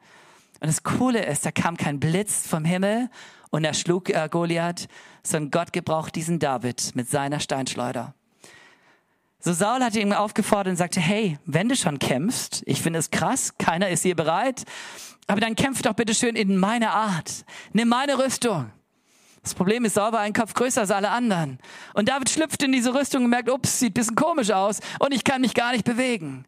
Und 0.59 0.67
das 0.67 0.83
Coole 0.83 1.25
ist, 1.25 1.45
da 1.45 1.51
kam 1.51 1.77
kein 1.77 2.01
Blitz 2.01 2.45
vom 2.45 2.65
Himmel 2.65 3.09
und 3.49 3.63
er 3.63 3.73
schlug 3.73 4.09
äh, 4.09 4.27
Goliath, 4.29 4.87
sondern 5.23 5.51
Gott 5.51 5.73
gebraucht 5.73 6.15
diesen 6.15 6.39
David 6.39 6.95
mit 6.95 7.09
seiner 7.09 7.39
Steinschleuder. 7.39 8.13
So 9.39 9.53
Saul 9.53 9.81
hatte 9.81 10.01
ihn 10.01 10.13
aufgefordert 10.13 10.71
und 10.71 10.77
sagte, 10.77 10.99
hey, 10.99 11.39
wenn 11.45 11.69
du 11.69 11.75
schon 11.75 11.97
kämpfst, 11.97 12.61
ich 12.65 12.81
finde 12.81 12.99
es 12.99 13.09
krass, 13.09 13.57
keiner 13.57 13.89
ist 13.89 14.03
hier 14.03 14.15
bereit, 14.15 14.65
aber 15.27 15.39
dann 15.39 15.55
kämpf 15.55 15.81
doch 15.81 15.93
bitte 15.93 16.13
schön 16.13 16.35
in 16.35 16.57
meiner 16.57 16.91
Art. 16.91 17.45
Nimm 17.71 17.87
meine 17.87 18.17
Rüstung. 18.17 18.71
Das 19.41 19.53
Problem 19.53 19.85
ist, 19.85 19.93
Saul 19.93 20.11
war 20.11 20.19
ein 20.19 20.33
Kopf 20.33 20.53
größer 20.53 20.81
als 20.81 20.91
alle 20.91 21.09
anderen. 21.09 21.59
Und 21.93 22.09
David 22.09 22.29
schlüpft 22.29 22.61
in 22.63 22.73
diese 22.73 22.93
Rüstung 22.93 23.23
und 23.23 23.29
merkt, 23.29 23.49
ups, 23.49 23.79
sieht 23.79 23.93
bisschen 23.93 24.15
komisch 24.15 24.51
aus 24.51 24.79
und 24.99 25.13
ich 25.13 25.23
kann 25.23 25.41
mich 25.41 25.53
gar 25.53 25.71
nicht 25.71 25.85
bewegen. 25.85 26.45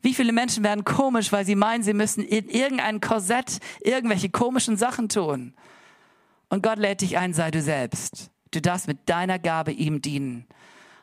Wie 0.00 0.14
viele 0.14 0.32
Menschen 0.32 0.64
werden 0.64 0.84
komisch, 0.84 1.30
weil 1.30 1.44
sie 1.44 1.54
meinen, 1.54 1.84
sie 1.84 1.94
müssen 1.94 2.24
in 2.24 2.48
irgendein 2.48 3.00
Korsett 3.00 3.58
irgendwelche 3.80 4.30
komischen 4.30 4.76
Sachen 4.76 5.08
tun. 5.08 5.54
Und 6.52 6.62
Gott 6.62 6.76
lädt 6.78 7.00
dich 7.00 7.16
ein, 7.16 7.32
sei 7.32 7.50
du 7.50 7.62
selbst. 7.62 8.30
Du 8.50 8.60
darfst 8.60 8.86
mit 8.86 9.08
deiner 9.08 9.38
Gabe 9.38 9.72
ihm 9.72 10.02
dienen. 10.02 10.44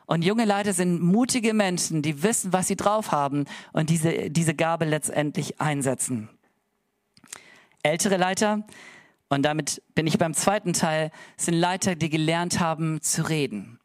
Und 0.06 0.24
junge 0.24 0.44
Leiter 0.44 0.72
sind 0.72 1.02
mutige 1.02 1.54
Menschen, 1.54 2.02
die 2.02 2.22
wissen, 2.22 2.52
was 2.52 2.68
sie 2.68 2.76
drauf 2.76 3.10
haben 3.10 3.46
und 3.72 3.90
diese, 3.90 4.30
diese 4.30 4.54
Gabe 4.54 4.84
letztendlich 4.84 5.60
einsetzen. 5.60 6.28
Ältere 7.82 8.16
Leiter, 8.16 8.64
und 9.28 9.42
damit 9.42 9.82
bin 9.96 10.06
ich 10.06 10.18
beim 10.18 10.34
zweiten 10.34 10.72
Teil, 10.72 11.10
sind 11.36 11.54
Leiter, 11.54 11.96
die 11.96 12.10
gelernt 12.10 12.60
haben 12.60 13.02
zu 13.02 13.28
reden. 13.28 13.80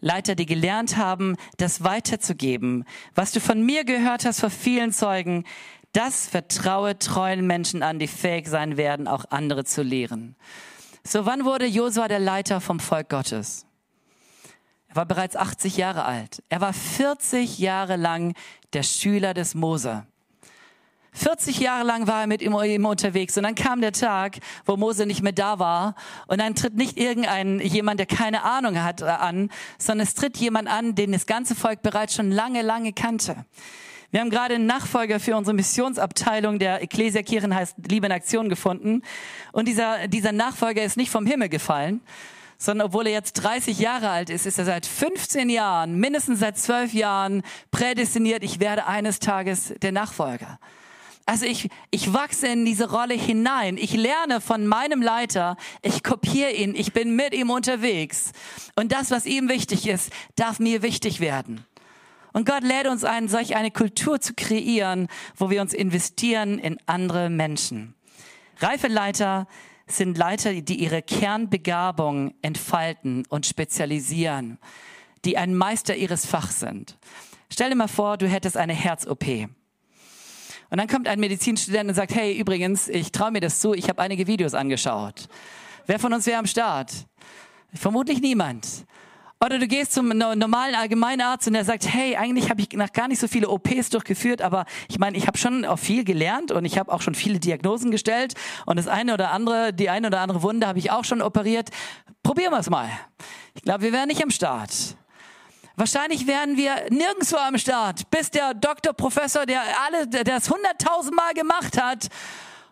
Leiter, 0.00 0.34
die 0.34 0.44
gelernt 0.44 0.98
haben, 0.98 1.36
das 1.56 1.82
weiterzugeben. 1.82 2.84
Was 3.14 3.32
du 3.32 3.40
von 3.40 3.64
mir 3.64 3.84
gehört 3.84 4.26
hast 4.26 4.40
vor 4.40 4.50
vielen 4.50 4.92
Zeugen, 4.92 5.44
das 5.96 6.28
vertraue 6.28 6.98
treuen 6.98 7.46
Menschen 7.46 7.82
an, 7.82 7.98
die 7.98 8.06
fähig 8.06 8.48
sein 8.48 8.76
werden, 8.76 9.08
auch 9.08 9.24
andere 9.30 9.64
zu 9.64 9.82
lehren. 9.82 10.36
So, 11.02 11.24
wann 11.24 11.46
wurde 11.46 11.64
Josua 11.64 12.06
der 12.06 12.18
Leiter 12.18 12.60
vom 12.60 12.80
Volk 12.80 13.08
Gottes? 13.08 13.64
Er 14.88 14.96
war 14.96 15.06
bereits 15.06 15.36
80 15.36 15.78
Jahre 15.78 16.04
alt. 16.04 16.42
Er 16.50 16.60
war 16.60 16.74
40 16.74 17.58
Jahre 17.58 17.96
lang 17.96 18.34
der 18.74 18.82
Schüler 18.82 19.32
des 19.32 19.54
Mose. 19.54 20.06
40 21.12 21.60
Jahre 21.60 21.86
lang 21.86 22.06
war 22.06 22.20
er 22.20 22.26
mit 22.26 22.42
ihm 22.42 22.54
unterwegs 22.54 23.38
und 23.38 23.44
dann 23.44 23.54
kam 23.54 23.80
der 23.80 23.92
Tag, 23.92 24.36
wo 24.66 24.76
Mose 24.76 25.06
nicht 25.06 25.22
mehr 25.22 25.32
da 25.32 25.58
war 25.58 25.94
und 26.26 26.42
dann 26.42 26.54
tritt 26.54 26.74
nicht 26.74 26.98
irgendein 26.98 27.58
jemand, 27.60 28.00
der 28.00 28.06
keine 28.06 28.42
Ahnung 28.42 28.82
hat, 28.82 29.02
an, 29.02 29.50
sondern 29.78 30.06
es 30.06 30.14
tritt 30.14 30.36
jemand 30.36 30.68
an, 30.68 30.94
den 30.94 31.12
das 31.12 31.24
ganze 31.24 31.54
Volk 31.54 31.80
bereits 31.80 32.14
schon 32.14 32.30
lange, 32.30 32.60
lange 32.60 32.92
kannte. 32.92 33.46
Wir 34.16 34.22
haben 34.22 34.30
gerade 34.30 34.54
einen 34.54 34.64
Nachfolger 34.64 35.20
für 35.20 35.36
unsere 35.36 35.54
Missionsabteilung 35.54 36.58
der 36.58 36.80
Ecclesia 36.80 37.22
Kirchen 37.22 37.54
heißt 37.54 37.76
Liebe 37.86 38.06
in 38.06 38.12
Aktion 38.12 38.48
gefunden. 38.48 39.02
Und 39.52 39.68
dieser, 39.68 40.08
dieser 40.08 40.32
Nachfolger 40.32 40.82
ist 40.82 40.96
nicht 40.96 41.10
vom 41.10 41.26
Himmel 41.26 41.50
gefallen, 41.50 42.00
sondern 42.56 42.86
obwohl 42.86 43.08
er 43.08 43.12
jetzt 43.12 43.34
30 43.34 43.78
Jahre 43.78 44.08
alt 44.08 44.30
ist, 44.30 44.46
ist 44.46 44.58
er 44.58 44.64
seit 44.64 44.86
15 44.86 45.50
Jahren, 45.50 45.96
mindestens 45.96 46.40
seit 46.40 46.56
12 46.56 46.94
Jahren 46.94 47.42
prädestiniert, 47.70 48.42
ich 48.42 48.58
werde 48.58 48.86
eines 48.86 49.18
Tages 49.18 49.74
der 49.82 49.92
Nachfolger. 49.92 50.58
Also 51.26 51.44
ich, 51.44 51.68
ich 51.90 52.14
wachse 52.14 52.46
in 52.46 52.64
diese 52.64 52.90
Rolle 52.90 53.12
hinein. 53.12 53.76
Ich 53.76 53.92
lerne 53.92 54.40
von 54.40 54.66
meinem 54.66 55.02
Leiter. 55.02 55.58
Ich 55.82 56.02
kopiere 56.02 56.52
ihn. 56.52 56.74
Ich 56.74 56.94
bin 56.94 57.16
mit 57.16 57.34
ihm 57.34 57.50
unterwegs. 57.50 58.32
Und 58.76 58.92
das, 58.92 59.10
was 59.10 59.26
ihm 59.26 59.50
wichtig 59.50 59.86
ist, 59.86 60.10
darf 60.36 60.58
mir 60.58 60.80
wichtig 60.80 61.20
werden. 61.20 61.66
Und 62.32 62.46
Gott 62.46 62.62
lädt 62.62 62.86
uns 62.86 63.04
ein, 63.04 63.28
solch 63.28 63.56
eine 63.56 63.70
Kultur 63.70 64.20
zu 64.20 64.34
kreieren, 64.34 65.08
wo 65.36 65.50
wir 65.50 65.62
uns 65.62 65.72
investieren 65.72 66.58
in 66.58 66.78
andere 66.86 67.30
Menschen. 67.30 67.94
Reife 68.58 68.88
Leiter 68.88 69.46
sind 69.86 70.18
Leiter, 70.18 70.52
die 70.52 70.82
ihre 70.82 71.02
Kernbegabung 71.02 72.34
entfalten 72.42 73.24
und 73.28 73.46
spezialisieren, 73.46 74.58
die 75.24 75.36
ein 75.36 75.54
Meister 75.54 75.96
ihres 75.96 76.26
Fachs 76.26 76.60
sind. 76.60 76.98
Stell 77.50 77.70
dir 77.70 77.76
mal 77.76 77.88
vor, 77.88 78.16
du 78.16 78.26
hättest 78.26 78.56
eine 78.56 78.72
Herz-OP. 78.72 79.24
Und 80.68 80.78
dann 80.78 80.88
kommt 80.88 81.06
ein 81.06 81.20
Medizinstudent 81.20 81.88
und 81.88 81.94
sagt, 81.94 82.14
hey, 82.14 82.36
übrigens, 82.36 82.88
ich 82.88 83.12
traue 83.12 83.30
mir 83.30 83.40
das 83.40 83.60
zu, 83.60 83.72
ich 83.72 83.88
habe 83.88 84.02
einige 84.02 84.26
Videos 84.26 84.54
angeschaut. 84.54 85.28
Wer 85.86 86.00
von 86.00 86.12
uns 86.12 86.26
wäre 86.26 86.38
am 86.38 86.46
Start? 86.46 86.92
Vermutlich 87.72 88.20
niemand. 88.20 88.84
Oder 89.44 89.58
du 89.58 89.68
gehst 89.68 89.92
zum 89.92 90.08
normalen 90.08 90.74
Allgemeinarzt 90.74 91.46
und 91.46 91.54
er 91.54 91.64
sagt, 91.64 91.86
hey, 91.86 92.16
eigentlich 92.16 92.48
habe 92.48 92.62
ich 92.62 92.72
noch 92.72 92.90
gar 92.92 93.06
nicht 93.06 93.20
so 93.20 93.28
viele 93.28 93.50
OPs 93.50 93.90
durchgeführt, 93.90 94.40
aber 94.40 94.64
ich 94.88 94.98
meine, 94.98 95.18
ich 95.18 95.26
habe 95.26 95.36
schon 95.36 95.66
auch 95.66 95.78
viel 95.78 96.04
gelernt 96.04 96.52
und 96.52 96.64
ich 96.64 96.78
habe 96.78 96.90
auch 96.90 97.02
schon 97.02 97.14
viele 97.14 97.38
Diagnosen 97.38 97.90
gestellt 97.90 98.34
und 98.64 98.76
das 98.76 98.88
eine 98.88 99.12
oder 99.12 99.32
andere, 99.32 99.74
die 99.74 99.90
eine 99.90 100.06
oder 100.06 100.20
andere 100.20 100.42
Wunde 100.42 100.66
habe 100.66 100.78
ich 100.78 100.90
auch 100.90 101.04
schon 101.04 101.20
operiert. 101.20 101.68
Probieren 102.22 102.52
wir 102.52 102.60
es 102.60 102.70
mal. 102.70 102.88
Ich 103.54 103.62
glaube, 103.62 103.82
wir 103.82 103.92
wären 103.92 104.08
nicht 104.08 104.22
am 104.22 104.30
Start. 104.30 104.70
Wahrscheinlich 105.76 106.26
wären 106.26 106.56
wir 106.56 106.74
nirgendwo 106.88 107.36
am 107.36 107.58
Start, 107.58 108.10
bis 108.10 108.30
der 108.30 108.54
Doktor, 108.54 108.94
Professor, 108.94 109.44
der 109.44 109.60
alle, 109.84 110.08
der 110.08 110.24
das 110.24 110.48
hunderttausendmal 110.48 111.34
gemacht 111.34 111.80
hat. 111.80 112.08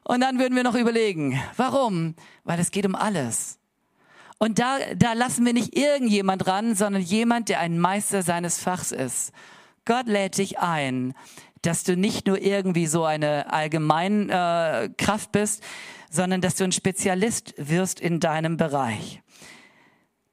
Und 0.04 0.22
dann 0.22 0.38
würden 0.38 0.56
wir 0.56 0.62
noch 0.62 0.74
überlegen. 0.74 1.42
Warum? 1.58 2.14
Weil 2.44 2.58
es 2.58 2.70
geht 2.70 2.86
um 2.86 2.94
alles. 2.94 3.58
Und 4.38 4.58
da, 4.58 4.78
da 4.96 5.12
lassen 5.12 5.46
wir 5.46 5.52
nicht 5.52 5.76
irgendjemand 5.76 6.46
ran, 6.46 6.74
sondern 6.74 7.02
jemand, 7.02 7.48
der 7.48 7.60
ein 7.60 7.78
Meister 7.78 8.22
seines 8.22 8.58
Fachs 8.58 8.92
ist. 8.92 9.32
Gott 9.84 10.06
lädt 10.06 10.38
dich 10.38 10.58
ein, 10.58 11.14
dass 11.62 11.84
du 11.84 11.96
nicht 11.96 12.26
nur 12.26 12.40
irgendwie 12.40 12.86
so 12.86 13.04
eine 13.04 13.52
allgemeine 13.52 14.88
äh, 14.88 14.88
Kraft 15.02 15.32
bist, 15.32 15.62
sondern 16.10 16.40
dass 16.40 16.56
du 16.56 16.64
ein 16.64 16.72
Spezialist 16.72 17.54
wirst 17.56 18.00
in 18.00 18.20
deinem 18.20 18.56
Bereich. 18.56 19.20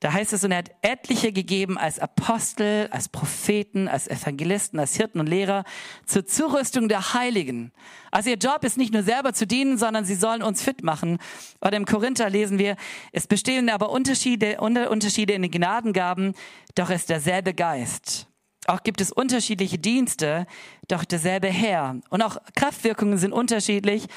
Da 0.01 0.11
heißt 0.13 0.33
es, 0.33 0.43
und 0.43 0.51
er 0.51 0.57
hat 0.57 0.71
etliche 0.81 1.31
gegeben 1.31 1.77
als 1.77 1.99
Apostel, 1.99 2.87
als 2.89 3.07
Propheten, 3.07 3.87
als 3.87 4.07
Evangelisten, 4.07 4.79
als 4.79 4.95
Hirten 4.95 5.19
und 5.19 5.27
Lehrer 5.27 5.63
zur 6.07 6.25
Zurüstung 6.25 6.89
der 6.89 7.13
Heiligen. 7.13 7.71
Also 8.09 8.31
ihr 8.31 8.37
Job 8.37 8.63
ist 8.63 8.79
nicht 8.79 8.91
nur 8.93 9.03
selber 9.03 9.33
zu 9.33 9.45
dienen, 9.45 9.77
sondern 9.77 10.03
sie 10.03 10.15
sollen 10.15 10.41
uns 10.41 10.63
fit 10.63 10.83
machen. 10.83 11.19
Oder 11.63 11.77
im 11.77 11.85
Korinther 11.85 12.31
lesen 12.31 12.57
wir, 12.57 12.77
es 13.11 13.27
bestehen 13.27 13.69
aber 13.69 13.91
Unterschiede, 13.91 14.59
Unterschiede 14.59 15.33
in 15.33 15.43
den 15.43 15.51
Gnadengaben, 15.51 16.33
doch 16.73 16.89
ist 16.89 17.11
derselbe 17.11 17.53
Geist. 17.53 18.27
Auch 18.65 18.81
gibt 18.81 19.01
es 19.01 19.11
unterschiedliche 19.11 19.77
Dienste, 19.77 20.47
doch 20.87 21.05
derselbe 21.05 21.47
Herr. 21.47 21.97
Und 22.09 22.23
auch 22.23 22.37
Kraftwirkungen 22.55 23.19
sind 23.19 23.33
unterschiedlich, 23.33 24.07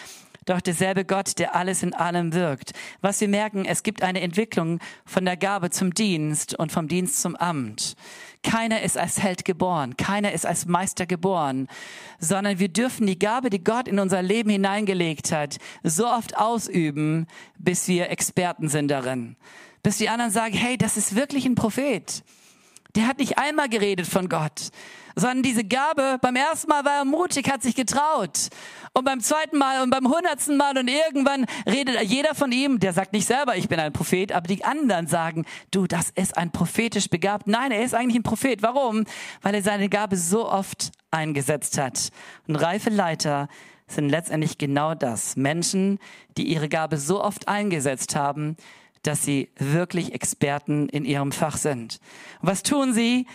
doch 0.44 0.60
derselbe 0.60 1.04
Gott, 1.04 1.38
der 1.38 1.54
alles 1.54 1.82
in 1.82 1.94
allem 1.94 2.32
wirkt. 2.32 2.72
Was 3.00 3.20
wir 3.20 3.28
merken, 3.28 3.64
es 3.64 3.82
gibt 3.82 4.02
eine 4.02 4.20
Entwicklung 4.20 4.80
von 5.04 5.24
der 5.24 5.36
Gabe 5.36 5.70
zum 5.70 5.94
Dienst 5.94 6.58
und 6.58 6.72
vom 6.72 6.88
Dienst 6.88 7.20
zum 7.20 7.36
Amt. 7.36 7.96
Keiner 8.42 8.82
ist 8.82 8.98
als 8.98 9.22
Held 9.22 9.44
geboren, 9.44 9.96
keiner 9.96 10.32
ist 10.32 10.44
als 10.44 10.66
Meister 10.66 11.06
geboren, 11.06 11.66
sondern 12.18 12.58
wir 12.58 12.68
dürfen 12.68 13.06
die 13.06 13.18
Gabe, 13.18 13.48
die 13.48 13.64
Gott 13.64 13.88
in 13.88 13.98
unser 13.98 14.22
Leben 14.22 14.50
hineingelegt 14.50 15.32
hat, 15.32 15.56
so 15.82 16.06
oft 16.06 16.36
ausüben, 16.36 17.26
bis 17.58 17.88
wir 17.88 18.10
Experten 18.10 18.68
sind 18.68 18.88
darin. 18.88 19.36
Bis 19.82 19.96
die 19.96 20.08
anderen 20.08 20.30
sagen, 20.30 20.54
hey, 20.54 20.76
das 20.76 20.96
ist 20.96 21.14
wirklich 21.14 21.46
ein 21.46 21.54
Prophet. 21.54 22.22
Der 22.94 23.08
hat 23.08 23.18
nicht 23.18 23.38
einmal 23.38 23.68
geredet 23.68 24.06
von 24.06 24.28
Gott, 24.28 24.70
sondern 25.16 25.42
diese 25.42 25.64
Gabe, 25.64 26.18
beim 26.20 26.36
ersten 26.36 26.68
Mal 26.68 26.84
war 26.84 26.98
er 26.98 27.04
mutig, 27.04 27.50
hat 27.50 27.62
sich 27.62 27.74
getraut. 27.74 28.48
Und 28.92 29.04
beim 29.04 29.20
zweiten 29.20 29.58
Mal 29.58 29.82
und 29.82 29.90
beim 29.90 30.08
hundertsten 30.08 30.56
Mal 30.56 30.78
und 30.78 30.88
irgendwann 30.88 31.46
redet 31.66 32.00
jeder 32.02 32.34
von 32.36 32.52
ihm, 32.52 32.78
der 32.78 32.92
sagt 32.92 33.12
nicht 33.12 33.26
selber, 33.26 33.56
ich 33.56 33.68
bin 33.68 33.80
ein 33.80 33.92
Prophet, 33.92 34.30
aber 34.30 34.46
die 34.46 34.64
anderen 34.64 35.08
sagen, 35.08 35.44
du, 35.72 35.88
das 35.88 36.10
ist 36.10 36.36
ein 36.36 36.52
prophetisch 36.52 37.08
begabt. 37.08 37.48
Nein, 37.48 37.72
er 37.72 37.82
ist 37.82 37.94
eigentlich 37.94 38.20
ein 38.20 38.22
Prophet. 38.22 38.62
Warum? 38.62 39.04
Weil 39.42 39.56
er 39.56 39.62
seine 39.62 39.88
Gabe 39.88 40.16
so 40.16 40.48
oft 40.48 40.92
eingesetzt 41.10 41.78
hat. 41.78 42.10
Und 42.46 42.56
reife 42.56 42.90
Leiter 42.90 43.48
sind 43.88 44.08
letztendlich 44.08 44.58
genau 44.58 44.94
das. 44.94 45.36
Menschen, 45.36 45.98
die 46.36 46.46
ihre 46.46 46.68
Gabe 46.68 46.96
so 46.96 47.22
oft 47.22 47.48
eingesetzt 47.48 48.14
haben, 48.14 48.56
dass 49.06 49.24
sie 49.24 49.48
wirklich 49.56 50.12
Experten 50.12 50.88
in 50.88 51.04
ihrem 51.04 51.32
Fach 51.32 51.56
sind. 51.56 52.00
Was 52.42 52.62
tun 52.62 52.92
sie? 52.92 53.26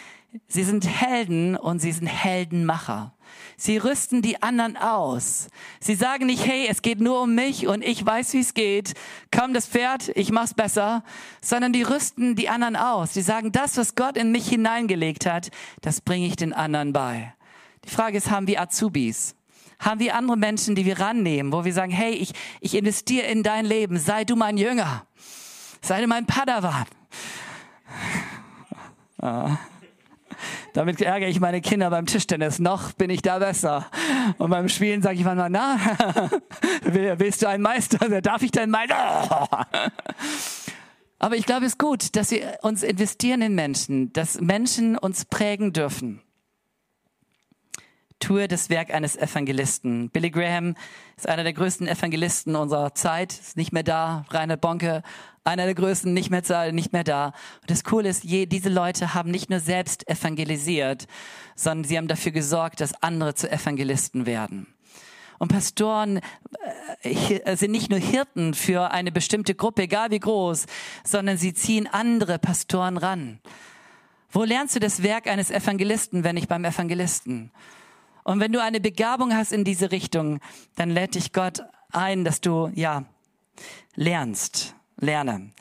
Sie 0.47 0.63
sind 0.63 0.88
Helden 0.88 1.55
und 1.55 1.80
sie 1.80 1.91
sind 1.91 2.07
Heldenmacher. 2.07 3.13
Sie 3.57 3.78
rüsten 3.78 4.22
die 4.22 4.41
anderen 4.41 4.78
aus. 4.78 5.47
Sie 5.80 5.95
sagen 5.95 6.28
nicht, 6.28 6.45
hey, 6.45 6.67
es 6.70 6.82
geht 6.82 6.99
nur 6.99 7.22
um 7.22 7.36
mich 7.36 7.67
und 7.67 7.84
ich 7.84 8.05
weiß, 8.05 8.34
wie 8.34 8.39
es 8.39 8.53
geht. 8.53 8.93
Komm, 9.36 9.53
das 9.53 9.67
Pferd, 9.67 10.09
ich 10.15 10.32
mach's 10.32 10.53
besser. 10.53 11.03
Sondern 11.41 11.74
die 11.74 11.84
rüsten 11.84 12.36
die 12.36 12.49
anderen 12.49 12.76
aus. 12.76 13.13
Sie 13.13 13.22
sagen, 13.22 13.51
das, 13.51 13.78
was 13.78 13.95
Gott 13.95 14.17
in 14.17 14.32
mich 14.32 14.47
hineingelegt 14.47 15.26
hat, 15.26 15.49
das 15.82 16.01
bringe 16.01 16.28
ich 16.28 16.36
den 16.36 16.53
anderen 16.53 16.93
bei. 16.93 17.34
Die 17.86 17.89
Frage 17.89 18.17
ist, 18.17 18.30
haben 18.32 18.47
wir 18.47 18.61
Azubis? 18.61 19.36
Haben 19.80 19.99
wir 19.99 20.15
andere 20.15 20.38
Menschen, 20.38 20.76
die 20.76 20.86
wir 20.86 20.99
rannehmen, 20.99 21.53
wo 21.53 21.63
wir 21.63 21.74
sagen, 21.74 21.91
hey, 21.91 22.13
ich, 22.13 22.34
ich 22.59 22.76
investiere 22.76 23.28
in 23.28 23.43
dein 23.43 23.65
Leben. 23.65 23.97
Sei 23.97 24.26
du 24.26 24.36
mein 24.36 24.57
Jünger. 24.57 25.05
Sei 25.82 26.05
mein 26.07 26.25
Padawan. 26.25 26.86
Ah. 29.21 29.57
Damit 30.73 31.01
ärgere 31.01 31.30
ich 31.30 31.39
meine 31.39 31.61
Kinder 31.61 31.89
beim 31.89 32.05
Tischtennis. 32.05 32.59
Noch 32.59 32.93
bin 32.93 33.09
ich 33.09 33.21
da 33.21 33.39
besser. 33.39 33.88
Und 34.38 34.49
beim 34.49 34.69
Spielen 34.69 35.01
sage 35.01 35.17
ich 35.17 35.25
manchmal, 35.25 35.49
na, 35.49 35.77
willst 36.84 37.41
du 37.41 37.47
ein 37.47 37.61
Meister? 37.61 38.21
Darf 38.21 38.43
ich 38.43 38.51
dein 38.51 38.69
Meister? 38.69 39.47
Aber 41.17 41.36
ich 41.36 41.45
glaube, 41.45 41.65
es 41.65 41.73
ist 41.73 41.80
gut, 41.80 42.15
dass 42.15 42.32
wir 42.32 42.59
uns 42.61 42.84
investieren 42.84 43.41
in 43.41 43.55
Menschen, 43.55 44.13
dass 44.13 44.39
Menschen 44.39 44.97
uns 44.97 45.25
prägen 45.25 45.73
dürfen 45.73 46.21
tue 48.20 48.47
das 48.47 48.70
Werk 48.70 48.93
eines 48.93 49.15
Evangelisten. 49.15 50.09
Billy 50.09 50.30
Graham 50.30 50.76
ist 51.17 51.28
einer 51.28 51.43
der 51.43 51.53
größten 51.53 51.88
Evangelisten 51.88 52.55
unserer 52.55 52.93
Zeit, 52.93 53.34
ist 53.34 53.57
nicht 53.57 53.72
mehr 53.72 53.84
da. 53.84 54.26
Reinhard 54.30 54.61
Bonke, 54.61 55.03
einer 55.43 55.65
der 55.65 55.76
größten, 55.76 56.13
nicht 56.13 56.30
mehr, 56.30 56.72
nicht 56.72 56.93
mehr 56.93 57.03
da. 57.03 57.28
Und 57.61 57.72
das 57.72 57.84
Coole 57.84 58.09
ist, 58.09 58.24
je, 58.24 58.45
diese 58.45 58.70
Leute 58.70 59.13
haben 59.13 59.32
nicht 59.32 59.49
nur 59.49 59.59
selbst 59.59 60.07
evangelisiert, 60.09 61.07
sondern 61.55 61.88
sie 61.88 61.97
haben 61.97 62.07
dafür 62.07 62.32
gesorgt, 62.32 62.82
dass 62.82 63.01
andere 63.01 63.36
zu 63.36 63.51
Evangelisten 63.51 64.26
werden. 64.26 64.67
Und 65.39 65.47
Pastoren 65.47 66.20
äh, 67.01 67.55
sind 67.55 67.72
nicht 67.72 67.89
nur 67.89 67.99
Hirten 67.99 68.53
für 68.53 68.91
eine 68.91 69.11
bestimmte 69.11 69.55
Gruppe, 69.55 69.84
egal 69.84 70.11
wie 70.11 70.20
groß, 70.20 70.65
sondern 71.05 71.38
sie 71.38 71.53
ziehen 71.53 71.88
andere 71.88 72.39
Pastoren 72.39 72.97
ran. 72.97 73.39
Wo 74.32 74.43
lernst 74.43 74.76
du 74.76 74.80
das 74.80 75.01
Werk 75.01 75.28
eines 75.28 75.49
Evangelisten, 75.49 76.24
wenn 76.24 76.36
nicht 76.36 76.49
beim 76.49 76.65
Evangelisten? 76.65 77.51
Und 78.24 78.39
wenn 78.39 78.51
du 78.51 78.61
eine 78.61 78.80
Begabung 78.80 79.34
hast 79.34 79.51
in 79.51 79.63
diese 79.63 79.91
Richtung, 79.91 80.39
dann 80.76 80.89
lädt 80.89 81.15
dich 81.15 81.34
Gott 81.34 81.61
ein, 81.91 82.24
dass 82.24 82.41
du, 82.41 82.72
ja, 82.76 83.05
lernst, 83.95 84.76
lerne. 84.97 85.51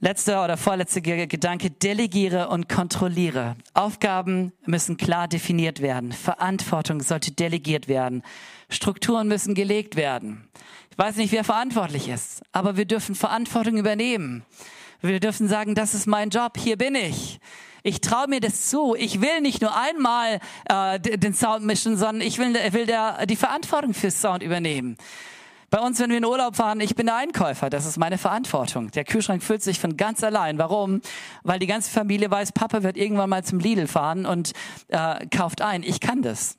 Letzter 0.00 0.42
oder 0.42 0.56
vorletzter 0.56 1.00
Gedanke, 1.00 1.70
delegiere 1.70 2.48
und 2.48 2.68
kontrolliere. 2.68 3.54
Aufgaben 3.72 4.52
müssen 4.66 4.96
klar 4.96 5.28
definiert 5.28 5.80
werden. 5.80 6.10
Verantwortung 6.10 7.00
sollte 7.00 7.30
delegiert 7.30 7.86
werden. 7.86 8.24
Strukturen 8.68 9.28
müssen 9.28 9.54
gelegt 9.54 9.94
werden. 9.94 10.48
Ich 10.90 10.98
weiß 10.98 11.16
nicht, 11.16 11.30
wer 11.30 11.44
verantwortlich 11.44 12.08
ist, 12.08 12.42
aber 12.50 12.76
wir 12.76 12.84
dürfen 12.84 13.14
Verantwortung 13.14 13.76
übernehmen. 13.76 14.44
Wir 15.00 15.20
dürfen 15.20 15.46
sagen, 15.46 15.76
das 15.76 15.94
ist 15.94 16.06
mein 16.06 16.30
Job, 16.30 16.58
hier 16.58 16.76
bin 16.76 16.96
ich. 16.96 17.38
Ich 17.82 18.00
traue 18.00 18.28
mir 18.28 18.40
das 18.40 18.68
zu. 18.68 18.94
Ich 18.96 19.20
will 19.20 19.40
nicht 19.40 19.60
nur 19.60 19.76
einmal 19.76 20.38
äh, 20.68 21.00
den 21.00 21.34
Sound 21.34 21.64
mischen, 21.64 21.96
sondern 21.96 22.20
ich 22.26 22.38
will, 22.38 22.54
will 22.72 22.86
der, 22.86 23.26
die 23.26 23.36
Verantwortung 23.36 23.92
fürs 23.92 24.20
Sound 24.20 24.42
übernehmen. 24.42 24.96
Bei 25.68 25.78
uns, 25.80 25.98
wenn 25.98 26.10
wir 26.10 26.18
in 26.18 26.24
Urlaub 26.24 26.54
fahren, 26.54 26.80
ich 26.80 26.94
bin 26.94 27.06
der 27.06 27.16
Einkäufer, 27.16 27.70
das 27.70 27.86
ist 27.86 27.96
meine 27.96 28.18
Verantwortung. 28.18 28.90
Der 28.90 29.04
Kühlschrank 29.04 29.42
füllt 29.42 29.62
sich 29.62 29.80
von 29.80 29.96
ganz 29.96 30.22
allein. 30.22 30.58
Warum? 30.58 31.00
Weil 31.44 31.58
die 31.58 31.66
ganze 31.66 31.90
Familie 31.90 32.30
weiß, 32.30 32.52
Papa 32.52 32.82
wird 32.82 32.98
irgendwann 32.98 33.30
mal 33.30 33.42
zum 33.42 33.58
Lidl 33.58 33.86
fahren 33.86 34.26
und 34.26 34.52
äh, 34.88 35.26
kauft 35.28 35.62
ein. 35.62 35.82
Ich 35.82 36.00
kann 36.00 36.20
das. 36.20 36.58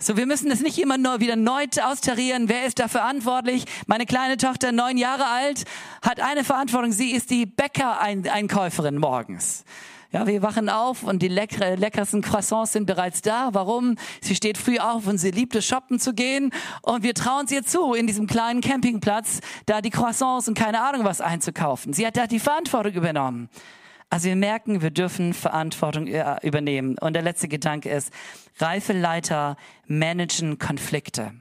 So, 0.00 0.16
wir 0.16 0.26
müssen 0.26 0.50
das 0.50 0.60
nicht 0.60 0.78
immer 0.78 0.98
nur 0.98 1.20
wieder 1.20 1.36
neu 1.36 1.66
austarieren. 1.82 2.48
Wer 2.48 2.64
ist 2.64 2.78
da 2.78 2.88
verantwortlich? 2.88 3.64
Meine 3.86 4.06
kleine 4.06 4.38
Tochter, 4.38 4.72
neun 4.72 4.96
Jahre 4.96 5.26
alt, 5.26 5.64
hat 6.02 6.20
eine 6.20 6.42
Verantwortung. 6.42 6.90
Sie 6.90 7.12
ist 7.12 7.30
die 7.30 7.46
Bäckereinkäuferin 7.46 8.96
morgens. 8.96 9.64
Ja, 10.12 10.26
wir 10.26 10.42
wachen 10.42 10.68
auf 10.68 11.04
und 11.04 11.22
die 11.22 11.28
lecker, 11.28 11.76
leckersten 11.76 12.20
Croissants 12.20 12.72
sind 12.72 12.86
bereits 12.86 13.22
da. 13.22 13.50
Warum? 13.52 13.94
Sie 14.20 14.34
steht 14.34 14.58
früh 14.58 14.78
auf 14.78 15.06
und 15.06 15.18
sie 15.18 15.30
liebt 15.30 15.54
es, 15.54 15.64
shoppen 15.64 16.00
zu 16.00 16.14
gehen. 16.14 16.52
Und 16.82 17.04
wir 17.04 17.14
trauen 17.14 17.44
es 17.44 17.52
ihr 17.52 17.64
zu, 17.64 17.94
in 17.94 18.08
diesem 18.08 18.26
kleinen 18.26 18.60
Campingplatz 18.60 19.38
da 19.66 19.80
die 19.80 19.90
Croissants 19.90 20.48
und 20.48 20.58
keine 20.58 20.82
Ahnung 20.82 21.04
was 21.04 21.20
einzukaufen. 21.20 21.92
Sie 21.92 22.04
hat 22.04 22.16
da 22.16 22.26
die 22.26 22.40
Verantwortung 22.40 22.92
übernommen. 22.94 23.48
Also 24.08 24.26
wir 24.26 24.34
merken, 24.34 24.82
wir 24.82 24.90
dürfen 24.90 25.32
Verantwortung 25.32 26.08
äh, 26.08 26.38
übernehmen. 26.42 26.98
Und 26.98 27.12
der 27.12 27.22
letzte 27.22 27.46
Gedanke 27.46 27.88
ist, 27.90 28.12
reife 28.58 28.92
Leiter 28.92 29.56
managen 29.86 30.58
Konflikte. 30.58 31.32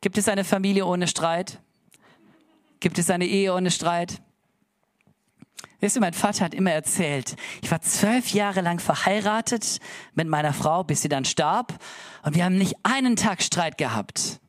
Gibt 0.00 0.18
es 0.18 0.28
eine 0.28 0.42
Familie 0.42 0.84
ohne 0.84 1.06
Streit? 1.06 1.60
Gibt 2.80 2.98
es 2.98 3.08
eine 3.08 3.26
Ehe 3.26 3.54
ohne 3.54 3.70
Streit? 3.70 4.20
Weißt 5.80 5.94
du, 5.94 6.00
mein 6.00 6.12
Vater 6.12 6.44
hat 6.44 6.54
immer 6.54 6.72
erzählt, 6.72 7.36
ich 7.62 7.70
war 7.70 7.80
zwölf 7.80 8.32
Jahre 8.32 8.62
lang 8.62 8.80
verheiratet 8.80 9.78
mit 10.14 10.26
meiner 10.26 10.52
Frau, 10.52 10.82
bis 10.82 11.02
sie 11.02 11.08
dann 11.08 11.24
starb. 11.24 11.78
Und 12.24 12.34
wir 12.34 12.44
haben 12.44 12.58
nicht 12.58 12.74
einen 12.82 13.14
Tag 13.14 13.42
Streit 13.42 13.78
gehabt. 13.78 14.40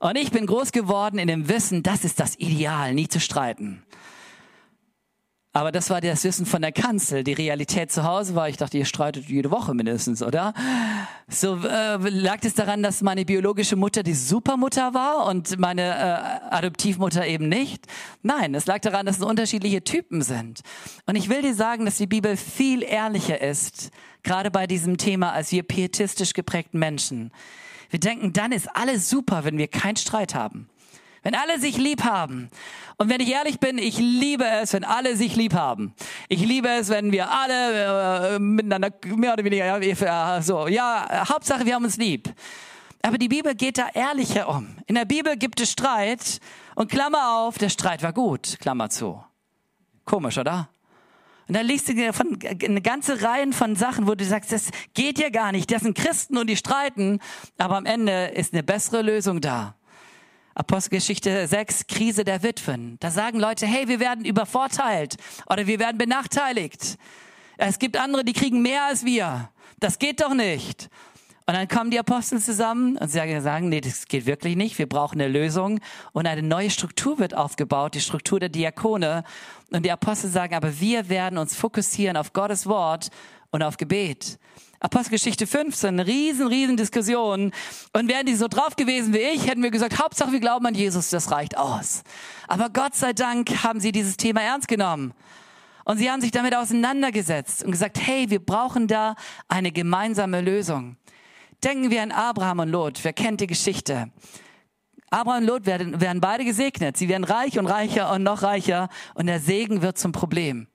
Und 0.00 0.16
ich 0.16 0.30
bin 0.30 0.46
groß 0.46 0.72
geworden 0.72 1.18
in 1.18 1.28
dem 1.28 1.48
Wissen, 1.48 1.82
das 1.82 2.04
ist 2.04 2.20
das 2.20 2.38
Ideal, 2.38 2.92
nie 2.92 3.08
zu 3.08 3.20
streiten. 3.20 3.82
Aber 5.52 5.72
das 5.72 5.90
war 5.90 6.00
das 6.00 6.22
Wissen 6.22 6.46
von 6.46 6.62
der 6.62 6.70
Kanzel. 6.70 7.24
Die 7.24 7.32
Realität 7.32 7.90
zu 7.90 8.04
Hause 8.04 8.36
war, 8.36 8.48
ich 8.48 8.56
dachte, 8.56 8.78
ihr 8.78 8.84
streitet 8.84 9.28
jede 9.28 9.50
Woche 9.50 9.74
mindestens, 9.74 10.22
oder? 10.22 10.54
So 11.28 11.56
äh, 11.56 11.96
lag 11.96 12.38
es 12.42 12.54
daran, 12.54 12.84
dass 12.84 13.02
meine 13.02 13.24
biologische 13.24 13.74
Mutter 13.74 14.04
die 14.04 14.14
Supermutter 14.14 14.94
war 14.94 15.26
und 15.26 15.58
meine 15.58 15.82
äh, 15.82 16.54
Adoptivmutter 16.54 17.26
eben 17.26 17.48
nicht? 17.48 17.86
Nein, 18.22 18.54
es 18.54 18.66
lag 18.66 18.78
daran, 18.78 19.06
dass 19.06 19.16
es 19.16 19.24
unterschiedliche 19.24 19.82
Typen 19.82 20.22
sind. 20.22 20.60
Und 21.06 21.16
ich 21.16 21.28
will 21.28 21.42
dir 21.42 21.54
sagen, 21.54 21.84
dass 21.84 21.96
die 21.96 22.06
Bibel 22.06 22.36
viel 22.36 22.84
ehrlicher 22.84 23.40
ist, 23.40 23.90
gerade 24.22 24.52
bei 24.52 24.68
diesem 24.68 24.98
Thema, 24.98 25.32
als 25.32 25.50
wir 25.50 25.64
pietistisch 25.64 26.32
geprägten 26.32 26.78
Menschen. 26.78 27.32
Wir 27.90 27.98
denken, 27.98 28.32
dann 28.32 28.52
ist 28.52 28.68
alles 28.76 29.10
super, 29.10 29.42
wenn 29.42 29.58
wir 29.58 29.66
keinen 29.66 29.96
Streit 29.96 30.36
haben. 30.36 30.68
Wenn 31.22 31.34
alle 31.34 31.58
sich 31.58 31.76
lieb 31.76 32.04
haben. 32.04 32.50
Und 32.96 33.08
wenn 33.08 33.20
ich 33.20 33.30
ehrlich 33.30 33.60
bin, 33.60 33.78
ich 33.78 33.98
liebe 33.98 34.44
es, 34.44 34.72
wenn 34.72 34.84
alle 34.84 35.16
sich 35.16 35.36
lieb 35.36 35.54
haben. 35.54 35.94
Ich 36.28 36.40
liebe 36.40 36.68
es, 36.68 36.88
wenn 36.88 37.12
wir 37.12 37.30
alle 37.30 38.34
äh, 38.34 38.38
miteinander 38.38 38.90
mehr 39.04 39.32
oder 39.32 39.44
weniger 39.44 39.80
ja, 39.80 40.42
so, 40.42 40.68
ja, 40.68 41.26
Hauptsache 41.28 41.64
wir 41.66 41.74
haben 41.74 41.84
uns 41.84 41.96
lieb. 41.96 42.32
Aber 43.02 43.16
die 43.16 43.28
Bibel 43.28 43.54
geht 43.54 43.78
da 43.78 43.88
ehrlicher 43.94 44.48
um. 44.48 44.76
In 44.86 44.94
der 44.94 45.06
Bibel 45.06 45.36
gibt 45.36 45.60
es 45.60 45.72
Streit 45.72 46.40
und 46.74 46.90
Klammer 46.90 47.38
auf, 47.38 47.56
der 47.56 47.70
Streit 47.70 48.02
war 48.02 48.12
gut, 48.12 48.58
Klammer 48.60 48.90
zu. 48.90 49.22
Komisch, 50.04 50.38
oder? 50.38 50.68
Und 51.48 51.54
da 51.54 51.62
liest 51.62 51.88
du 51.88 52.12
von, 52.12 52.38
eine 52.62 52.80
ganze 52.80 53.22
Reihe 53.22 53.52
von 53.52 53.74
Sachen, 53.74 54.06
wo 54.06 54.14
du 54.14 54.24
sagst, 54.24 54.52
das 54.52 54.70
geht 54.94 55.18
ja 55.18 55.30
gar 55.30 55.50
nicht. 55.50 55.72
Das 55.72 55.82
sind 55.82 55.96
Christen 55.96 56.36
und 56.36 56.48
die 56.48 56.56
streiten, 56.56 57.18
aber 57.58 57.76
am 57.76 57.86
Ende 57.86 58.26
ist 58.26 58.52
eine 58.52 58.62
bessere 58.62 59.02
Lösung 59.02 59.40
da. 59.40 59.74
Apostelgeschichte 60.60 61.46
6, 61.46 61.86
Krise 61.86 62.22
der 62.22 62.42
Witwen. 62.42 62.98
Da 63.00 63.10
sagen 63.10 63.40
Leute, 63.40 63.64
hey, 63.64 63.88
wir 63.88 63.98
werden 63.98 64.26
übervorteilt 64.26 65.16
oder 65.48 65.66
wir 65.66 65.78
werden 65.78 65.96
benachteiligt. 65.96 66.98
Es 67.56 67.78
gibt 67.78 67.96
andere, 67.96 68.24
die 68.24 68.34
kriegen 68.34 68.60
mehr 68.60 68.84
als 68.84 69.06
wir. 69.06 69.48
Das 69.78 69.98
geht 69.98 70.20
doch 70.20 70.34
nicht. 70.34 70.90
Und 71.46 71.54
dann 71.54 71.66
kommen 71.66 71.90
die 71.90 71.98
Apostel 71.98 72.40
zusammen 72.40 72.98
und 72.98 73.08
sagen, 73.08 73.70
nee, 73.70 73.80
das 73.80 74.04
geht 74.04 74.26
wirklich 74.26 74.54
nicht. 74.54 74.78
Wir 74.78 74.86
brauchen 74.86 75.18
eine 75.18 75.32
Lösung. 75.32 75.80
Und 76.12 76.26
eine 76.26 76.42
neue 76.42 76.68
Struktur 76.68 77.18
wird 77.18 77.34
aufgebaut, 77.34 77.94
die 77.94 78.00
Struktur 78.02 78.38
der 78.38 78.50
Diakone. 78.50 79.24
Und 79.70 79.86
die 79.86 79.90
Apostel 79.90 80.28
sagen, 80.28 80.54
aber 80.54 80.78
wir 80.78 81.08
werden 81.08 81.38
uns 81.38 81.56
fokussieren 81.56 82.18
auf 82.18 82.34
Gottes 82.34 82.66
Wort 82.66 83.08
und 83.50 83.62
auf 83.62 83.78
Gebet. 83.78 84.38
Apostelgeschichte 84.80 85.46
15, 85.46 86.00
riesen, 86.00 86.46
riesen 86.46 86.76
Diskussion. 86.78 87.52
Und 87.92 88.08
wären 88.08 88.24
die 88.24 88.34
so 88.34 88.48
drauf 88.48 88.76
gewesen 88.76 89.12
wie 89.12 89.18
ich, 89.18 89.46
hätten 89.46 89.62
wir 89.62 89.70
gesagt, 89.70 90.02
Hauptsache 90.02 90.32
wir 90.32 90.40
glauben 90.40 90.64
an 90.66 90.74
Jesus, 90.74 91.10
das 91.10 91.30
reicht 91.30 91.58
aus. 91.58 92.02
Aber 92.48 92.70
Gott 92.70 92.94
sei 92.94 93.12
Dank 93.12 93.62
haben 93.62 93.78
sie 93.78 93.92
dieses 93.92 94.16
Thema 94.16 94.40
ernst 94.40 94.68
genommen. 94.68 95.12
Und 95.84 95.98
sie 95.98 96.10
haben 96.10 96.22
sich 96.22 96.30
damit 96.30 96.54
auseinandergesetzt 96.54 97.62
und 97.62 97.72
gesagt, 97.72 97.98
hey, 98.00 98.30
wir 98.30 98.38
brauchen 98.38 98.86
da 98.86 99.16
eine 99.48 99.70
gemeinsame 99.70 100.40
Lösung. 100.40 100.96
Denken 101.62 101.90
wir 101.90 102.02
an 102.02 102.10
Abraham 102.10 102.60
und 102.60 102.70
Lot. 102.70 103.00
Wer 103.02 103.12
kennt 103.12 103.42
die 103.42 103.46
Geschichte? 103.46 104.10
Abraham 105.10 105.42
und 105.42 105.46
Lot 105.46 105.66
werden, 105.66 106.00
werden 106.00 106.22
beide 106.22 106.44
gesegnet. 106.44 106.96
Sie 106.96 107.08
werden 107.08 107.24
reich 107.24 107.58
und 107.58 107.66
reicher 107.66 108.12
und 108.12 108.22
noch 108.22 108.42
reicher. 108.42 108.88
Und 109.14 109.26
der 109.26 109.40
Segen 109.40 109.82
wird 109.82 109.98
zum 109.98 110.12
Problem. 110.12 110.68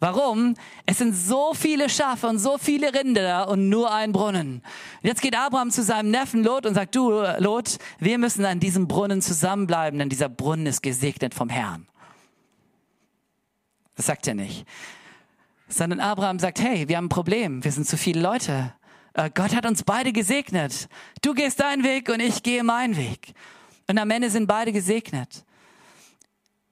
Warum? 0.00 0.54
Es 0.86 0.98
sind 0.98 1.12
so 1.12 1.54
viele 1.54 1.88
Schafe 1.88 2.28
und 2.28 2.38
so 2.38 2.56
viele 2.56 2.94
Rinder 2.94 3.48
und 3.48 3.68
nur 3.68 3.92
ein 3.92 4.12
Brunnen. 4.12 4.62
Jetzt 5.02 5.22
geht 5.22 5.36
Abraham 5.36 5.70
zu 5.70 5.82
seinem 5.82 6.10
Neffen 6.10 6.44
Lot 6.44 6.66
und 6.66 6.74
sagt, 6.74 6.94
du 6.94 7.10
Lot, 7.38 7.78
wir 7.98 8.18
müssen 8.18 8.44
an 8.44 8.60
diesem 8.60 8.86
Brunnen 8.86 9.20
zusammenbleiben, 9.20 9.98
denn 9.98 10.08
dieser 10.08 10.28
Brunnen 10.28 10.66
ist 10.66 10.82
gesegnet 10.82 11.34
vom 11.34 11.48
Herrn. 11.48 11.88
Das 13.96 14.06
sagt 14.06 14.28
er 14.28 14.34
nicht. 14.34 14.64
Sondern 15.68 15.98
Abraham 15.98 16.38
sagt, 16.38 16.60
hey, 16.60 16.88
wir 16.88 16.96
haben 16.96 17.06
ein 17.06 17.10
Problem, 17.10 17.64
wir 17.64 17.72
sind 17.72 17.88
zu 17.88 17.96
viele 17.96 18.20
Leute. 18.20 18.72
Äh, 19.14 19.30
Gott 19.34 19.54
hat 19.54 19.66
uns 19.66 19.82
beide 19.82 20.12
gesegnet. 20.12 20.88
Du 21.22 21.34
gehst 21.34 21.58
deinen 21.58 21.82
Weg 21.82 22.08
und 22.08 22.20
ich 22.20 22.44
gehe 22.44 22.62
meinen 22.62 22.96
Weg. 22.96 23.34
Und 23.88 23.98
am 23.98 24.10
Ende 24.10 24.30
sind 24.30 24.46
beide 24.46 24.72
gesegnet. 24.72 25.44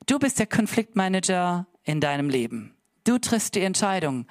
Du 0.07 0.21
bist 0.21 0.39
der 0.39 0.47
Konfliktmanager 0.47 1.67
in 1.83 2.01
deinem 2.01 2.31
Leben. 2.31 2.76
Du 3.07 3.19
triffst 3.19 3.55
die 3.55 3.63
Entscheidung. 3.63 4.27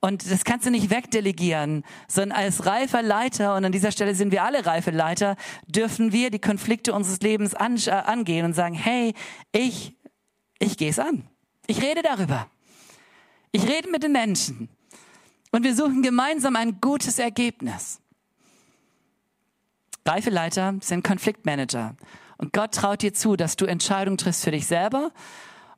Und 0.00 0.30
das 0.30 0.44
kannst 0.44 0.64
du 0.64 0.70
nicht 0.70 0.88
wegdelegieren, 0.88 1.84
sondern 2.08 2.38
als 2.38 2.64
reifer 2.64 3.02
Leiter, 3.02 3.54
und 3.54 3.66
an 3.66 3.72
dieser 3.72 3.92
Stelle 3.92 4.14
sind 4.14 4.32
wir 4.32 4.44
alle 4.44 4.64
reife 4.64 4.92
Leiter, 4.92 5.36
dürfen 5.66 6.12
wir 6.12 6.30
die 6.30 6.38
Konflikte 6.38 6.94
unseres 6.94 7.20
Lebens 7.20 7.54
an, 7.54 7.76
äh, 7.76 7.90
angehen 7.90 8.46
und 8.46 8.54
sagen, 8.54 8.74
hey, 8.74 9.12
ich, 9.52 9.94
ich 10.58 10.78
gehe 10.78 10.88
es 10.88 10.98
an. 10.98 11.28
Ich 11.66 11.82
rede 11.82 12.00
darüber. 12.02 12.46
Ich 13.52 13.68
rede 13.68 13.90
mit 13.90 14.02
den 14.02 14.12
Menschen. 14.12 14.70
Und 15.52 15.64
wir 15.64 15.74
suchen 15.74 16.02
gemeinsam 16.02 16.56
ein 16.56 16.80
gutes 16.80 17.18
Ergebnis. 17.18 18.00
Reife 20.06 20.30
Leiter 20.30 20.76
sind 20.80 21.04
Konfliktmanager. 21.04 21.94
Und 22.38 22.54
Gott 22.54 22.72
traut 22.72 23.02
dir 23.02 23.12
zu, 23.12 23.36
dass 23.36 23.56
du 23.56 23.66
Entscheidungen 23.66 24.16
triffst 24.16 24.44
für 24.44 24.50
dich 24.50 24.66
selber 24.66 25.12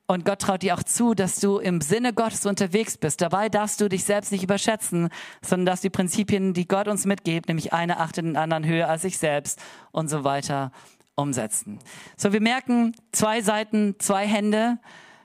und 0.05 0.25
Gott 0.25 0.39
traut 0.39 0.61
dir 0.61 0.75
auch 0.75 0.83
zu, 0.83 1.13
dass 1.13 1.39
du 1.39 1.59
im 1.59 1.79
Sinne 1.79 2.13
Gottes 2.13 2.45
unterwegs 2.45 2.97
bist. 2.97 3.21
Dabei 3.21 3.47
darfst 3.47 3.79
du 3.79 3.87
dich 3.87 4.03
selbst 4.03 4.31
nicht 4.31 4.43
überschätzen, 4.43 5.09
sondern 5.41 5.65
dass 5.65 5.81
die 5.81 5.89
Prinzipien, 5.89 6.53
die 6.53 6.67
Gott 6.67 6.87
uns 6.87 7.05
mitgibt, 7.05 7.47
nämlich 7.47 7.71
eine 7.71 7.99
achtet 7.99 8.25
den 8.25 8.35
anderen 8.35 8.65
höher 8.65 8.89
als 8.89 9.03
sich 9.03 9.17
selbst 9.17 9.61
und 9.91 10.09
so 10.09 10.23
weiter, 10.23 10.71
umsetzen. 11.15 11.79
So, 12.17 12.33
wir 12.33 12.41
merken 12.41 12.93
zwei 13.11 13.41
Seiten, 13.41 13.95
zwei 13.99 14.27
Hände. 14.27 14.77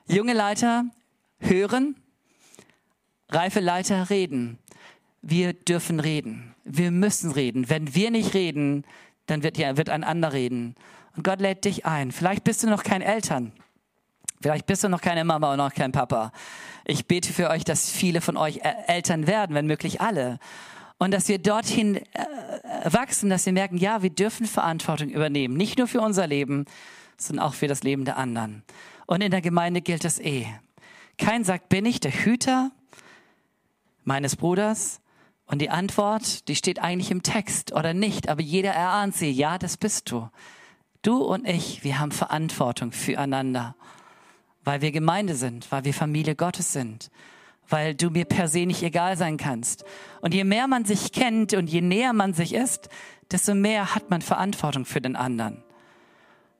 Junge 0.07 0.33
Leiter 0.33 0.85
hören, 1.39 1.95
reife 3.29 3.59
Leiter 3.59 4.09
reden. 4.09 4.59
Wir 5.21 5.53
dürfen 5.53 5.99
reden. 5.99 6.55
Wir 6.63 6.91
müssen 6.91 7.31
reden. 7.31 7.69
Wenn 7.69 7.93
wir 7.95 8.11
nicht 8.11 8.33
reden, 8.33 8.85
dann 9.25 9.43
wird, 9.43 9.57
ja, 9.57 9.75
wird 9.77 9.89
ein 9.89 10.03
anderer 10.03 10.33
reden. 10.33 10.75
Und 11.17 11.23
Gott 11.23 11.41
lädt 11.41 11.65
dich 11.65 11.85
ein. 11.85 12.11
Vielleicht 12.11 12.43
bist 12.43 12.63
du 12.63 12.69
noch 12.69 12.83
kein 12.83 13.01
Eltern. 13.01 13.51
Vielleicht 14.41 14.65
bist 14.67 14.85
du 14.85 14.89
noch 14.89 15.01
keine 15.01 15.25
Mama 15.25 15.51
und 15.51 15.57
noch 15.57 15.73
kein 15.73 15.91
Papa. 15.91 16.31
Ich 16.85 17.07
bete 17.07 17.33
für 17.33 17.49
euch, 17.49 17.65
dass 17.65 17.91
viele 17.91 18.21
von 18.21 18.37
euch 18.37 18.61
Eltern 18.87 19.27
werden, 19.27 19.53
wenn 19.53 19.67
möglich 19.67 19.99
alle. 19.99 20.39
Und 20.97 21.11
dass 21.11 21.27
wir 21.27 21.39
dorthin 21.39 21.97
äh, 21.97 22.03
wachsen, 22.85 23.29
dass 23.29 23.45
wir 23.45 23.53
merken, 23.53 23.77
ja, 23.77 24.01
wir 24.01 24.09
dürfen 24.09 24.45
Verantwortung 24.45 25.09
übernehmen. 25.09 25.57
Nicht 25.57 25.77
nur 25.77 25.87
für 25.87 25.99
unser 25.99 26.25
Leben, 26.25 26.65
sondern 27.17 27.45
auch 27.45 27.53
für 27.53 27.67
das 27.67 27.83
Leben 27.83 28.05
der 28.05 28.17
anderen. 28.17 28.63
Und 29.07 29.21
in 29.21 29.31
der 29.31 29.41
Gemeinde 29.41 29.81
gilt 29.81 30.05
das 30.05 30.19
eh. 30.19 30.47
Kein 31.17 31.43
sagt, 31.43 31.67
bin 31.67 31.85
ich 31.85 31.99
der 31.99 32.11
Hüter 32.11 32.71
meines 34.05 34.37
Bruders? 34.37 35.01
Und 35.47 35.61
die 35.61 35.69
Antwort, 35.69 36.47
die 36.47 36.55
steht 36.55 36.79
eigentlich 36.79 37.11
im 37.11 37.23
Text 37.23 37.73
oder 37.73 37.93
nicht, 37.93 38.29
aber 38.29 38.41
jeder 38.41 38.71
erahnt 38.71 39.15
sie. 39.15 39.31
Ja, 39.31 39.57
das 39.57 39.75
bist 39.75 40.11
du. 40.11 40.29
Du 41.01 41.23
und 41.23 41.47
ich, 41.47 41.83
wir 41.83 41.99
haben 41.99 42.11
Verantwortung 42.11 42.91
füreinander 42.91 43.75
weil 44.69 44.81
wir 44.81 44.91
Gemeinde 44.91 45.33
sind, 45.33 45.71
weil 45.71 45.83
wir 45.83 45.95
Familie 45.95 46.35
Gottes 46.35 46.73
sind, 46.73 47.09
weil 47.69 47.95
du 47.95 48.11
mir 48.11 48.25
per 48.25 48.47
se 48.47 48.67
nicht 48.67 48.83
egal 48.83 49.17
sein 49.17 49.37
kannst. 49.37 49.83
Und 50.21 50.35
je 50.35 50.43
mehr 50.43 50.67
man 50.67 50.85
sich 50.85 51.11
kennt 51.11 51.55
und 51.55 51.71
je 51.71 51.81
näher 51.81 52.13
man 52.13 52.35
sich 52.35 52.53
ist, 52.53 52.87
desto 53.31 53.55
mehr 53.55 53.95
hat 53.95 54.11
man 54.11 54.21
Verantwortung 54.21 54.85
für 54.85 55.01
den 55.01 55.15
anderen. 55.15 55.63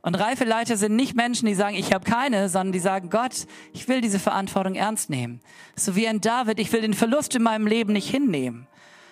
Und 0.01 0.15
reife 0.15 0.43
Leiter 0.43 0.75
sind 0.75 0.95
nicht 0.95 1.15
Menschen, 1.15 1.45
die 1.45 1.53
sagen, 1.53 1.75
ich 1.75 1.93
habe 1.93 2.03
keine, 2.03 2.49
sondern 2.49 2.71
die 2.71 2.79
sagen, 2.79 3.11
Gott, 3.11 3.45
ich 3.73 3.87
will 3.87 4.01
diese 4.01 4.17
Verantwortung 4.17 4.73
ernst 4.73 5.11
nehmen. 5.11 5.39
So 5.75 5.95
wie 5.95 6.07
ein 6.07 6.19
David, 6.19 6.59
ich 6.59 6.73
will 6.73 6.81
den 6.81 6.95
Verlust 6.95 7.35
in 7.35 7.43
meinem 7.43 7.67
Leben 7.67 7.93
nicht 7.93 8.09
hinnehmen, 8.09 8.65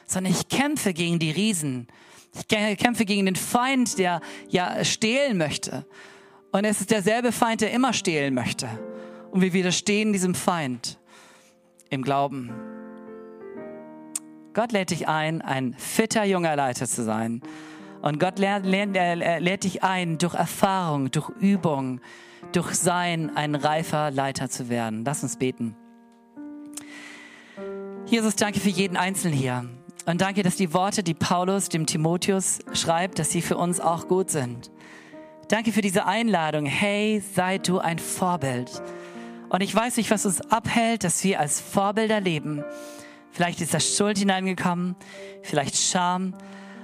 sondern 0.07 0.33
ich 0.33 0.47
kämpfe 0.47 0.93
gegen 0.93 1.19
die 1.19 1.29
Riesen. 1.29 1.87
Ich 2.33 2.47
kämpfe 2.47 3.05
gegen 3.05 3.27
den 3.27 3.35
Feind, 3.35 3.99
der 3.99 4.21
ja 4.49 4.83
stehlen 4.83 5.37
möchte. 5.37 5.85
Und 6.51 6.65
es 6.65 6.81
ist 6.81 6.91
derselbe 6.91 7.31
Feind, 7.31 7.61
der 7.61 7.71
immer 7.71 7.93
stehlen 7.93 8.33
möchte. 8.33 8.67
Und 9.31 9.41
wir 9.41 9.53
widerstehen 9.53 10.13
diesem 10.13 10.33
Feind 10.35 10.97
im 11.89 12.01
Glauben. 12.01 12.51
Gott 14.53 14.71
lädt 14.71 14.89
dich 14.89 15.07
ein, 15.07 15.41
ein 15.41 15.75
fitter 15.77 16.23
junger 16.23 16.55
Leiter 16.55 16.87
zu 16.87 17.03
sein. 17.03 17.41
Und 18.01 18.19
Gott 18.19 18.39
lädt, 18.39 18.65
lädt, 18.65 18.93
lädt 18.93 19.63
dich 19.63 19.83
ein, 19.83 20.17
durch 20.17 20.33
Erfahrung, 20.33 21.11
durch 21.11 21.29
Übung, 21.29 22.01
durch 22.53 22.73
Sein 22.75 23.35
ein 23.35 23.55
reifer 23.55 24.11
Leiter 24.11 24.49
zu 24.49 24.69
werden. 24.69 25.03
Lass 25.05 25.23
uns 25.23 25.37
beten. 25.37 25.75
Jesus, 28.05 28.35
danke 28.35 28.59
für 28.59 28.69
jeden 28.69 28.95
Einzelnen 28.97 29.37
hier. 29.37 29.65
Und 30.05 30.21
danke, 30.21 30.41
dass 30.41 30.55
die 30.55 30.73
Worte, 30.73 31.03
die 31.03 31.13
Paulus 31.13 31.67
dem 31.67 31.85
Timotheus 31.85 32.59
schreibt, 32.71 33.19
dass 33.19 33.29
sie 33.29 33.41
für 33.41 33.57
uns 33.57 33.81
auch 33.81 34.07
gut 34.07 34.31
sind. 34.31 34.71
Danke 35.47 35.71
für 35.71 35.81
diese 35.81 36.05
Einladung. 36.05 36.65
Hey, 36.65 37.23
sei 37.33 37.57
du 37.57 37.79
ein 37.79 37.99
Vorbild. 37.99 38.69
Und 39.47 39.61
ich 39.61 39.73
weiß 39.73 39.95
nicht, 39.95 40.11
was 40.11 40.25
uns 40.25 40.41
abhält, 40.41 41.05
dass 41.05 41.23
wir 41.23 41.39
als 41.39 41.61
Vorbilder 41.61 42.19
leben. 42.19 42.65
Vielleicht 43.31 43.61
ist 43.61 43.73
da 43.73 43.79
Schuld 43.79 44.17
hineingekommen, 44.17 44.97
vielleicht 45.43 45.77
Scham. 45.77 46.33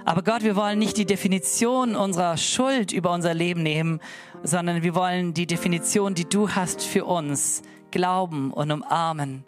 Aber 0.06 0.22
Gott, 0.22 0.44
wir 0.44 0.56
wollen 0.56 0.78
nicht 0.78 0.96
die 0.96 1.04
Definition 1.04 1.94
unserer 1.94 2.38
Schuld 2.38 2.90
über 2.92 3.12
unser 3.12 3.34
Leben 3.34 3.62
nehmen, 3.62 4.00
sondern 4.42 4.82
wir 4.82 4.94
wollen 4.94 5.34
die 5.34 5.46
Definition, 5.46 6.14
die 6.14 6.26
du 6.26 6.48
hast 6.48 6.82
für 6.82 7.04
uns, 7.04 7.60
glauben 7.90 8.50
und 8.50 8.72
umarmen. 8.72 9.44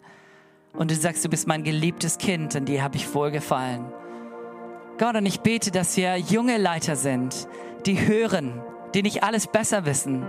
Und 0.73 0.91
du 0.91 0.95
sagst, 0.95 1.25
du 1.25 1.29
bist 1.29 1.47
mein 1.47 1.63
geliebtes 1.63 2.19
Kind, 2.19 2.55
an 2.55 2.65
dir 2.65 2.83
habe 2.83 2.97
ich 2.97 3.15
wohlgefallen. 3.15 3.83
Gott, 4.99 5.15
und 5.15 5.25
ich 5.25 5.39
bete, 5.39 5.71
dass 5.71 5.97
wir 5.97 6.17
junge 6.17 6.57
Leiter 6.57 6.95
sind, 6.95 7.47
die 7.87 8.05
hören, 8.05 8.61
die 8.97 9.03
nicht 9.03 9.21
alles 9.21 9.45
besser 9.45 9.85
wissen. 9.85 10.25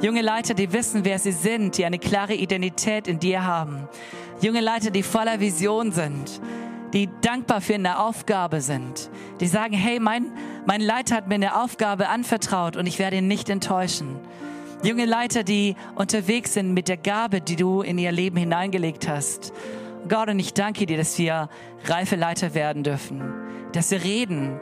Junge 0.00 0.22
Leiter, 0.22 0.54
die 0.54 0.72
wissen, 0.72 1.04
wer 1.04 1.18
sie 1.18 1.32
sind, 1.32 1.76
die 1.76 1.84
eine 1.84 1.98
klare 1.98 2.32
Identität 2.32 3.06
in 3.06 3.18
dir 3.18 3.44
haben. 3.44 3.90
Junge 4.40 4.60
Leiter, 4.60 4.90
die 4.90 5.02
voller 5.02 5.38
Vision 5.38 5.92
sind, 5.92 6.40
die 6.94 7.10
dankbar 7.20 7.60
für 7.60 7.74
eine 7.74 7.98
Aufgabe 7.98 8.62
sind, 8.62 9.10
die 9.40 9.46
sagen, 9.46 9.74
hey, 9.74 10.00
mein, 10.00 10.32
mein 10.64 10.80
Leiter 10.80 11.14
hat 11.14 11.28
mir 11.28 11.34
eine 11.34 11.60
Aufgabe 11.60 12.08
anvertraut 12.08 12.76
und 12.76 12.86
ich 12.86 12.98
werde 12.98 13.18
ihn 13.18 13.28
nicht 13.28 13.50
enttäuschen. 13.50 14.18
Junge 14.82 15.04
Leiter, 15.04 15.44
die 15.44 15.76
unterwegs 15.94 16.54
sind 16.54 16.72
mit 16.72 16.88
der 16.88 16.96
Gabe, 16.96 17.42
die 17.42 17.56
du 17.56 17.82
in 17.82 17.98
ihr 17.98 18.12
Leben 18.12 18.38
hineingelegt 18.38 19.08
hast. 19.08 19.52
Gott, 20.08 20.30
und 20.30 20.38
ich 20.38 20.54
danke 20.54 20.86
dir, 20.86 20.96
dass 20.96 21.18
wir 21.18 21.50
reife 21.84 22.16
Leiter 22.16 22.54
werden 22.54 22.82
dürfen, 22.82 23.22
dass 23.72 23.90
wir 23.90 24.02
reden, 24.02 24.58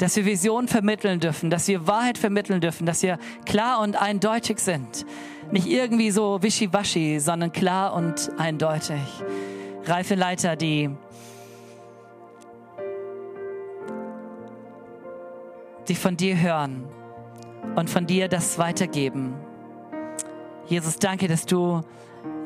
dass 0.00 0.16
wir 0.16 0.24
Vision 0.24 0.66
vermitteln 0.66 1.20
dürfen, 1.20 1.50
dass 1.50 1.68
wir 1.68 1.86
Wahrheit 1.86 2.16
vermitteln 2.16 2.62
dürfen, 2.62 2.86
dass 2.86 3.02
wir 3.02 3.18
klar 3.44 3.80
und 3.80 4.00
eindeutig 4.00 4.58
sind. 4.58 5.04
Nicht 5.50 5.66
irgendwie 5.66 6.10
so 6.10 6.42
wischiwaschi, 6.42 7.20
sondern 7.20 7.52
klar 7.52 7.92
und 7.92 8.30
eindeutig. 8.38 8.98
Reife 9.84 10.14
Leiter, 10.14 10.56
die 10.56 10.88
die 15.88 15.94
von 15.94 16.16
dir 16.16 16.40
hören 16.40 16.84
und 17.76 17.90
von 17.90 18.06
dir 18.06 18.28
das 18.28 18.58
weitergeben. 18.58 19.34
Jesus, 20.66 20.96
danke, 20.96 21.28
dass 21.28 21.44
du 21.44 21.82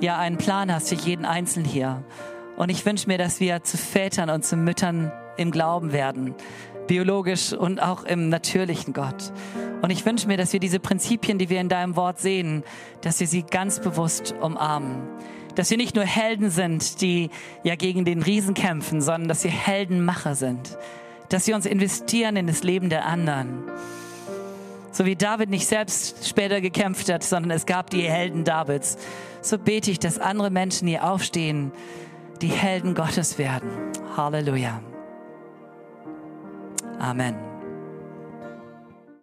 ja 0.01 0.19
einen 0.19 0.39
Plan 0.39 0.75
hast 0.75 0.89
für 0.89 0.97
jeden 0.97 1.25
Einzelnen 1.25 1.67
hier. 1.67 2.03
Und 2.57 2.71
ich 2.71 2.85
wünsche 2.85 3.07
mir, 3.07 3.19
dass 3.19 3.39
wir 3.39 3.63
zu 3.63 3.77
Vätern 3.77 4.29
und 4.31 4.45
zu 4.45 4.57
Müttern 4.57 5.13
im 5.37 5.51
Glauben 5.51 5.93
werden, 5.93 6.35
biologisch 6.87 7.53
und 7.53 7.81
auch 7.83 8.05
im 8.05 8.29
natürlichen 8.29 8.93
Gott. 8.93 9.33
Und 9.83 9.91
ich 9.91 10.05
wünsche 10.07 10.27
mir, 10.27 10.37
dass 10.37 10.53
wir 10.53 10.61
diese 10.61 10.81
Prinzipien, 10.81 11.39
die 11.39 11.51
wir 11.51 11.61
in 11.61 11.69
deinem 11.69 11.97
Wort 11.97 12.19
sehen, 12.19 12.65
dass 13.03 13.21
wir 13.21 13.27
sie 13.27 13.43
ganz 13.43 13.81
bewusst 13.81 14.35
umarmen. 14.41 15.03
Dass 15.55 15.71
wir 15.71 15.77
nicht 15.77 15.95
nur 15.95 16.05
Helden 16.05 16.51
sind, 16.51 17.01
die 17.01 17.31
ja 17.63 17.77
gegen 17.77 18.05
den 18.05 18.23
Riesen 18.23 18.55
kämpfen, 18.55 19.01
sondern 19.01 19.29
dass 19.29 19.45
wir 19.45 19.51
Heldenmacher 19.51 20.35
sind. 20.35 20.77
Dass 21.29 21.47
wir 21.47 21.55
uns 21.55 21.67
investieren 21.67 22.37
in 22.37 22.47
das 22.47 22.63
Leben 22.63 22.89
der 22.89 23.07
anderen. 23.07 23.65
So 24.91 25.05
wie 25.05 25.17
David 25.17 25.51
nicht 25.51 25.67
selbst 25.67 26.29
später 26.29 26.61
gekämpft 26.61 27.13
hat, 27.13 27.23
sondern 27.25 27.51
es 27.51 27.67
gab 27.67 27.91
die 27.91 28.03
Helden 28.03 28.45
Davids. 28.45 28.97
So 29.43 29.59
bete 29.59 29.91
ich, 29.91 29.99
dass 29.99 30.19
andere 30.19 30.51
Menschen 30.51 30.89
hier 30.89 31.05
aufstehen, 31.05 31.73
die 32.41 32.49
Helden 32.49 32.95
Gottes 32.95 33.37
werden. 33.37 33.71
Halleluja. 34.17 34.81
Amen. 37.01 37.54